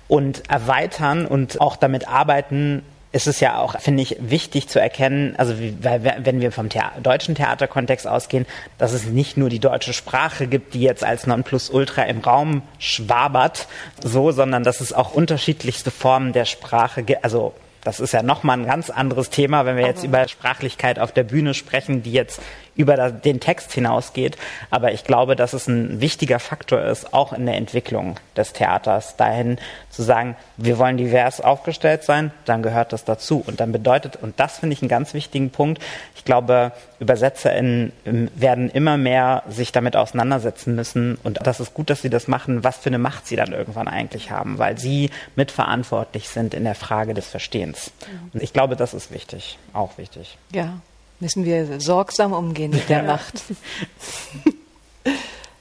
[0.09, 2.82] und erweitern und auch damit arbeiten,
[3.12, 6.69] ist es ja auch, finde ich, wichtig zu erkennen, also wie, weil, wenn wir vom
[6.69, 8.47] Thea deutschen Theaterkontext ausgehen,
[8.78, 13.66] dass es nicht nur die deutsche Sprache gibt, die jetzt als Nonplusultra im Raum schwabert,
[14.03, 18.59] so, sondern dass es auch unterschiedlichste Formen der Sprache gibt, also das ist ja nochmal
[18.59, 22.41] ein ganz anderes Thema, wenn wir jetzt über Sprachlichkeit auf der Bühne sprechen, die jetzt
[22.76, 24.36] über den Text hinausgeht.
[24.70, 29.16] Aber ich glaube, dass es ein wichtiger Faktor ist, auch in der Entwicklung des Theaters,
[29.16, 29.59] dahin
[29.90, 33.42] zu sagen, wir wollen divers aufgestellt sein, dann gehört das dazu.
[33.47, 35.82] Und dann bedeutet, und das finde ich einen ganz wichtigen Punkt,
[36.14, 37.92] ich glaube, ÜbersetzerInnen
[38.34, 41.18] werden immer mehr sich damit auseinandersetzen müssen.
[41.22, 43.88] Und das ist gut, dass sie das machen, was für eine Macht sie dann irgendwann
[43.88, 47.92] eigentlich haben, weil sie mitverantwortlich sind in der Frage des Verstehens.
[48.32, 50.36] Und ich glaube, das ist wichtig, auch wichtig.
[50.52, 50.80] Ja,
[51.20, 53.42] müssen wir sorgsam umgehen mit der Macht.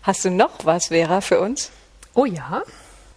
[0.01, 1.71] Hast du noch was, Vera, für uns?
[2.13, 2.63] Oh ja,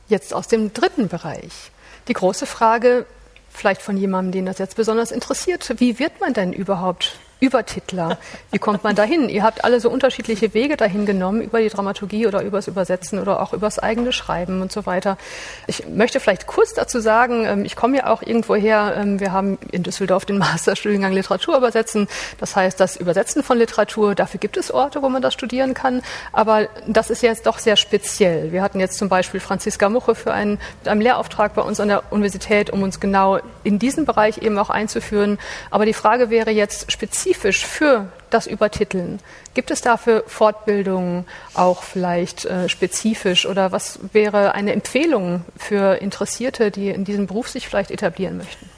[0.09, 1.71] jetzt aus dem dritten Bereich.
[2.09, 3.07] Die große Frage,
[3.51, 8.19] vielleicht von jemandem, den das jetzt besonders interessiert, wie wird man denn überhaupt Übertitler.
[8.53, 9.29] Wie kommt man dahin?
[9.29, 13.43] Ihr habt alle so unterschiedliche Wege dahin genommen, über die Dramaturgie oder übers Übersetzen oder
[13.43, 15.19] auch übers eigene Schreiben und so weiter.
[15.67, 19.33] Ich möchte vielleicht kurz dazu sagen, ähm, ich komme ja auch irgendwo her, ähm, wir
[19.33, 22.07] haben in Düsseldorf den Masterstudiengang Literatur übersetzen.
[22.39, 26.01] Das heißt, das Übersetzen von Literatur, dafür gibt es Orte, wo man das studieren kann.
[26.33, 28.53] Aber das ist jetzt doch sehr speziell.
[28.53, 31.89] Wir hatten jetzt zum Beispiel Franziska Muche für einen, mit einem Lehrauftrag bei uns an
[31.89, 35.41] der Universität, um uns genau in diesen Bereich eben auch einzuführen.
[35.73, 39.19] Aber die Frage wäre jetzt spezifisch, spezifisch für das Übertiteln?
[39.55, 46.71] Gibt es dafür Fortbildungen auch vielleicht äh, spezifisch oder was wäre eine Empfehlung für Interessierte,
[46.71, 48.69] die in diesem Beruf sich vielleicht etablieren möchten?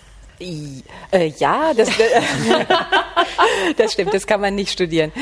[1.10, 1.88] Äh, ja, das,
[3.76, 5.12] das stimmt, das kann man nicht studieren.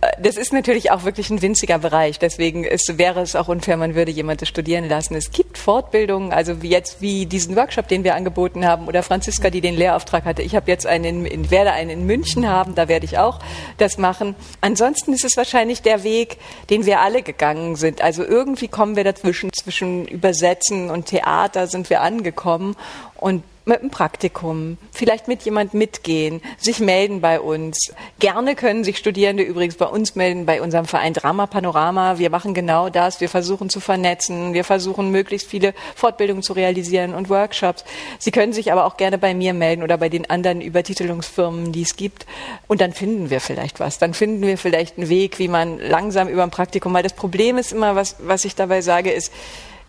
[0.00, 3.76] Äh, das ist natürlich auch wirklich ein winziger Bereich, deswegen ist, wäre es auch unfair,
[3.76, 5.14] man würde jemanden studieren lassen.
[5.14, 9.50] Es gibt Fortbildungen, also wie jetzt wie diesen Workshop, den wir angeboten haben, oder Franziska,
[9.50, 10.42] die den Lehrauftrag hatte.
[10.42, 13.40] Ich habe jetzt einen, in, werde einen in München haben, da werde ich auch
[13.78, 14.36] das machen.
[14.60, 16.36] Ansonsten ist es wahrscheinlich der Weg,
[16.70, 18.02] den wir alle gegangen sind.
[18.02, 22.76] Also irgendwie kommen wir dazwischen, zwischen Übersetzen und Theater sind wir angekommen
[23.16, 27.92] und mit einem Praktikum, vielleicht mit jemand mitgehen, sich melden bei uns.
[28.18, 32.18] Gerne können sich Studierende übrigens bei uns melden, bei unserem Verein Drama Panorama.
[32.18, 33.20] Wir machen genau das.
[33.20, 34.54] Wir versuchen zu vernetzen.
[34.54, 37.84] Wir versuchen möglichst viele Fortbildungen zu realisieren und Workshops.
[38.18, 41.82] Sie können sich aber auch gerne bei mir melden oder bei den anderen Übertitelungsfirmen, die
[41.82, 42.26] es gibt.
[42.66, 43.98] Und dann finden wir vielleicht was.
[43.98, 47.58] Dann finden wir vielleicht einen Weg, wie man langsam über ein Praktikum, weil das Problem
[47.58, 49.32] ist immer, was, was ich dabei sage, ist,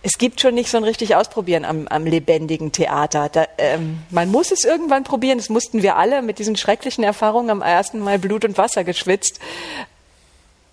[0.01, 3.27] es gibt schon nicht so ein richtig Ausprobieren am, am lebendigen Theater.
[3.29, 5.37] Da, ähm, man muss es irgendwann probieren.
[5.37, 9.39] Das mussten wir alle mit diesen schrecklichen Erfahrungen am ersten Mal Blut und Wasser geschwitzt.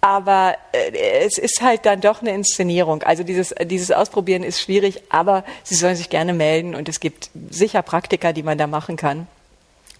[0.00, 3.02] Aber äh, es ist halt dann doch eine Inszenierung.
[3.02, 7.30] Also dieses, dieses Ausprobieren ist schwierig, aber Sie sollen sich gerne melden und es gibt
[7.50, 9.26] sicher Praktika, die man da machen kann.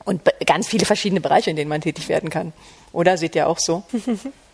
[0.04, 2.52] Und ganz viele verschiedene Bereiche, in denen man tätig werden kann.
[2.92, 3.82] Oder seht ihr auch so?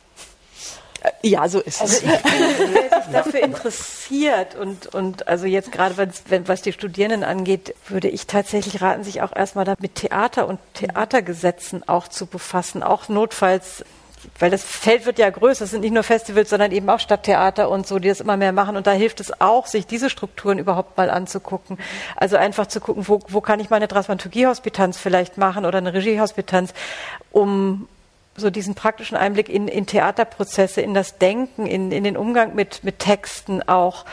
[1.22, 2.02] Ja, so ist also es.
[2.02, 2.32] Ich bin,
[2.90, 5.96] wer sich dafür interessiert und, und also jetzt gerade
[6.28, 10.60] wenn, was die Studierenden angeht, würde ich tatsächlich raten, sich auch erstmal mit Theater und
[10.74, 13.84] Theatergesetzen auch zu befassen, auch notfalls
[14.38, 17.68] weil das Feld wird ja größer, es sind nicht nur Festivals, sondern eben auch Stadttheater
[17.68, 18.76] und so, die das immer mehr machen.
[18.76, 21.78] Und da hilft es auch, sich diese Strukturen überhaupt mal anzugucken.
[22.16, 26.72] Also einfach zu gucken, wo, wo kann ich meine Dramaturgiehospitanz vielleicht machen oder eine Regiehospitanz,
[27.30, 27.88] um
[28.36, 32.82] so diesen praktischen Einblick in, in Theaterprozesse, in das Denken, in, in den Umgang mit,
[32.82, 34.04] mit Texten auch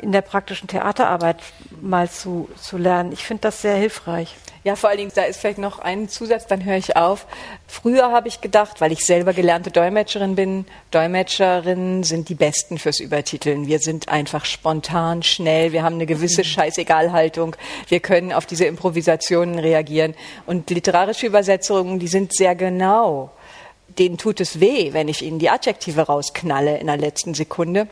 [0.00, 1.38] in der praktischen Theaterarbeit
[1.80, 3.12] mal zu, zu lernen.
[3.12, 4.36] Ich finde das sehr hilfreich.
[4.62, 7.26] Ja, vor allen Dingen, da ist vielleicht noch ein Zusatz, dann höre ich auf.
[7.66, 12.98] Früher habe ich gedacht, weil ich selber gelernte Dolmetscherin bin, Dolmetscherinnen sind die Besten fürs
[12.98, 13.66] Übertiteln.
[13.66, 16.46] Wir sind einfach spontan, schnell, wir haben eine gewisse mhm.
[16.46, 17.56] Scheißegalhaltung,
[17.88, 20.14] wir können auf diese Improvisationen reagieren.
[20.46, 23.32] Und literarische Übersetzungen, die sind sehr genau
[23.98, 27.88] denen tut es weh, wenn ich ihnen die Adjektive rausknalle in der letzten Sekunde.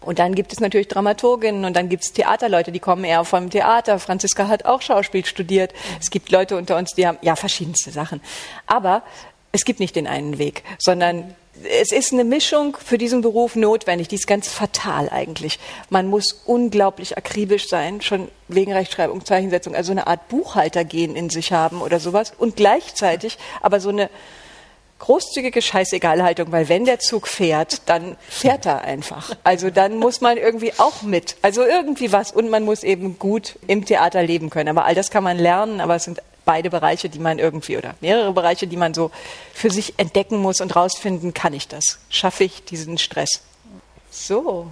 [0.00, 3.50] Und dann gibt es natürlich Dramaturginnen und dann gibt es Theaterleute, die kommen eher vom
[3.50, 3.98] Theater.
[3.98, 5.74] Franziska hat auch Schauspiel studiert.
[6.00, 8.20] Es gibt Leute unter uns, die haben ja verschiedenste Sachen.
[8.66, 9.02] Aber
[9.50, 11.34] es gibt nicht den einen Weg, sondern
[11.80, 14.08] es ist eine Mischung für diesen Beruf notwendig.
[14.08, 15.58] Die ist ganz fatal eigentlich.
[15.90, 21.52] Man muss unglaublich akribisch sein, schon wegen Rechtschreibung, Zeichensetzung, also eine Art Buchhaltergehen in sich
[21.52, 22.32] haben oder sowas.
[22.36, 24.10] Und gleichzeitig aber so eine
[24.98, 29.36] großzügige Scheißegalhaltung, weil wenn der Zug fährt, dann fährt er einfach.
[29.44, 31.36] Also dann muss man irgendwie auch mit.
[31.42, 32.32] Also irgendwie was.
[32.32, 34.70] Und man muss eben gut im Theater leben können.
[34.70, 37.94] Aber all das kann man lernen, aber es sind beide Bereiche, die man irgendwie oder
[38.00, 39.10] mehrere Bereiche, die man so
[39.52, 41.98] für sich entdecken muss und rausfinden, kann ich das?
[42.08, 43.42] Schaffe ich diesen Stress?
[44.10, 44.68] So.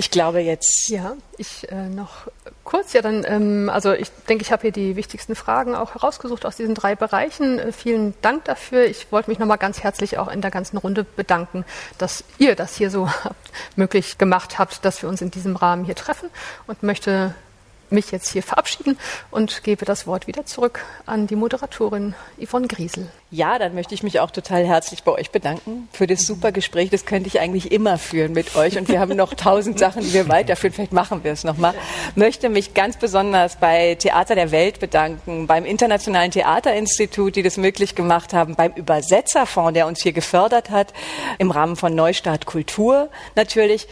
[0.00, 0.88] Ich glaube jetzt.
[0.90, 2.28] Ja, ich äh, noch
[2.62, 2.92] kurz.
[2.92, 6.54] Ja, dann, ähm, also ich denke, ich habe hier die wichtigsten Fragen auch herausgesucht aus
[6.54, 7.58] diesen drei Bereichen.
[7.58, 8.84] Äh, vielen Dank dafür.
[8.84, 11.64] Ich wollte mich nochmal ganz herzlich auch in der ganzen Runde bedanken,
[11.98, 13.10] dass ihr das hier so
[13.74, 16.30] möglich gemacht habt, dass wir uns in diesem Rahmen hier treffen
[16.68, 17.34] und möchte
[17.92, 18.98] mich jetzt hier verabschieden
[19.30, 23.08] und gebe das Wort wieder zurück an die Moderatorin Yvonne Griesel.
[23.30, 26.88] Ja, dann möchte ich mich auch total herzlich bei euch bedanken für das super Gespräch.
[26.88, 30.14] Das könnte ich eigentlich immer führen mit euch und wir haben noch tausend Sachen, die
[30.14, 30.72] wir weiterführen.
[30.72, 31.74] Vielleicht machen wir es nochmal.
[32.14, 37.94] Möchte mich ganz besonders bei Theater der Welt bedanken, beim Internationalen Theaterinstitut, die das möglich
[37.94, 40.94] gemacht haben, beim Übersetzerfonds, der uns hier gefördert hat,
[41.38, 43.88] im Rahmen von Neustart Kultur natürlich,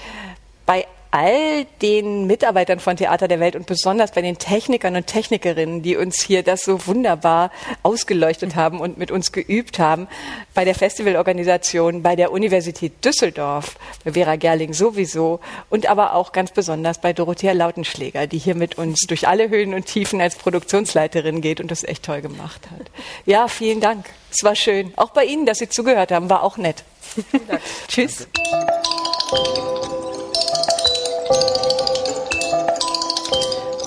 [0.64, 0.86] bei
[1.16, 5.96] all den Mitarbeitern von Theater der Welt und besonders bei den Technikern und Technikerinnen, die
[5.96, 7.50] uns hier das so wunderbar
[7.82, 10.08] ausgeleuchtet haben und mit uns geübt haben,
[10.52, 15.40] bei der Festivalorganisation, bei der Universität Düsseldorf, bei Vera Gerling sowieso
[15.70, 19.72] und aber auch ganz besonders bei Dorothea Lautenschläger, die hier mit uns durch alle Höhen
[19.72, 22.90] und Tiefen als Produktionsleiterin geht und das echt toll gemacht hat.
[23.24, 24.04] Ja, vielen Dank.
[24.30, 24.92] Es war schön.
[24.96, 26.84] Auch bei Ihnen, dass Sie zugehört haben, war auch nett.
[27.88, 28.28] Tschüss.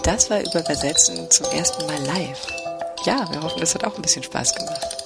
[0.09, 2.47] Das war über Übersetzen zum ersten Mal live.
[3.05, 4.97] Ja, wir hoffen, das hat auch ein bisschen Spaß gemacht.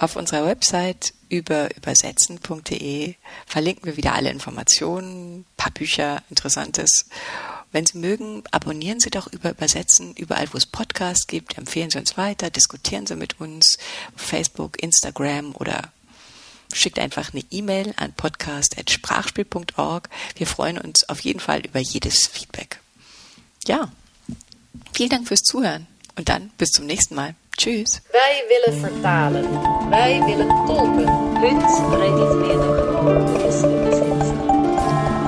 [0.00, 3.14] Auf unserer Website über übersetzen.de
[3.46, 7.06] verlinken wir wieder alle Informationen, paar Bücher, Interessantes.
[7.70, 11.56] Wenn Sie mögen, abonnieren Sie doch über Übersetzen überall, wo es Podcasts gibt.
[11.56, 13.78] Empfehlen Sie uns weiter, diskutieren Sie mit uns
[14.16, 15.92] auf Facebook, Instagram oder
[16.72, 20.08] schickt einfach eine E-Mail an podcast.sprachspiel.org.
[20.34, 22.80] Wir freuen uns auf jeden Fall über jedes Feedback.
[23.68, 23.92] Ja,
[24.93, 25.87] vielen Dank fürs Zuhören
[26.17, 27.35] und dann bis zum nächsten Mal.
[27.57, 28.01] Tschüss.
[28.11, 29.45] Wij willen vertalen.
[29.89, 31.07] Wij willen tolken.
[31.39, 31.65] Heute
[31.97, 32.35] redet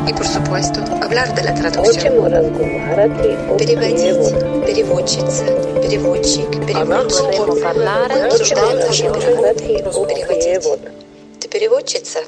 [0.08, 2.14] И, por supuesto, hablar de la traducción.
[3.58, 5.46] Переводить, переводчица,
[5.82, 7.40] переводчик, переводчик.
[8.26, 9.84] Обсуждаем наши переводить.
[11.40, 12.20] Ты переводчица?